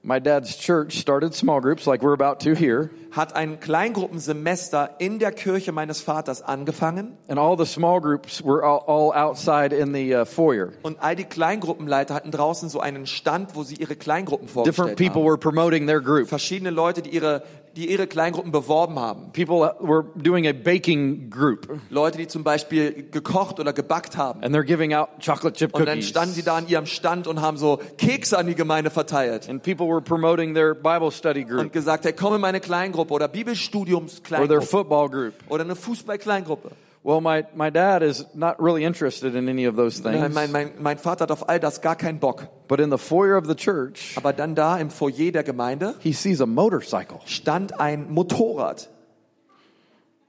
my 0.04 0.20
dad's 0.20 0.56
church 0.56 1.00
started 1.00 1.34
small 1.34 1.60
groups 1.60 1.86
like 1.86 2.02
we're 2.02 2.14
about 2.14 2.40
to 2.40 2.54
here. 2.56 2.90
hat 3.12 3.36
ein 3.36 3.60
Kleingruppensemester 3.60 4.90
in 5.00 5.18
der 5.20 5.32
Kirche 5.32 5.72
meines 5.72 6.02
Vaters 6.02 6.42
angefangen 6.42 7.18
And 7.28 7.40
all 7.40 7.58
the 7.58 7.66
small 7.66 8.00
groups 8.00 8.44
were 8.44 8.64
all, 8.64 8.84
all 8.86 9.12
outside 9.14 9.74
in 9.76 9.94
the 9.94 10.14
uh, 10.14 10.26
foyer. 10.26 10.74
und 10.84 11.02
all 11.02 11.16
die 11.16 11.24
Kleingruppenleiter 11.24 12.14
hatten 12.14 12.32
draußen 12.32 12.70
so 12.70 12.80
einen 12.80 13.06
Stand, 13.08 13.56
wo 13.56 13.64
sie 13.64 13.76
ihre 13.76 13.96
Kleingruppen 13.96 14.48
Different 14.48 14.76
vorgestellt 14.76 14.98
people 14.98 15.22
haben. 15.24 15.30
were 15.30 15.38
promoting 15.38 15.88
their 15.88 16.02
group. 16.02 16.28
Verschiedene 16.28 16.70
Leute, 16.70 17.02
die 17.02 17.10
ihre, 17.10 17.44
die 17.78 17.90
ihre 17.92 18.08
Kleingruppen 18.08 18.52
beworben 18.52 18.98
haben. 19.00 19.32
People 19.34 19.74
were 19.80 20.04
doing 20.16 20.48
a 20.48 20.52
baking 20.52 21.30
group. 21.30 21.70
Leute, 21.90 22.18
die 22.18 22.28
zum 22.28 22.44
Beispiel 22.44 23.08
gekocht 23.12 23.60
oder 23.60 23.72
gebackt 23.72 24.18
haben. 24.18 24.44
And 24.44 24.54
they're 24.56 24.64
giving 24.66 24.94
out 24.94 25.10
chocolate 25.24 25.56
chip 25.56 25.74
Und 25.76 25.86
dann 25.88 26.00
cookies. 26.00 26.10
standen 26.10 26.34
sie 26.34 26.44
da 26.44 26.58
an 26.58 26.68
ihrem 26.68 26.88
Stand 26.88 27.28
und 27.28 27.40
haben 27.42 27.58
so 27.58 27.80
Kekse 27.98 28.38
an 28.38 28.48
die 28.48 28.56
Gemeinde 28.56 28.90
verteilt. 28.90 29.48
And 29.48 29.62
people 29.62 29.88
were 29.88 30.02
promoting 30.02 30.54
their 30.56 30.74
Bible 30.74 31.12
study 31.12 31.42
Und 31.44 31.48
group 31.50 31.72
gesagt, 31.72 32.06
hey, 32.06 32.14
komm 32.14 32.34
in 32.36 32.42
meine 32.42 32.60
Kleingruppe 32.60 33.14
oder 33.14 33.26
or 33.26 33.32
their 33.32 33.44
Bibelstudiumskleingruppe 33.44 34.62
football 34.62 35.10
group. 35.10 35.34
oder 35.48 35.64
eine 35.64 35.76
Fußballkleingruppe. 35.76 36.72
Well, 37.08 37.22
my, 37.22 37.46
my 37.56 37.70
dad 37.70 38.04
is 38.04 38.26
not 38.36 38.62
really 38.62 38.84
interested 38.84 39.34
in 39.34 39.48
any 39.48 39.64
of 39.66 39.78
those 39.78 40.04
Nein, 40.04 40.20
things. 40.24 40.36
mein, 40.36 40.52
mein, 40.52 40.72
mein 40.78 40.98
Vater 40.98 41.24
hat 41.24 41.32
auf 41.32 41.48
all 41.48 41.58
das 41.58 41.80
gar 41.80 41.96
keinen 41.96 42.20
Bock. 42.20 42.50
But 42.68 42.82
in 42.82 42.90
the 42.92 42.98
foyer 42.98 43.38
of 43.38 43.46
the 43.48 43.56
church, 43.56 44.18
Aber 44.18 44.34
dann 44.34 44.56
da 44.56 44.78
im 44.78 44.90
Foyer 44.90 45.32
der 45.32 45.44
Gemeinde 45.46 45.96
he 46.00 46.12
sees 46.12 46.42
a 46.42 46.46
motorcycle. 46.46 47.20
stand 47.26 47.80
ein 47.80 48.12
Motorrad. 48.12 48.90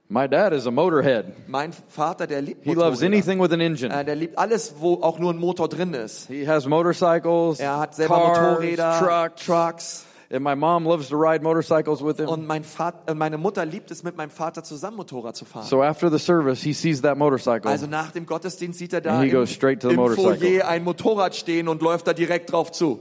My 0.07 0.27
dad 0.29 0.53
is 0.53 0.65
a 0.67 0.71
motorhead. 0.71 1.25
Mein 1.49 1.73
Vater, 1.73 2.25
der 2.27 2.41
liebt 2.41 2.63
He 2.63 2.73
loves 2.73 3.03
anything 3.03 3.41
with 3.41 3.51
an 3.51 3.59
engine. 3.59 3.91
Äh, 3.93 4.05
Der 4.05 4.15
liebt 4.15 4.37
alles, 4.39 4.75
wo 4.79 5.01
auch 5.01 5.19
nur 5.19 5.33
ein 5.33 5.37
Motor 5.37 5.67
drin 5.67 5.93
ist. 5.93 6.27
He 6.29 6.47
has 6.47 6.65
motorcycles, 6.65 7.59
Er 7.59 7.77
hat 7.77 7.93
selber 7.93 8.15
cars, 8.15 8.39
Motorräder, 8.51 8.99
trucks. 8.99 9.45
Trucks. 9.45 10.05
And 10.31 10.43
my 10.43 10.53
mom 10.53 10.85
loves 10.85 11.09
to 11.09 11.17
ride 11.17 11.41
motorcycles 11.41 12.03
with 12.03 12.17
him. 12.17 12.29
Und 12.29 12.45
mein 12.45 12.63
Vater, 12.63 13.11
äh, 13.11 13.15
meine 13.15 13.39
Mutter 13.39 13.65
liebt 13.65 13.89
es, 13.89 14.03
mit 14.03 14.15
meinem 14.15 14.29
Vater 14.29 14.63
zusammen 14.63 14.97
Motorrad 14.97 15.35
zu 15.35 15.43
fahren. 15.43 15.65
So 15.65 15.81
after 15.81 16.11
the 16.11 16.19
service, 16.19 16.61
he 16.61 16.73
sees 16.73 17.01
that 17.01 17.17
motorcycle. 17.17 17.69
Also 17.69 17.87
nach 17.87 18.11
dem 18.11 18.27
Gottesdienst 18.27 18.77
sieht 18.77 18.93
er 18.93 19.01
da 19.01 19.15
And 19.15 19.23
he 19.23 19.29
im, 19.29 19.35
goes 19.35 19.51
straight 19.51 19.81
to 19.81 19.87
the 19.89 19.95
im 19.95 19.99
motorcycle. 19.99 20.37
Foyer 20.37 20.67
ein 20.67 20.83
Motorrad 20.83 21.35
stehen 21.35 21.67
und 21.67 21.81
läuft 21.81 22.05
da 22.05 22.13
direkt 22.13 22.51
drauf 22.51 22.71
zu. 22.71 22.99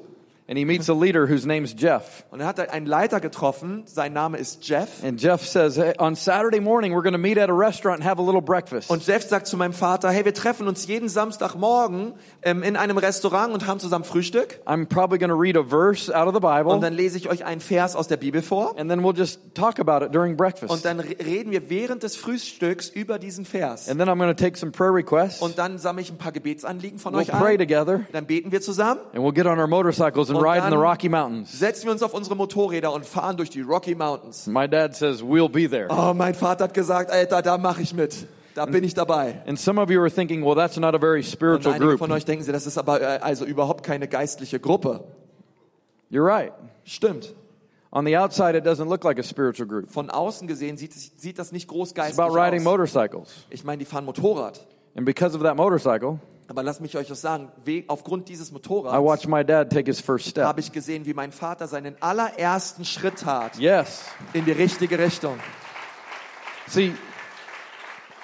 And 0.51 0.57
he 0.57 0.65
meets 0.65 0.89
a 0.89 0.95
leader 0.95 1.27
whose 1.29 1.47
name's 1.47 1.75
Jeff. 1.77 2.25
Und 2.31 2.41
er 2.41 2.47
hat 2.47 2.59
einen 2.71 2.87
Leiter 2.87 3.21
getroffen, 3.21 3.83
sein 3.85 4.15
Name 4.15 4.39
ist 4.39 4.67
Jeff. 4.67 5.05
And 5.05 5.21
Jeff 5.21 5.47
says, 5.47 5.77
hey, 5.77 5.93
on 5.99 6.17
Saturday 6.17 6.59
morning, 6.59 6.93
we're 6.95 7.03
going 7.03 7.13
to 7.13 7.19
meet 7.19 7.37
at 7.37 7.51
a 7.51 7.53
restaurant 7.53 8.01
and 8.01 8.09
have 8.09 8.19
a 8.19 8.25
little 8.25 8.41
breakfast. 8.41 8.89
Und 8.91 9.07
Jeff 9.07 9.29
sagt 9.29 9.47
zu 9.47 9.59
meinem 9.59 9.75
Vater, 9.75 10.11
hey, 10.11 10.25
wir 10.25 10.33
treffen 10.33 10.67
uns 10.67 10.87
jeden 10.87 11.11
Samstagmorgen 11.11 12.15
ähm, 12.43 12.63
in 12.63 12.77
einem 12.77 12.97
Restaurant 12.97 13.53
und 13.53 13.67
haben 13.67 13.79
zusammen 13.79 14.05
Frühstück. 14.07 14.61
I'm 14.65 14.87
probably 14.87 15.19
going 15.19 15.29
to 15.29 15.37
read 15.39 15.55
a 15.55 15.63
verse 15.63 16.11
out 16.11 16.27
of 16.29 16.33
the 16.35 16.41
Bible. 16.41 16.73
Und 16.73 16.81
dann 16.81 16.95
lese 16.95 17.19
ich 17.19 17.29
euch 17.29 17.45
einen 17.45 17.61
Vers 17.61 17.95
aus 17.95 18.09
der 18.09 18.17
Bibel 18.17 18.41
vor. 18.41 18.75
and 18.79 18.89
then 18.91 19.01
we'll 19.03 19.15
just 19.15 19.41
talk 19.55 19.79
about 19.79 20.03
it 20.03 20.15
during 20.15 20.35
breakfast. 20.35 20.73
Und 20.73 20.83
dann 20.87 21.01
re- 21.01 21.17
reden 21.23 21.51
wir 21.53 21.69
während 21.69 22.03
des 22.03 22.17
Frühstücks 22.17 22.89
über 22.89 23.19
diesen 23.19 23.45
Vers. 23.45 23.87
and 23.89 24.01
then 24.01 24.09
I'm 24.09 24.17
going 24.17 24.35
to 24.35 24.43
take 24.43 24.57
some 24.57 24.73
prayer 24.73 24.95
requests. 24.95 25.43
Und 25.43 25.59
dann 25.59 25.77
sammle 25.77 26.01
ich 26.01 26.11
ein 26.11 26.17
paar 26.17 26.33
Gebetsanliegen 26.33 26.99
von 26.99 27.15
we'll 27.15 27.19
euch 27.19 27.29
pray 27.29 27.59
together. 27.59 28.01
Dann 28.13 28.25
beten 28.25 28.51
wir 28.51 28.63
zusammen. 28.63 29.01
And 29.13 29.23
we'll 29.23 29.35
get 29.35 29.45
on 29.45 29.59
our 29.59 29.67
motorcycles 29.67 30.31
and 30.31 30.38
Und 30.39 30.45
ride 30.45 30.65
in 30.67 30.71
the 30.71 30.77
Rocky 30.77 31.09
Mountains. 31.09 31.59
Setzen 31.59 31.85
wir 31.87 31.93
uns 31.93 32.03
auf 32.03 32.15
unsere 32.15 32.37
Motorräder 32.37 32.93
und 32.93 33.05
fahren 33.07 33.37
durch 33.37 33.51
die 33.51 33.61
Rocky 33.61 33.95
Mountains. 33.95 34.47
My 34.47 34.69
dad 34.69 34.95
says, 34.97 35.23
we'll 35.23 35.49
be 35.49 35.69
there. 35.69 35.89
Oh, 35.91 36.13
mein 36.15 36.35
Vater 36.35 36.65
hat 36.65 36.75
gesagt, 36.75 37.11
Alter, 37.11 37.43
da 37.43 37.59
mache 37.59 37.83
ich 37.83 37.95
mit. 37.95 38.27
Da 38.55 38.67
bin 38.67 38.83
ich 38.83 38.95
dabei. 38.95 39.41
And 39.47 39.59
some 39.59 39.81
of 39.81 39.89
you 39.91 40.01
are 40.01 40.11
thinking, 40.11 40.45
well, 40.45 40.57
that's 40.57 40.77
not 40.77 40.95
a 40.95 40.99
very 40.99 41.19
Und 41.21 41.27
spiritual 41.27 41.75
einige 41.75 41.87
group. 41.91 41.99
von 42.01 42.11
euch 42.11 42.25
denken, 42.25 42.51
das 42.51 42.67
ist 42.67 42.77
aber 42.77 43.01
äh, 43.01 43.05
also 43.23 43.45
überhaupt 43.45 43.85
keine 43.85 44.09
geistliche 44.09 44.59
Gruppe. 44.59 45.05
You're 46.11 46.25
right. 46.27 46.53
Stimmt. 46.85 47.35
On 47.91 48.05
the 48.05 48.17
outside, 48.17 48.55
it 48.57 48.65
doesn't 48.67 48.89
look 48.89 49.05
like 49.05 49.19
a 49.19 49.23
spiritual 49.23 49.67
group. 49.67 49.91
Von 49.91 50.11
außen 50.11 50.47
gesehen 50.49 50.77
sieht, 50.77 50.93
sieht 50.93 51.39
das 51.39 51.53
nicht 51.53 51.69
groß 51.69 51.91
It's 51.91 51.95
geistig 51.95 52.19
about 52.19 52.35
riding 52.35 52.61
aus. 52.61 52.65
motorcycles. 52.65 53.29
Ich 53.49 53.65
meine, 53.65 53.79
die 53.79 53.85
fahren 53.85 54.05
Motorrad. 54.05 54.67
And 54.97 55.07
because 55.07 55.37
of 55.37 55.43
that 55.43 55.57
motorcycle, 55.57 56.19
Aber 56.51 56.63
lasst 56.63 56.81
mich 56.81 56.97
euch 56.97 57.09
das 57.09 57.21
sagen, 57.21 57.51
aufgrund 57.89 58.29
dieses 58.31 58.49
I 58.51 58.53
Motorrads 58.55 59.05
watched 59.05 59.29
my 59.29 59.45
dad 59.45 59.71
take 59.71 59.85
his 59.87 60.01
first 60.01 60.29
step. 60.29 60.45
habe 60.45 60.61
ich 60.61 60.73
gesehen, 60.73 61.05
wie 61.05 61.13
mein 61.13 61.31
Vater 61.31 61.69
seinen 61.69 61.95
allerersten 62.01 62.85
Schritt 62.87 63.19
tat 63.21 63.59
Yes. 63.59 64.05
in 64.33 64.47
die 64.47 64.53
richtige 64.53 64.99
Richtung. 64.99 65.39
See, 66.67 66.95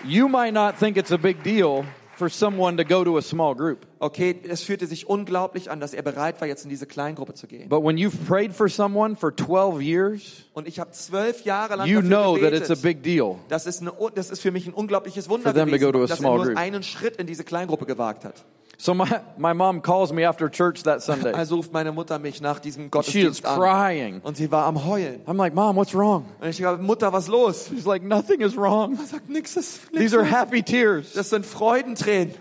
you 0.05 0.27
might 0.29 0.55
not 0.55 0.79
think 0.79 0.97
it's 0.97 1.13
a 1.13 1.17
big 1.19 1.43
deal 1.43 1.85
for 2.17 2.29
someone 2.29 2.77
to 2.77 2.85
go 2.85 3.05
to 3.05 3.17
a 3.17 3.23
small 3.23 3.55
group. 3.55 3.87
Okay, 3.99 4.39
es 4.49 4.63
fühlte 4.63 4.87
sich 4.87 5.09
unglaublich 5.09 5.71
an, 5.71 5.81
dass 5.81 5.95
er 5.95 6.03
bereit 6.03 6.41
war, 6.41 6.47
jetzt 6.49 6.65
in 6.65 6.71
diese 6.71 6.87
Kleingruppe 6.87 7.35
zu 7.35 7.47
gehen. 7.47 7.69
But 7.69 7.83
when 7.83 7.97
you've 7.97 8.17
prayed 8.29 8.55
for 8.55 8.69
someone 8.69 9.17
for 9.17 9.35
12 9.35 9.81
years, 9.83 10.45
Und 10.53 10.69
ich 10.69 10.79
habe 10.79 10.91
zwölf 10.93 11.45
Jahre 11.45 11.77
lang 11.77 11.89
you 11.89 11.97
dafür 12.03 12.09
know 12.09 12.35
that 12.35 12.51
gebetet. 12.53 12.71
it's 12.71 12.71
a 12.71 12.83
big 12.83 13.03
deal. 13.03 13.37
Das 13.49 13.67
ist, 13.67 13.81
eine, 13.81 13.93
das 14.15 14.31
ist 14.31 14.41
für 14.41 14.51
mich 14.51 14.67
ein 14.67 14.75
unglaubliches 14.75 15.29
Wunder 15.29 15.45
For 15.51 15.55
them 15.55 15.69
to 15.71 15.77
gewesen, 15.79 15.93
go 15.93 15.99
to 15.99 16.05
a 16.05 16.07
dass 16.07 16.21
er 16.21 16.31
nur 16.37 16.45
group. 16.45 16.57
einen 16.59 16.83
Schritt 16.83 17.17
in 17.17 17.27
diese 17.27 17.45
Kleingruppe 17.45 17.87
gewagt 17.87 18.25
hat. 18.25 18.45
So 18.79 18.95
my, 18.95 19.21
my 19.39 19.53
mom 19.53 19.81
calls 19.81 20.13
me 20.13 20.25
after 20.25 20.49
church 20.49 20.83
that 20.85 21.03
Sunday. 21.03 21.33
Also 21.35 21.57
ruft 21.57 21.73
meine 21.73 21.93
Mutter 21.93 22.19
mich 22.19 22.41
nach 22.41 22.59
diesem 22.59 22.91
Gottesdienst 22.91 23.13
She 23.13 23.21
is 23.21 23.43
Gottesdienst 23.43 23.47
an. 23.47 23.59
crying. 23.61 24.21
Und 24.23 24.37
sie 24.37 24.51
war 24.51 24.65
am 24.67 24.85
Heulen. 24.85 25.21
I'm 25.27 25.37
like, 25.37 25.55
Mom, 25.55 25.77
what's 25.77 25.95
wrong? 25.95 26.25
Und 26.41 26.49
ich 26.49 26.57
sage, 26.57 26.83
Mutter, 26.83 27.13
was 27.13 27.29
los? 27.29 27.69
She's 27.69 27.87
like, 27.87 28.03
nothing 28.03 28.41
is 28.41 28.57
wrong. 28.57 28.97
Er 28.99 29.07
sagt, 29.07 29.29
nix 29.29 29.57
ist, 29.57 29.93
nix 29.93 30.03
These 30.05 30.17
are 30.19 30.25
happy 30.25 30.63
tears. 30.63 31.13
Das 31.13 31.31
sind 31.31 31.45
Freudentränen. 31.47 32.35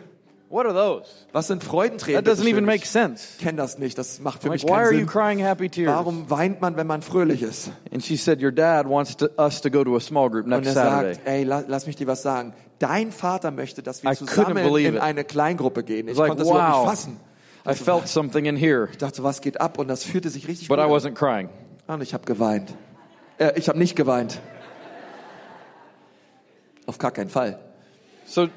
What 0.54 0.68
are 0.68 0.74
those? 0.76 1.10
Was 1.32 1.48
sind 1.48 1.64
Freudentränen? 1.64 2.24
That 2.24 2.32
doesn't 2.32 2.48
even 2.48 2.64
make 2.64 2.86
sense. 2.86 3.38
Ich 3.40 3.44
kenne 3.44 3.58
das 3.58 3.80
nicht. 3.80 3.98
Das 3.98 4.20
macht 4.20 4.44
für 4.44 4.50
I'm 4.50 4.52
mich 4.52 4.62
like, 4.62 4.72
why 4.72 4.76
are 4.76 4.84
keinen 4.90 5.00
you 5.00 5.00
Sinn. 5.00 5.08
crying 5.08 5.40
happy 5.40 5.68
tears? 5.68 5.90
Warum 5.90 6.30
weint 6.30 6.62
man, 6.62 6.78
wenn 6.78 6.86
man 6.86 7.02
fröhlich 7.02 7.42
ist? 7.42 7.72
And 7.92 8.06
she 8.06 8.18
said, 8.18 8.40
Your 8.40 8.52
dad 8.52 8.88
wants 8.88 9.18
to, 9.18 9.30
us 9.40 9.62
to 9.62 9.72
go 9.72 9.84
to 9.84 9.96
a 9.96 10.00
small 10.00 10.30
group 10.30 10.46
Und 10.46 10.52
next 10.52 10.68
er 10.68 10.74
Saturday. 10.74 11.14
sagt, 11.16 11.28
ey, 11.28 11.44
la, 11.44 11.64
lass 11.68 11.88
mich 11.88 11.96
dir 11.96 12.06
was 12.06 12.22
sagen. 12.22 12.54
Dein 12.78 13.12
Vater 13.12 13.50
möchte, 13.50 13.82
dass 13.82 14.04
wir 14.04 14.12
I 14.12 14.16
zusammen 14.16 14.58
in 14.78 15.00
eine 15.00 15.24
Kleingruppe 15.24 15.84
gehen. 15.84 16.08
Ich 16.08 16.18
like, 16.18 16.28
konnte 16.28 16.44
das 16.44 16.52
überhaupt 16.52 16.74
wow. 16.76 16.82
nicht 16.84 16.90
fassen. 16.92 17.20
I 17.68 17.74
felt 17.74 18.08
something 18.08 18.46
in 18.46 18.56
here, 18.56 18.90
Ich 18.92 19.00
dachte, 19.00 19.24
was 19.24 19.42
geht 19.42 19.60
ab? 19.60 19.80
Und 19.80 19.88
das 19.88 20.04
fühlte 20.04 20.30
sich 20.30 20.48
richtig 20.48 20.68
but 20.68 20.78
gut 20.78 20.86
I 20.86 20.88
an. 20.88 20.96
wasn't 20.96 21.16
crying. 21.16 21.50
Und 21.88 22.04
ich 22.04 22.14
habe 22.14 22.26
geweint. 22.26 22.76
Äh, 23.40 23.54
ich 23.56 23.70
habe 23.70 23.80
nicht 23.80 23.96
geweint. 23.96 24.40
Auf 26.86 27.00
gar 27.00 27.10
keinen 27.10 27.30
Fall. 27.30 27.58
So, 28.26 28.50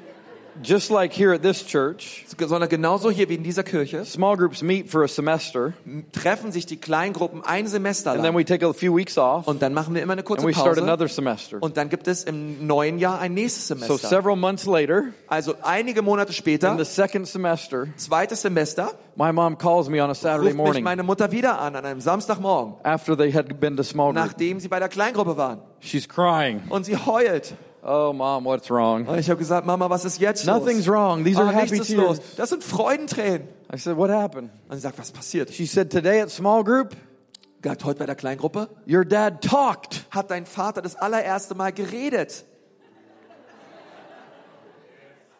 just 0.63 0.89
like 0.91 1.11
here 1.13 1.33
at 1.33 1.41
this 1.41 1.65
church, 1.65 2.25
Sondern 2.39 2.69
genauso 2.69 3.09
hier 3.09 3.29
wie 3.29 3.35
in 3.35 3.43
dieser 3.43 3.63
Kirche 3.63 4.05
small 4.05 4.37
groups 4.37 4.61
meet 4.61 4.89
for 4.89 5.03
a 5.03 5.07
semester, 5.07 5.73
treffen 6.11 6.51
sich 6.51 6.65
die 6.67 6.77
Kleingruppen 6.77 7.43
ein 7.43 7.65
Semester 7.67 8.11
and 8.11 8.17
then 8.21 8.33
lang. 8.33 8.37
we 8.37 8.45
take 8.45 8.63
a 8.65 8.73
few 8.73 8.95
weeks 8.95 9.17
off, 9.17 9.47
Und 9.47 9.61
dann 9.63 9.73
machen 9.73 9.95
wir 9.95 10.03
immer 10.03 10.13
eine 10.13 10.21
kurze 10.23 10.45
and 10.45 10.49
we 10.55 10.59
start 10.59 10.75
Pause. 10.75 10.83
another 10.83 11.07
semester. 11.07 11.57
Und 11.61 11.77
dann 11.77 11.89
gibt 11.89 12.07
es 12.07 12.23
im 12.25 12.67
neuen 12.67 12.99
Jahr 12.99 13.19
ein 13.19 13.33
nächstes 13.33 13.67
So, 13.67 13.75
Semester. 13.75 14.07
several 14.07 14.35
months 14.35 14.65
later, 14.65 15.05
Also 15.27 15.55
einige 15.63 16.01
Monate 16.03 16.31
später, 16.33 16.71
in 16.71 16.77
the 16.77 16.85
second 16.85 17.27
semester, 17.27 17.87
zweites 17.95 18.41
Semester, 18.43 18.91
my 19.15 19.31
mom 19.33 19.57
calls 19.57 19.89
me 19.89 20.03
on 20.03 20.09
a 20.11 20.13
Saturday 20.15 20.51
ruft 20.55 20.75
mich 20.75 20.83
meine 20.83 21.01
Mutter 21.03 21.31
wieder 21.31 21.59
an, 21.59 21.75
an 21.75 21.85
einem 21.85 22.01
Samstagmorgen, 22.01 22.75
after 22.83 23.17
they 23.17 23.31
had 23.33 23.59
been 23.59 23.75
to 23.77 23.83
small 23.83 24.13
group. 24.13 24.25
nachdem 24.25 24.59
sie 24.59 24.67
bei 24.67 24.77
der 24.79 24.89
Kleingruppe 24.89 25.37
waren. 25.37 25.59
She's 25.79 26.07
crying. 26.07 26.61
Und 26.69 26.85
sie 26.85 26.95
heult. 26.97 27.55
Oh, 27.89 28.11
mom, 28.11 28.43
what's 28.43 28.69
wrong? 28.69 29.07
Und 29.07 29.17
ich 29.17 29.29
habe 29.29 29.37
gesagt, 29.39 29.65
Mama, 29.65 29.89
was 29.89 30.03
ist 30.03 30.19
jetzt 30.19 30.45
Nothing's 30.45 30.85
los? 30.85 30.87
wrong. 30.89 31.23
These 31.23 31.39
are 31.39 31.47
Ah, 31.47 31.51
happy 31.53 31.79
ist 31.79 31.89
los. 31.91 32.17
tears. 32.19 32.35
Das 32.35 32.49
sind 32.49 32.61
Freudentränen. 32.61 33.47
I 33.73 33.77
said, 33.77 33.95
What 33.95 34.09
happened? 34.09 34.49
Und 34.67 34.75
sie 34.75 34.81
sagt, 34.81 34.99
was 34.99 35.09
passiert? 35.11 35.51
She 35.53 35.65
said, 35.65 35.89
Today 35.89 36.19
at 36.21 36.29
small 36.29 36.63
group, 36.65 36.95
Gesagt, 37.61 37.85
heute 37.85 37.99
bei 37.99 38.05
der 38.05 38.15
Kleingruppe 38.15 38.67
your 38.87 39.05
dad 39.05 39.41
talked. 39.41 40.05
hat 40.11 40.29
dein 40.31 40.45
Vater 40.45 40.81
das 40.81 40.95
allererste 40.97 41.55
Mal 41.55 41.71
geredet. 41.71 42.43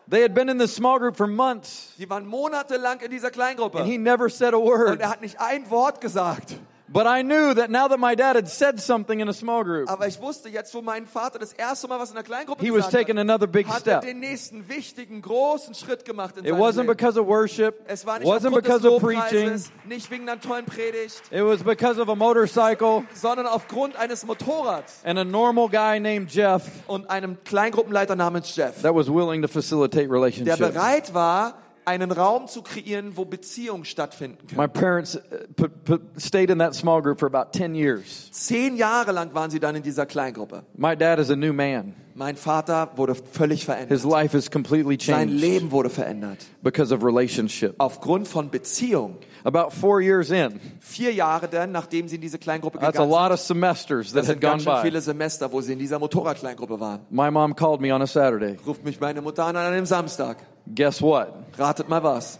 They 0.10 0.24
had 0.24 0.34
been 0.34 0.48
in 0.48 0.58
this 0.58 0.74
small 0.74 1.00
group 1.00 1.18
for 1.18 1.28
months, 1.28 1.94
Die 2.00 2.10
waren 2.10 2.26
monatelang 2.26 3.02
in 3.02 3.12
dieser 3.12 3.30
Kleingruppe. 3.30 3.80
and 3.80 3.88
he 3.90 3.98
never 3.98 4.30
said 4.30 4.54
a 4.54 4.58
Und 4.58 4.66
word. 4.66 5.02
er 5.02 5.10
hat 5.10 5.22
nicht 5.22 5.40
ein 5.42 5.70
Wort 5.70 6.00
gesagt. 6.00 6.56
But 6.90 7.06
I 7.06 7.22
knew 7.22 7.54
that 7.54 7.70
now 7.70 7.90
that 7.90 8.00
my 8.00 8.16
dad 8.16 8.38
had 8.38 8.48
said 8.48 8.80
something 8.80 9.20
in 9.20 9.28
a 9.28 9.34
small 9.34 9.64
group, 9.66 9.90
Aber 9.90 10.08
ich 10.08 10.22
wusste 10.22 10.48
jetzt, 10.48 10.74
wo 10.74 10.82
mein 10.82 11.06
Vater 11.06 11.38
das 11.38 11.52
erste 11.52 11.88
Mal 11.90 12.00
was 12.00 12.10
in 12.10 12.16
der 12.16 12.24
Kleingruppe 12.24 12.64
he 12.64 12.72
was 12.72 12.86
gesagt 12.86 12.94
taking 12.94 13.18
hat, 13.18 13.22
another 13.22 13.46
big 13.46 13.68
hat 13.68 13.86
er 13.88 14.00
step. 14.00 14.02
den 14.04 14.20
nächsten 14.22 14.70
wichtigen, 14.70 15.22
großen 15.22 15.74
Schritt 15.76 16.06
gemacht 16.06 16.38
in 16.38 16.46
It 16.46 16.52
seinem 16.52 16.62
wasn't 16.62 16.76
Leben. 16.84 16.88
because 16.88 17.20
of 17.20 17.28
worship, 17.28 17.82
Es 17.88 18.06
war 18.06 18.20
nicht 18.20 18.28
wasn't 18.28 18.56
aufgrund 18.56 18.66
des 18.68 18.74
because 18.82 18.88
of 18.88 19.02
preaching, 19.02 19.44
Lobpreises, 19.48 19.72
nicht 19.86 20.12
wegen 20.12 20.30
einer 20.30 20.40
tollen 20.40 20.66
Predigt, 20.66 21.22
it 21.30 21.44
was 21.44 21.62
because 21.62 22.00
of 22.02 22.08
a 22.08 22.16
motorcycle 22.16 23.04
sondern 23.14 23.48
aufgrund 23.48 23.98
eines 23.98 24.26
Motorrads 24.26 25.02
and 25.04 25.20
a 25.20 25.26
normal 25.26 25.68
guy 25.68 26.00
named 26.00 26.32
Jeff 26.34 26.64
und 26.88 27.10
einem 27.10 27.38
Kleingruppenleiter 27.44 28.16
namens 28.16 28.56
Jeff, 28.56 28.82
that 28.82 28.96
was 28.96 29.10
willing 29.10 29.42
to 29.42 29.50
facilitate 29.50 30.08
der 30.08 30.12
relationships. 30.14 30.58
bereit 30.58 31.14
war, 31.14 31.56
einen 31.88 32.12
Raum 32.12 32.48
zu 32.48 32.62
kreieren, 32.62 33.16
wo 33.16 33.26
Beziehungen 33.26 33.86
stattfinden 33.86 34.46
können. 34.48 34.60
My 34.62 34.68
parents 34.68 35.16
uh, 35.16 35.98
stayed 36.18 36.50
in 36.50 36.60
that 36.60 36.76
small 36.76 37.02
group 37.02 37.20
for 37.20 37.28
about 37.34 37.52
10 37.58 37.74
years. 37.74 38.30
Zehn 38.32 38.76
Jahre 38.76 39.12
lang 39.14 39.34
waren 39.34 39.50
sie 39.50 39.60
dann 39.60 39.76
in 39.76 39.84
dieser 39.84 40.06
Kleingruppe. 40.06 40.64
My 40.76 40.96
dad 40.96 41.18
is 41.20 41.32
a 41.32 41.36
new 41.36 41.54
man. 41.54 41.96
Mein 42.14 42.36
Vater 42.36 42.90
wurde 42.96 43.14
völlig 43.16 43.64
verändert. 43.64 43.90
His 43.90 44.04
life 44.04 44.36
is 44.36 44.50
completely 44.50 44.98
Sein 45.00 45.28
changed 45.30 45.40
Leben 45.40 45.72
wurde 45.72 45.90
verändert. 45.92 46.40
because 46.64 46.92
of 46.94 47.04
relationship. 47.04 47.76
Aufgrund 47.78 48.28
von 48.28 48.50
Beziehung. 48.50 49.18
About 49.44 49.70
four 49.70 50.02
years 50.02 50.32
in, 50.32 50.60
Vier 50.82 51.14
Jahre 51.14 51.48
dann, 51.48 51.72
nachdem 51.72 52.08
sie 52.10 52.16
in 52.16 52.22
diese 52.22 52.38
Kleingruppe 52.40 52.80
that's 52.80 52.98
a 52.98 53.04
gegangen 53.04 53.12
lot 53.12 53.28
sind. 53.28 53.34
of 53.34 53.40
semesters 53.40 54.08
that 54.12 54.24
Das 54.24 54.28
had 54.28 54.34
sind 54.34 54.42
gone 54.42 54.52
ganz 54.54 54.64
schön 54.64 54.74
by. 54.74 54.82
viele 54.82 55.00
Semester, 55.02 55.52
wo 55.52 55.62
sie 55.62 55.74
in 55.74 55.80
dieser 55.80 56.00
Motorradkleingruppe 56.00 56.80
waren. 56.80 57.02
My 57.12 57.30
mom 57.32 57.56
called 57.56 57.80
me 57.80 57.94
on 57.94 58.02
a 58.02 58.08
Saturday. 58.08 58.58
Ruft 58.66 58.84
mich 58.84 59.00
meine 59.00 59.22
Mutter 59.22 59.46
an 59.46 59.56
an 59.56 59.72
einem 59.72 59.86
Samstag. 59.86 60.38
Guess 60.74 61.02
what? 61.02 61.54
Ratet 61.58 61.88
mal 61.88 62.02
was. 62.04 62.40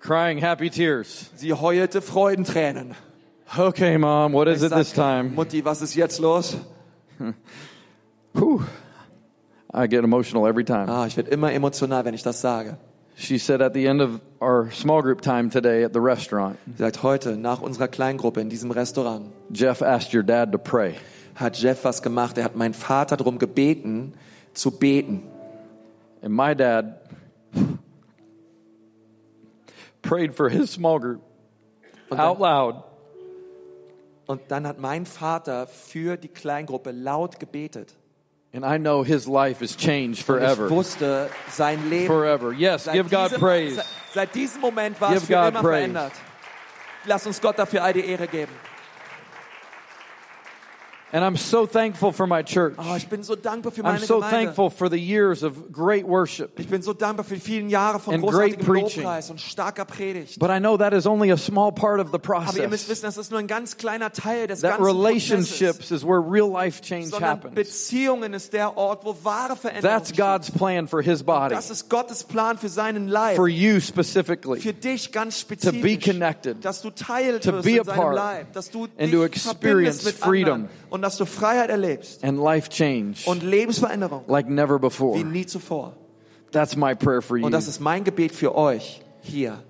Crying 0.00 0.38
happy 0.38 0.70
tears. 0.70 1.30
Sie 1.36 1.52
heulte 1.52 2.00
Freudentränen. 2.00 2.94
Okay, 3.58 3.96
mom, 3.98 4.32
what 4.32 4.48
is 4.48 4.62
Ich 4.62 4.70
it 4.70 4.74
this 4.74 4.92
time? 4.92 5.30
Mutti, 5.34 5.64
was 5.64 5.82
ist 5.82 5.94
jetzt 5.94 6.20
los? 6.20 6.56
Whew. 8.32 8.64
I 9.72 9.86
get 9.86 10.04
emotional 10.04 10.46
every 10.46 10.64
time. 10.64 10.88
Ah, 10.88 11.06
ich 11.06 11.16
werde 11.16 11.30
immer 11.30 11.52
emotional, 11.52 12.04
wenn 12.04 12.14
ich 12.14 12.22
das 12.22 12.40
sage. 12.40 12.76
She 13.16 13.38
said 13.38 13.60
at 13.60 13.74
the 13.74 13.86
end 13.86 14.00
of 14.00 14.20
our 14.40 14.70
small 14.72 15.02
group 15.02 15.20
time 15.20 15.50
today 15.50 15.84
at 15.84 15.92
the 15.92 16.00
restaurant, 16.00 16.58
Sie 16.66 16.78
sagt, 16.78 17.02
heute, 17.02 17.36
nach 17.36 17.60
unserer 17.60 17.88
Kleingruppe 17.88 18.40
in 18.40 18.48
diesem 18.48 18.70
Restaurant, 18.70 19.26
Jeff 19.52 19.82
asked 19.82 20.14
your 20.14 20.22
dad 20.22 20.52
to 20.52 20.58
pray. 20.58 20.94
hat 21.34 21.56
Jeff 21.60 21.84
was 21.84 22.02
gemacht. 22.02 22.38
Er 22.38 22.44
hat 22.44 22.56
meinen 22.56 22.72
Vater 22.74 23.16
darum 23.16 23.38
gebeten, 23.38 24.14
zu 24.54 24.70
beten. 24.70 25.22
And 26.22 26.34
my 26.34 26.54
dad 26.54 27.00
prayed 30.02 30.34
for 30.34 30.48
his 30.48 30.70
small 30.70 30.98
group 30.98 31.22
Und 32.10 32.18
out 32.20 32.38
loud. 32.40 32.84
und 34.26 34.40
dann 34.48 34.66
hat 34.66 34.78
mein 34.78 35.06
Vater 35.06 35.66
für 35.66 36.16
die 36.16 36.28
Kleingruppe 36.28 36.90
laut 36.92 37.38
gebetet. 37.40 37.94
And 38.52 38.64
I 38.64 38.78
know 38.78 39.04
his 39.04 39.26
life 39.28 39.62
is 39.64 39.76
changed 39.76 40.28
Und 40.28 40.38
ich 40.38 40.42
forever. 40.48 40.68
wusste, 40.70 41.30
sein 41.50 41.88
Leben 41.88 42.06
Forever. 42.08 42.52
Yes, 42.52 42.84
give 42.90 43.08
God 43.08 43.26
diesem, 43.30 43.40
praise. 43.40 43.76
Seit, 43.76 43.86
seit 44.12 44.34
diesem 44.34 44.60
Moment 44.60 45.00
war 45.00 45.12
es 45.14 45.24
für 45.24 45.32
God 45.34 45.48
immer 45.50 45.60
praise. 45.60 45.62
verändert. 45.92 46.12
Lass 47.06 47.26
uns 47.26 47.40
Gott 47.40 47.58
dafür 47.58 47.84
all 47.84 47.92
die 47.92 48.04
Ehre 48.04 48.26
geben. 48.26 48.52
And 51.12 51.24
I'm 51.24 51.36
so 51.36 51.66
thankful 51.66 52.12
for 52.12 52.26
my 52.28 52.42
church. 52.44 52.74
Oh, 52.78 52.94
ich 52.96 53.08
bin 53.08 53.24
so 53.24 53.34
dankbar 53.34 53.72
für 53.72 53.82
I'm 53.82 53.98
so 53.98 54.16
Gemeinde. 54.20 54.30
thankful 54.30 54.70
for 54.70 54.88
the 54.88 54.96
years 54.96 55.42
of 55.42 55.72
great 55.72 56.06
worship. 56.06 56.58
Ich 56.60 56.68
bin 56.68 56.82
so 56.82 56.92
dankbar 56.92 57.24
für 57.24 57.34
die 57.34 57.40
vielen 57.40 57.68
Jahre 57.68 57.98
von 57.98 58.14
And 58.14 58.22
großartigem 58.22 58.64
great 58.64 58.84
preaching. 58.84 59.02
Lobpreis 59.02 59.28
und 59.30 59.40
starker 59.40 59.84
Predigt. 59.84 60.38
But 60.38 60.50
I 60.50 60.60
know 60.60 60.76
that 60.76 60.92
is 60.92 61.06
only 61.08 61.32
a 61.32 61.36
small 61.36 61.72
part 61.72 61.98
of 61.98 62.12
the 62.12 62.18
Aber 62.22 62.56
ihr 62.58 62.68
müsst 62.68 62.86
process. 62.86 62.88
wissen, 62.88 63.02
das 63.06 63.16
ist 63.16 63.30
nur 63.32 63.40
ein 63.40 63.48
ganz 63.48 63.76
kleiner 63.76 64.12
Teil 64.12 64.46
des 64.46 64.60
That 64.60 64.78
ganzen 64.78 64.84
Prozesses. 64.84 65.04
relationships 65.60 65.90
is 65.90 66.04
where 66.04 66.20
real 66.20 66.48
life 66.48 66.80
change 66.80 67.08
Sondern 67.08 67.30
happens. 67.30 67.54
Beziehungen 67.56 68.32
ist 68.32 68.52
der 68.52 68.76
Ort, 68.76 69.04
wo 69.04 69.16
wahre 69.24 69.56
Veränderung 69.56 69.90
That's 69.96 70.12
God's 70.16 70.50
plan 70.52 70.86
for 70.86 71.02
his 71.02 71.24
body, 71.24 71.54
Das 71.56 71.70
ist 71.70 71.88
Gottes 71.90 72.22
Plan 72.22 72.56
für 72.56 72.68
seinen 72.68 73.08
Leib. 73.08 73.34
for 73.34 73.48
you 73.48 73.80
specifically. 73.80 74.60
für 74.60 74.72
dich 74.72 75.10
ganz 75.10 75.44
To 75.44 75.72
be 75.72 75.98
connected, 75.98 76.64
dass 76.64 76.82
du 76.82 76.90
Teil 76.90 77.40
to 77.40 77.52
wirst 77.54 77.64
be 77.64 77.80
a 77.80 77.84
part, 77.84 78.14
Leib. 78.14 78.52
Dass 78.52 78.70
du 78.70 78.86
and 78.96 79.10
to 79.10 79.24
experience 79.24 80.08
freedom. 80.12 80.68
Und 81.00 81.02
dass 81.02 81.16
du 81.16 81.24
Freiheit 81.24 81.70
erlebst. 81.70 82.22
and 82.22 82.38
life 82.38 82.68
change 82.68 83.22
Und 83.24 83.42
Lebensveränderung. 83.42 84.24
like 84.28 84.48
never 84.50 84.78
before. 84.78 85.18
Wie 85.18 85.24
nie 85.24 85.46
zuvor. 85.46 85.94
That's 86.52 86.76
my 86.76 86.94
prayer 86.94 87.22
for 87.22 87.38
you. 87.38 87.46
Und 87.46 87.52
das 87.52 87.66
ist 87.68 87.80
mein 87.80 88.04
Gebet 88.04 88.32
für 88.32 88.54
euch 88.54 89.00
hier. 89.22 89.62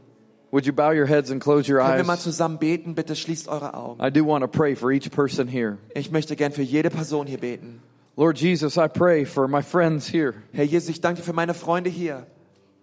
Would 0.50 0.66
you 0.66 0.72
bow 0.72 0.90
your 0.92 1.06
heads 1.06 1.30
and 1.30 1.40
close 1.40 1.70
your 1.72 1.78
Können 1.80 1.98
wir 1.98 2.04
mal 2.04 2.14
eyes? 2.14 2.24
zusammen 2.24 2.58
beten? 2.58 2.96
Bitte 2.96 3.14
schließt 3.14 3.46
eure 3.46 3.74
Augen. 3.74 4.02
I 4.04 4.10
do 4.10 4.26
want 4.26 4.42
to 4.42 4.48
pray 4.48 4.74
for 4.74 4.90
each 4.90 5.08
person 5.12 5.46
here. 5.46 5.78
Ich 5.94 6.10
möchte 6.10 6.34
gern 6.34 6.50
für 6.50 6.62
jede 6.62 6.90
Person 6.90 7.28
hier 7.28 7.38
beten. 7.38 7.80
Lord 8.16 8.38
Jesus, 8.40 8.76
I 8.76 8.88
pray 8.88 9.24
for 9.24 9.46
my 9.46 9.62
friends 9.62 10.08
here. 10.12 10.34
Herr 10.52 10.64
Jesus, 10.64 10.88
ich 10.88 11.00
danke 11.00 11.20
dir 11.20 11.24
für 11.24 11.32
meine 11.32 11.54
Freunde 11.54 11.88
hier. 11.88 12.26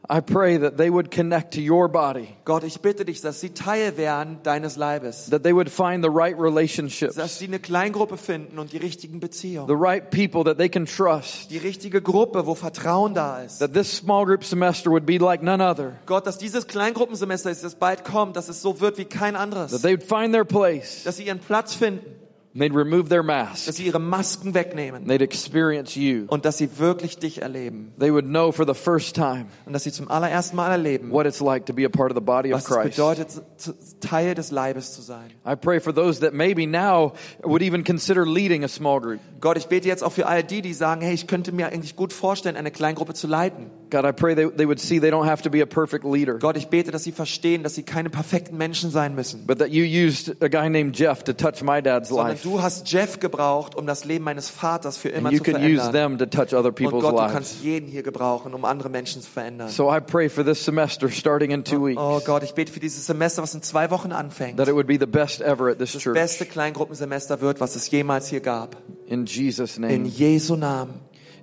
I 0.10 0.22
pray 0.22 0.58
that 0.58 0.78
they 0.78 0.90
would 0.90 1.12
connect 1.12 1.54
to 1.56 1.60
your 1.60 1.90
body, 1.90 2.30
Gott, 2.46 2.64
ich 2.64 2.80
bitte 2.80 3.04
dich, 3.04 3.20
dass 3.20 3.42
sie 3.42 3.50
Teil 3.50 3.98
werden 3.98 4.38
deines 4.44 4.78
Leibes. 4.78 5.30
that 5.32 5.44
they 5.44 5.54
would 5.54 5.70
find 5.70 6.02
the 6.02 6.10
right 6.10 6.34
relationships, 6.40 7.16
Dass 7.16 7.40
sie 7.40 7.48
eine 7.48 7.60
Kleingruppe 7.60 8.16
finden 8.16 8.58
und 8.58 8.72
die 8.72 8.78
richtigen 8.78 9.20
Beziehungen. 9.20 9.68
the 9.68 9.76
right 9.76 10.10
people 10.10 10.46
that 10.46 10.58
they 10.58 10.70
can 10.70 10.86
trust, 10.86 11.52
Die 11.52 11.58
richtige 11.58 12.02
Gruppe, 12.02 12.46
wo 12.46 12.56
Vertrauen 12.56 13.14
da 13.14 13.42
ist. 13.44 13.60
that 13.60 13.74
this 13.74 13.92
small 13.98 14.24
group 14.26 14.46
semester 14.46 14.90
would 14.92 15.06
be 15.06 15.18
like 15.18 15.44
none 15.44 15.62
other, 15.62 15.94
Gott, 16.06 16.26
dass 16.26 16.38
dieses 16.38 16.68
Kleingruppensemester, 16.68 17.50
das 17.54 17.76
bald 17.76 18.06
kommt, 18.06 18.38
dass 18.38 18.48
es 18.48 18.62
so 18.62 18.80
wird 18.80 18.98
wie 18.98 19.04
kein 19.06 19.34
that 19.34 19.42
anderes. 19.44 19.82
they 19.82 19.92
would 19.92 20.04
find 20.04 20.32
their 20.32 20.46
place, 20.46 21.04
Dass 21.04 21.18
sie 21.18 21.24
ihren 21.26 21.40
Platz 21.40 21.74
finden, 21.74 22.06
they'd 22.54 22.74
remove 22.74 23.10
their 23.10 23.24
mask, 23.24 23.66
dass 23.68 23.76
sie 23.78 23.86
ihre 23.86 24.00
Masken 24.00 24.54
wegnehmen 24.54 25.06
they'd 25.08 25.22
experience 25.22 25.96
you. 25.96 26.26
und 26.28 26.46
dass 26.46 26.58
sie 26.58 26.80
wirklich 26.80 27.18
dich 27.18 27.42
erleben. 27.42 27.94
They 28.00 28.12
would 28.12 28.26
know 28.26 28.52
for 28.52 28.66
the 28.66 28.74
first 28.74 29.16
time 29.16 29.46
Und 29.66 29.74
dass 29.74 29.84
sie 29.84 29.92
zum 29.92 30.10
allerersten 30.10 30.56
Mal 30.56 30.72
erleben, 30.72 31.12
what 31.12 31.26
it's 31.26 31.40
like 31.40 31.66
to 31.68 31.74
be 31.74 31.86
a 31.86 31.90
part 31.90 32.12
of 32.12 32.16
the 32.18 32.24
body 32.24 32.54
of 32.54 32.58
was 32.60 32.66
Christ. 32.66 32.96
bedeutet, 32.98 33.30
zu- 33.58 33.74
Teil 34.00 34.34
des 34.36 34.52
Leibes 34.52 34.94
zu 34.94 35.02
sein. 35.02 35.30
I 35.46 35.56
pray 35.56 35.80
for 35.80 35.94
those 35.94 36.20
that 36.22 36.34
maybe 36.34 36.66
now 36.68 37.14
would 37.44 37.62
even 37.62 37.84
consider 37.84 38.26
leading 38.26 38.64
a 38.64 38.68
small 38.68 39.00
group. 39.00 39.20
Gott, 39.40 39.58
ich 39.58 39.68
bete 39.68 39.88
jetzt 39.88 40.04
auch 40.04 40.12
für 40.12 40.26
all 40.28 40.44
die, 40.44 40.62
die 40.62 40.74
sagen, 40.74 41.02
hey, 41.02 41.14
ich 41.14 41.28
könnte 41.28 41.52
mir 41.52 41.68
eigentlich 41.68 41.96
gut 41.96 42.12
vorstellen, 42.12 42.56
eine 42.56 42.72
Kleingruppe 42.72 43.14
zu 43.14 43.28
leiten. 43.28 43.68
God, 43.90 44.06
I 44.06 44.12
pray 44.12 44.36
they, 44.36 44.46
they 44.50 44.66
would 44.68 44.80
see 44.80 45.00
they 45.00 45.10
don't 45.10 45.26
have 45.26 45.42
to 45.44 45.50
be 45.50 45.62
a 45.62 45.66
perfect 45.66 46.04
leader, 46.06 46.36
Gott, 46.40 46.58
ich 46.58 46.68
bete, 46.68 46.92
dass 46.92 47.04
sie 47.04 47.12
verstehen, 47.12 47.64
dass 47.64 47.76
sie 47.76 47.84
keine 47.84 48.10
perfekten 48.10 48.58
Menschen 48.58 48.92
sein 48.92 49.16
müssen. 49.16 49.46
but 49.48 49.60
that 49.60 49.70
you 49.70 49.84
used 49.84 50.36
a 50.42 50.48
guy 50.48 50.70
named 50.70 50.96
Jeff 50.98 51.24
to 51.24 51.34
touch 51.34 51.62
my 51.64 51.82
dad's 51.82 52.10
Sondern 52.10 52.28
life. 52.30 52.44
du 52.44 52.62
hast 52.62 52.88
Jeff 52.92 53.20
gebraucht, 53.20 53.76
um 53.76 53.86
das 53.88 54.06
Leben 54.06 54.24
meines 54.26 54.50
Vaters 54.50 54.98
für 54.98 55.10
immer 55.10 55.30
And 55.30 55.38
you 55.38 55.44
zu 55.44 55.52
can 55.52 55.62
use 55.64 55.82
verändern. 55.90 56.18
them 56.18 56.18
to 56.18 56.26
touch 56.26 56.54
other 56.54 56.70
Und 56.70 56.76
people's 56.76 57.02
Gott, 57.04 57.14
du 57.30 57.34
kannst 57.34 57.64
jeden 57.64 57.88
hier 57.88 58.04
gebrauchen, 58.04 58.54
um 58.54 58.66
andere 58.66 58.90
Menschen 58.90 59.22
zu 59.22 59.30
verändern. 59.30 59.70
So 59.70 59.92
I 59.94 60.00
pray 60.00 60.30
for 60.30 60.44
this 60.44 60.64
semester 60.64 61.10
starting 61.10 61.52
in 61.52 61.64
two 61.64 61.86
weeks 61.88 62.00
Oh 62.02 62.20
Gott, 62.26 62.44
ich 62.44 62.54
bete 62.54 62.72
für 62.72 62.80
dieses 62.80 63.06
Semester, 63.06 63.42
was 63.42 63.54
in 63.56 63.62
zwei 63.62 63.90
Wochen 63.92 64.12
anfängt. 64.12 64.58
that 64.58 64.68
it 64.68 64.74
would 64.76 64.88
be 64.88 64.98
the 65.00 65.06
best 65.06 65.42
ever 65.42 65.70
at 65.70 65.78
this 65.80 65.94
Das 65.94 66.02
church. 66.02 66.14
beste 66.14 66.46
Kleingruppensemester 66.46 67.42
wird, 67.42 67.60
was 67.60 67.76
es 67.76 67.90
jemals 67.90 68.28
hier 68.28 68.42
gab. 68.42 68.76
In 69.08 69.26
Jesus' 69.26 69.78
In 69.78 69.82
name. 69.84 70.06
Jesu 70.08 70.56
Namen. 70.56 70.96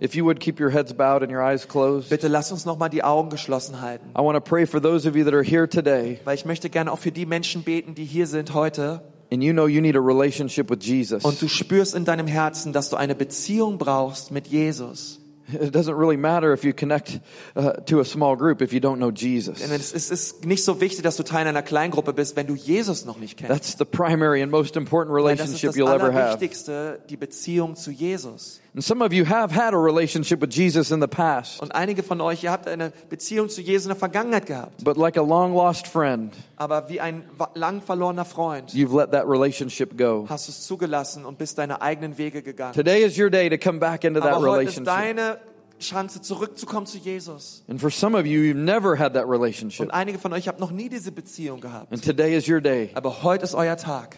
If 0.03 0.15
you 0.15 0.25
would 0.25 0.41
keep 0.41 0.59
your 0.61 0.71
heads 0.71 0.93
bowed 0.93 1.23
and 1.23 1.31
your 1.33 1.43
eyes 1.43 1.67
closed. 1.69 2.11
Bitte 2.11 2.29
lass 2.29 2.51
uns 2.53 2.65
nochmal 2.65 2.91
die 2.91 3.03
Augen 3.05 3.31
geschlossen 3.31 3.81
halten. 3.81 4.07
I 4.19 4.21
want 4.23 4.37
to 4.37 4.41
pray 4.41 4.67
for 4.67 4.81
those 4.83 5.09
of 5.09 5.15
you 5.17 5.25
that 5.25 5.35
are 5.35 5.45
here 5.45 5.69
today 5.69 6.19
Weil 6.25 6.35
ich 6.35 6.45
möchte 6.45 6.69
gerne 6.71 6.91
auch 6.93 6.99
für 6.99 7.13
die 7.13 7.27
Menschen 7.27 7.63
beten, 7.63 7.95
die 7.95 8.05
hier 8.05 8.27
sind 8.27 8.55
heute. 8.55 9.03
and 9.33 9.43
you 9.43 9.53
know 9.53 9.67
you 9.67 9.81
need 9.81 9.97
a 9.97 10.01
relationship 10.01 10.69
with 10.71 10.79
Jesus. 10.85 11.25
Und 11.25 11.41
du 11.41 11.49
spürst 11.49 11.95
in 11.95 12.05
deinem 12.05 12.27
Herzen, 12.27 12.73
dass 12.73 12.91
du 12.91 12.97
eine 12.97 13.15
Beziehung 13.15 13.79
brauchst 13.79 14.31
mit 14.31 14.47
Jesus. 14.49 15.21
It 15.53 15.75
doesn't 15.77 15.95
really 15.99 16.17
matter 16.17 16.53
if 16.55 16.65
you 16.65 16.73
connect 16.73 17.21
uh, 17.55 17.73
to 17.85 18.01
a 18.01 18.05
small 18.05 18.35
group 18.35 18.63
if 18.63 18.73
you 18.73 18.81
don't 18.81 18.97
know 18.97 19.11
Jesus. 19.11 19.59
Denn 19.61 19.71
es 19.73 19.93
ist- 19.93 20.11
es 20.11 20.11
ist 20.11 20.45
nicht 20.47 20.65
so 20.65 20.81
wichtig, 20.81 21.03
dass 21.03 21.17
du 21.17 21.23
Teil 21.23 21.47
einer 21.47 21.63
Kleingruppe 21.63 22.15
bist, 22.15 22.35
wenn 22.37 22.47
du 22.47 22.55
Jesus 22.55 23.05
noch 23.05 23.19
nicht 23.19 23.37
kennst. 23.37 23.53
That's 23.53 23.77
the 23.79 23.85
primary 23.85 24.43
and 24.43 24.51
most 24.51 24.75
important 24.77 25.15
das 25.15 25.23
ist 25.51 25.63
relationship 25.63 25.71
das 25.71 25.77
you'll 25.77 25.95
ever 25.95 26.13
have. 26.15 26.19
Allerwichtigste, 26.19 27.01
die 27.11 27.17
Beziehung 27.19 27.77
zu 27.77 27.91
Jesus. 27.91 28.61
And 28.75 28.83
some 28.83 29.05
of 29.05 29.13
you 29.13 29.25
have 29.25 29.55
had 29.55 29.73
a 29.73 29.77
relationship 29.77 30.41
with 30.41 30.51
Jesus 30.53 30.91
in 30.91 31.01
the 31.01 31.07
past, 31.07 31.61
Und 31.63 31.73
einige 31.77 32.03
von 32.03 32.21
euch, 32.21 32.43
ihr 32.43 32.51
habt 32.51 32.67
eine 32.67 32.93
Beziehung 33.09 33.49
zu 33.49 33.61
Jesus 33.61 33.85
in 33.85 33.91
der 33.91 33.97
Vergangenheit 33.97 34.47
gehabt. 34.47 34.83
but 34.83 34.97
like 34.97 35.17
a 35.17 35.23
long 35.23 35.55
lost 35.55 35.87
friend, 35.87 36.35
Aber 36.57 36.89
wie 36.89 37.01
ein 37.01 37.23
lang 37.55 37.81
verlorener 37.83 38.25
Freund 38.25 38.73
you've 38.73 38.93
let 38.93 39.13
that 39.13 39.29
relationship 39.29 39.97
go. 39.97 40.27
hast 40.29 40.49
es 40.49 40.67
zugelassen 40.67 41.25
und 41.25 41.39
bist 41.39 41.57
deine 41.59 41.83
eigenen 41.83 42.19
Wege 42.19 42.43
gegangen. 42.43 42.75
Today 42.75 43.05
is 43.05 43.17
your 43.17 43.31
day 43.31 43.49
to 43.49 43.57
come 43.57 43.79
back 43.79 44.03
into 44.03 44.19
that 44.21 44.33
Aber 44.33 44.49
heute 44.49 44.69
ist 44.69 44.79
relationship. 44.81 44.85
deine 44.87 45.39
Chance, 45.81 46.23
zurückzukommen 46.23 46.87
zu 46.87 46.99
Jesus. 46.99 47.63
And 47.69 47.81
for 47.81 47.91
some 47.91 48.19
of 48.19 48.27
you, 48.27 48.41
you've 48.41 48.57
never 48.57 48.99
had 48.99 49.13
that 49.15 49.29
relationship. 49.29 49.81
Und 49.87 49.91
einige 49.93 50.19
von 50.19 50.33
euch 50.33 50.49
habt 50.49 50.59
noch 50.59 50.71
nie 50.73 50.89
diese 50.89 51.13
Beziehung 51.13 51.61
gehabt. 51.61 51.93
And 51.93 52.03
today 52.03 52.37
is 52.37 52.49
your 52.49 52.61
day. 52.61 52.91
Aber 52.95 53.23
heute 53.23 53.45
ist 53.45 53.55
euer 53.55 53.77
Tag. 53.77 54.17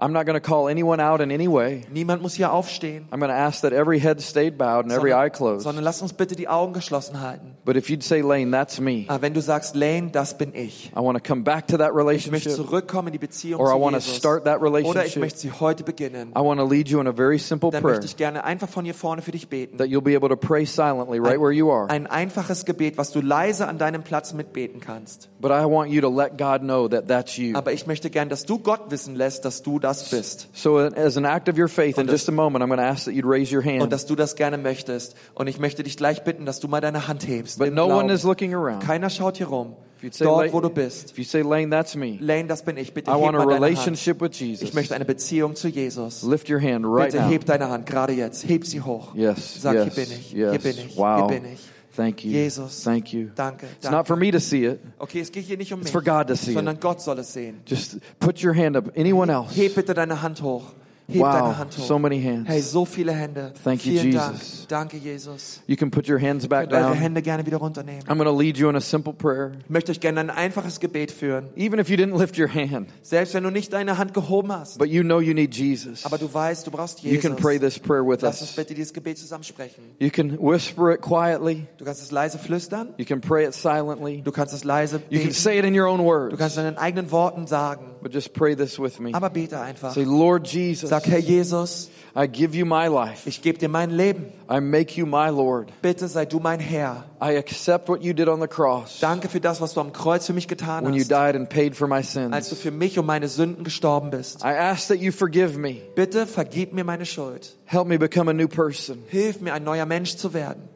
I'm 0.00 0.12
not 0.12 0.24
going 0.24 0.34
to 0.34 0.40
call 0.40 0.68
anyone 0.68 0.98
out 1.02 1.20
in 1.20 1.30
any 1.30 1.46
way. 1.46 1.82
Niemand 1.92 2.22
muss 2.22 2.34
hier 2.34 2.52
aufstehen. 2.52 3.04
I'm 3.12 3.18
going 3.20 3.30
to 3.30 3.36
ask 3.36 3.60
that 3.60 3.72
every 3.74 3.98
head 4.00 4.20
stayed 4.22 4.56
bowed 4.56 4.84
and 4.86 4.92
every 4.92 5.12
eye 5.12 5.28
Sondern, 5.28 5.32
closed. 5.32 5.62
sondern 5.64 5.84
lass 5.84 6.00
uns 6.00 6.14
bitte 6.14 6.34
die 6.36 6.48
Augen 6.48 6.72
geschlossen 6.72 7.20
halten. 7.20 7.54
But 7.66 7.76
if 7.76 7.90
you'd 7.90 8.02
say, 8.02 8.22
Lane, 8.22 8.50
that's 8.50 8.80
me. 8.80 9.04
Aber 9.08 9.20
wenn 9.20 9.34
du 9.34 9.42
sagst, 9.42 9.76
Lane, 9.76 10.10
das 10.10 10.38
bin 10.38 10.54
ich. 10.54 10.90
I 10.96 11.00
want 11.00 11.22
to 11.22 11.22
come 11.22 11.42
back 11.42 11.66
to 11.68 11.76
that 11.76 11.90
Ich 11.90 11.94
möchte 11.94 12.30
relationship. 12.30 12.52
zurückkommen 12.52 13.08
in 13.08 13.12
die 13.12 13.18
Beziehung 13.18 13.60
Or 13.60 13.70
I 13.76 13.78
wanna 13.80 13.98
Jesus. 13.98 14.16
start 14.16 14.44
that 14.46 14.62
Oder 14.62 14.78
ich 14.80 14.86
relationship. 14.86 15.20
möchte 15.20 15.38
sie 15.40 15.52
heute 15.52 15.84
beginnen. 15.84 16.30
I 16.30 16.40
want 16.40 16.58
to 16.60 16.66
lead 16.66 16.88
you 16.88 16.98
in 17.00 17.06
a 17.06 17.12
very 17.12 17.38
simple 17.38 17.70
Dann 17.70 17.82
prayer 17.82 17.96
möchte 17.96 18.06
ich 18.06 18.16
gerne 18.16 18.42
einfach 18.44 18.68
von 18.70 18.86
hier 18.86 18.94
vorne 18.94 19.20
für 19.20 19.32
dich 19.32 19.48
beten. 19.48 19.76
that 19.76 19.88
you'll 19.88 20.00
be 20.00 20.16
able 20.16 20.30
to 20.30 20.36
pray 20.36 20.64
silently 20.64 21.18
right 21.18 21.38
where 21.38 21.52
you 21.52 21.70
are. 21.70 21.90
Ein 21.90 22.06
einfaches 22.06 22.64
Gebet, 22.64 22.96
was 22.96 23.12
du 23.12 23.20
leise 23.20 23.68
an 23.68 23.76
deinem 23.76 24.02
Platz 24.02 24.32
mitbeten 24.32 24.80
kannst. 24.80 25.28
But 25.40 25.50
I 25.50 25.64
want 25.66 25.90
you 25.90 26.00
to 26.00 26.08
let 26.08 26.38
God 26.38 26.62
know 26.62 26.88
that 26.88 27.06
that's 27.06 27.36
you. 27.36 27.54
Aber 27.54 27.72
ich 27.72 27.86
möchte 27.86 28.08
gern, 28.08 28.30
dass 28.30 28.46
du 28.46 28.58
Gott 28.58 28.90
wissen 28.90 29.14
lässt, 29.14 29.44
dass 29.44 29.62
du 29.62 29.78
das 29.98 30.10
bist. 30.10 30.48
So, 30.52 30.78
as 30.78 31.16
an 31.16 31.24
act 31.24 31.48
of 31.48 31.58
your 31.58 31.68
faith, 31.68 31.98
in 31.98 32.04
Und 32.04 32.10
just 32.10 32.28
a 32.28 32.32
moment, 32.32 32.62
I'm 32.62 32.68
going 32.68 32.78
to 32.78 32.84
ask 32.84 33.04
that 33.04 33.14
you'd 33.14 33.28
raise 33.28 33.54
your 33.54 33.62
Und 33.64 33.80
hand. 33.82 33.92
dass 33.92 34.06
du 34.06 34.14
das 34.14 34.36
gerne 34.36 34.58
möchtest. 34.58 35.14
Und 35.34 35.46
ich 35.46 35.58
möchte 35.58 35.82
dich 35.82 35.96
gleich 35.96 36.22
bitten, 36.24 36.46
dass 36.46 36.60
du 36.60 36.68
mal 36.68 36.80
deine 36.80 37.08
Hand 37.08 37.26
hebst. 37.26 37.58
But 37.58 37.72
no 37.72 37.86
one 37.86 38.12
is 38.12 38.22
looking 38.24 38.54
around. 38.54 38.82
Keiner 38.82 39.10
schaut 39.10 39.36
hier 39.36 39.48
rum. 39.48 39.76
Dort, 40.18 40.52
wo 40.54 40.62
du 40.62 40.70
bist. 40.70 41.10
If 41.10 41.18
you 41.18 41.24
say, 41.24 41.42
Lane, 41.42 41.68
that's 41.68 41.94
me. 41.94 42.16
Lane, 42.20 42.46
das 42.46 42.62
bin 42.62 42.78
ich. 42.78 42.94
Bitte 42.94 43.10
I 43.10 43.14
heb 43.14 43.20
want 43.20 43.36
a 43.36 43.40
mal 43.40 43.46
deine 43.46 43.54
Hand. 43.56 43.64
relationship 43.64 44.20
with 44.22 44.30
Jesus. 44.32 44.66
Ich 44.66 44.72
möchte 44.72 44.94
eine 44.94 45.04
Beziehung 45.04 45.56
zu 45.56 45.68
Jesus. 45.68 46.22
Lift 46.22 46.48
your 46.48 46.58
hand 46.58 46.86
right 46.86 47.12
Bitte 47.12 47.22
now. 47.22 47.30
heb 47.30 47.44
deine 47.44 47.68
Hand, 47.68 47.84
gerade 47.84 48.14
jetzt. 48.14 48.48
Heb 48.48 48.66
sie 48.66 48.80
hoch. 48.80 49.14
Yes, 49.14 49.60
Sag, 49.60 49.74
yes, 49.74 49.94
hier 49.94 50.04
bin 50.04 50.12
ich, 50.14 50.32
yes. 50.32 50.50
hier 50.52 50.58
bin 50.60 50.86
ich, 50.86 50.96
wow. 50.96 51.30
hier 51.30 51.40
bin 51.40 51.52
ich. 51.52 51.60
Thank 52.00 52.24
you. 52.24 52.32
Jesus. 52.32 52.82
Thank 52.82 53.12
you. 53.12 53.30
Danke, 53.34 53.66
It's 53.66 53.82
danke. 53.82 53.94
not 53.94 54.06
for 54.06 54.16
me 54.16 54.30
to 54.30 54.40
see 54.40 54.64
it. 54.64 54.80
Okay, 54.98 55.20
es 55.20 55.30
geht 55.30 55.44
hier 55.44 55.58
nicht 55.58 55.70
um 55.70 55.80
mich, 55.80 55.92
for 55.92 56.00
God 56.02 56.28
to 56.28 56.34
see 56.34 56.54
sondern 56.54 56.80
Gott 56.80 57.02
soll 57.02 57.18
es 57.18 57.30
sehen. 57.34 57.60
Just 57.66 57.98
put 58.18 58.42
your 58.42 58.54
hand 58.54 58.74
up. 58.74 58.90
Anyone 58.96 59.30
else? 59.30 59.54
Heb 59.54 59.74
bitte 59.74 59.92
deine 59.92 60.22
Hand 60.22 60.40
hoch. 60.40 60.72
Heb 61.12 61.20
Wow, 61.20 61.32
deine 61.32 61.58
Hand 61.58 61.76
hoch. 61.78 61.84
so 61.86 61.98
many 61.98 62.22
hands. 62.22 62.48
Hey, 62.48 62.60
so 62.60 62.84
viele 62.84 63.12
Hände. 63.12 63.52
Thank 63.64 63.84
you, 63.84 63.92
Vielen 63.92 64.12
Jesus. 64.12 64.66
Dank. 64.68 64.90
Danke, 64.90 64.96
Jesus. 64.98 65.60
You 65.66 65.76
can 65.76 65.90
put 65.90 66.08
your 66.08 66.20
hands 66.20 66.46
back 66.48 66.70
Könnt 66.70 66.74
eure 66.74 66.90
down. 66.92 66.94
Hände 66.98 67.22
gerne 67.22 67.44
wieder 67.46 67.58
runternehmen. 67.58 68.02
I'm 68.08 68.16
going 68.18 68.24
to 68.24 68.36
lead 68.36 68.56
you 68.56 68.68
in 68.68 68.76
a 68.76 68.80
simple 68.80 69.12
prayer. 69.12 69.52
Ich 69.64 69.70
möchte 69.70 69.92
euch 69.92 70.00
gerne 70.00 70.20
ein 70.20 70.30
einfaches 70.30 70.80
Gebet 70.80 71.10
führen. 71.12 71.48
Even 71.56 71.78
if 71.78 71.88
you 71.88 71.96
didn't 71.96 72.16
lift 72.18 72.38
your 72.38 72.48
hand, 72.48 72.88
Selbst 73.02 73.34
wenn 73.34 73.42
du 73.44 73.50
nicht 73.50 73.72
deine 73.72 73.98
Hand 73.98 74.14
gehoben 74.14 74.52
hast, 74.52 74.78
but 74.78 74.88
you 74.88 75.02
know 75.02 75.20
you 75.20 75.34
need 75.34 75.54
Jesus, 75.54 76.04
aber 76.04 76.18
du 76.18 76.32
weißt, 76.32 76.66
du 76.66 76.70
brauchst 76.70 77.02
you 77.02 77.10
Jesus. 77.10 77.22
can 77.22 77.36
pray 77.36 77.58
this 77.58 77.78
prayer 77.78 78.06
with 78.06 78.22
Lass 78.22 78.40
uns 78.40 78.52
bitte 78.52 78.74
dieses 78.74 78.92
Gebet 78.92 79.18
zusammen 79.18 79.44
sprechen. 79.44 79.82
You 79.98 80.10
can 80.10 80.38
whisper 80.40 80.92
it 80.92 81.00
quietly. 81.00 81.66
Du 81.78 81.84
kannst 81.84 82.02
es 82.02 82.10
leise 82.10 82.38
flüstern. 82.38 82.90
You 82.96 83.04
can 83.04 83.20
pray 83.20 83.44
it 83.46 83.54
silently. 83.54 84.22
Du 84.22 84.30
kannst 84.32 84.54
es 84.54 84.64
leise 84.64 85.00
You 85.10 85.18
can 85.18 85.28
beten. 85.28 85.34
say 85.34 85.58
it 85.58 85.64
in 85.64 85.74
your 85.78 85.86
own 85.88 85.98
Du 85.98 86.04
words. 86.04 86.38
kannst 86.38 86.56
es 86.56 86.58
in 86.58 86.64
deinen 86.64 86.78
eigenen 86.78 87.10
Worten 87.10 87.46
sagen. 87.46 87.86
But 88.02 88.14
just 88.14 88.32
pray 88.32 88.54
this 88.56 88.78
with 88.78 88.98
me. 88.98 89.10
Aber 89.12 89.28
bete 89.28 89.60
einfach. 89.60 89.92
Say, 89.92 90.04
Lord 90.04 90.46
Jesus, 90.46 90.88
Sag, 90.88 90.99
Herr 91.06 91.18
Jesus, 91.18 91.90
I 92.16 92.26
give 92.26 92.56
you 92.56 92.66
my 92.66 92.88
life. 92.88 93.28
ich 93.28 93.40
gebe 93.42 93.58
dir 93.58 93.68
mein 93.68 93.90
Leben. 93.90 94.32
I 94.50 94.60
make 94.60 94.96
you 94.98 95.06
my 95.06 95.28
Lord. 95.30 95.70
Bitte 95.80 96.08
sei 96.08 96.26
du 96.26 96.40
mein 96.40 96.58
Herr. 96.58 97.04
I 97.22 97.36
accept 97.36 97.88
what 97.88 98.02
you 98.02 98.12
did 98.12 98.28
on 98.28 98.40
the 98.40 98.48
cross 98.48 98.98
Danke 99.00 99.28
für 99.28 99.40
das, 99.40 99.60
was 99.60 99.74
du 99.74 99.80
am 99.80 99.92
Kreuz 99.92 100.26
für 100.26 100.32
mich 100.32 100.48
getan 100.48 100.84
when 100.84 100.94
you 100.94 101.00
hast, 101.00 101.10
died 101.10 101.36
and 101.36 101.48
paid 101.48 101.76
for 101.76 101.86
my 101.86 101.96
als 101.96 102.48
du 102.48 102.54
sins. 102.54 102.60
für 102.60 102.70
mich 102.70 102.98
und 102.98 103.06
meine 103.06 103.28
Sünden 103.28 103.62
gestorben 103.62 104.10
bist. 104.10 104.42
I 104.42 104.56
ask 104.56 104.88
that 104.88 104.98
you 104.98 105.12
forgive 105.12 105.56
me. 105.58 105.76
Bitte 105.94 106.26
vergib 106.26 106.72
mir 106.72 106.84
meine 106.84 107.06
Schuld. 107.06 107.54
Help 107.64 107.86
me 107.86 107.98
become 107.98 108.28
a 108.28 108.34
new 108.34 108.48
person. 108.48 109.04
Hilf 109.08 109.40
mir, 109.40 109.54
ein 109.54 109.64
neuer 109.64 109.86
Mensch 109.86 110.16
zu 110.16 110.34
werden. 110.34 110.68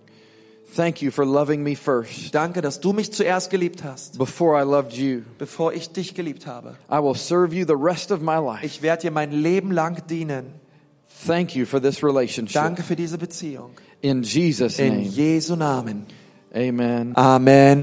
Thank 0.74 1.02
you 1.02 1.10
for 1.10 1.24
loving 1.24 1.62
me 1.62 1.76
first 1.76 2.34
Danke, 2.34 2.60
dass 2.60 2.80
du 2.80 2.92
mich 2.92 3.12
zuerst 3.12 3.50
geliebt 3.50 3.84
hast, 3.84 4.18
before 4.18 4.60
I 4.60 4.64
loved 4.64 4.92
you. 4.94 5.22
bevor 5.38 5.72
ich 5.72 5.90
dich 5.90 6.14
geliebt 6.14 6.46
habe. 6.46 6.76
I 6.90 6.96
will 6.96 7.14
serve 7.14 7.54
you 7.54 7.64
the 7.66 7.76
rest 7.76 8.10
of 8.10 8.20
my 8.20 8.36
life. 8.36 8.64
Ich 8.64 8.82
werde 8.82 9.02
dir 9.02 9.10
mein 9.10 9.32
Leben 9.32 9.70
lang 9.70 10.06
dienen. 10.08 10.46
Thank 11.26 11.54
you 11.54 11.64
for 11.64 11.80
this 11.80 12.02
relationship. 12.02 12.54
Danke 12.54 12.82
für 12.82 12.96
diese 12.96 13.18
Beziehung. 13.18 13.70
In 14.00 14.22
Jesus' 14.22 14.78
In 14.78 14.88
name. 14.88 15.02
Jesu 15.02 15.56
Namen. 15.56 16.06
Amen. 16.54 17.16
Amen. 17.16 17.82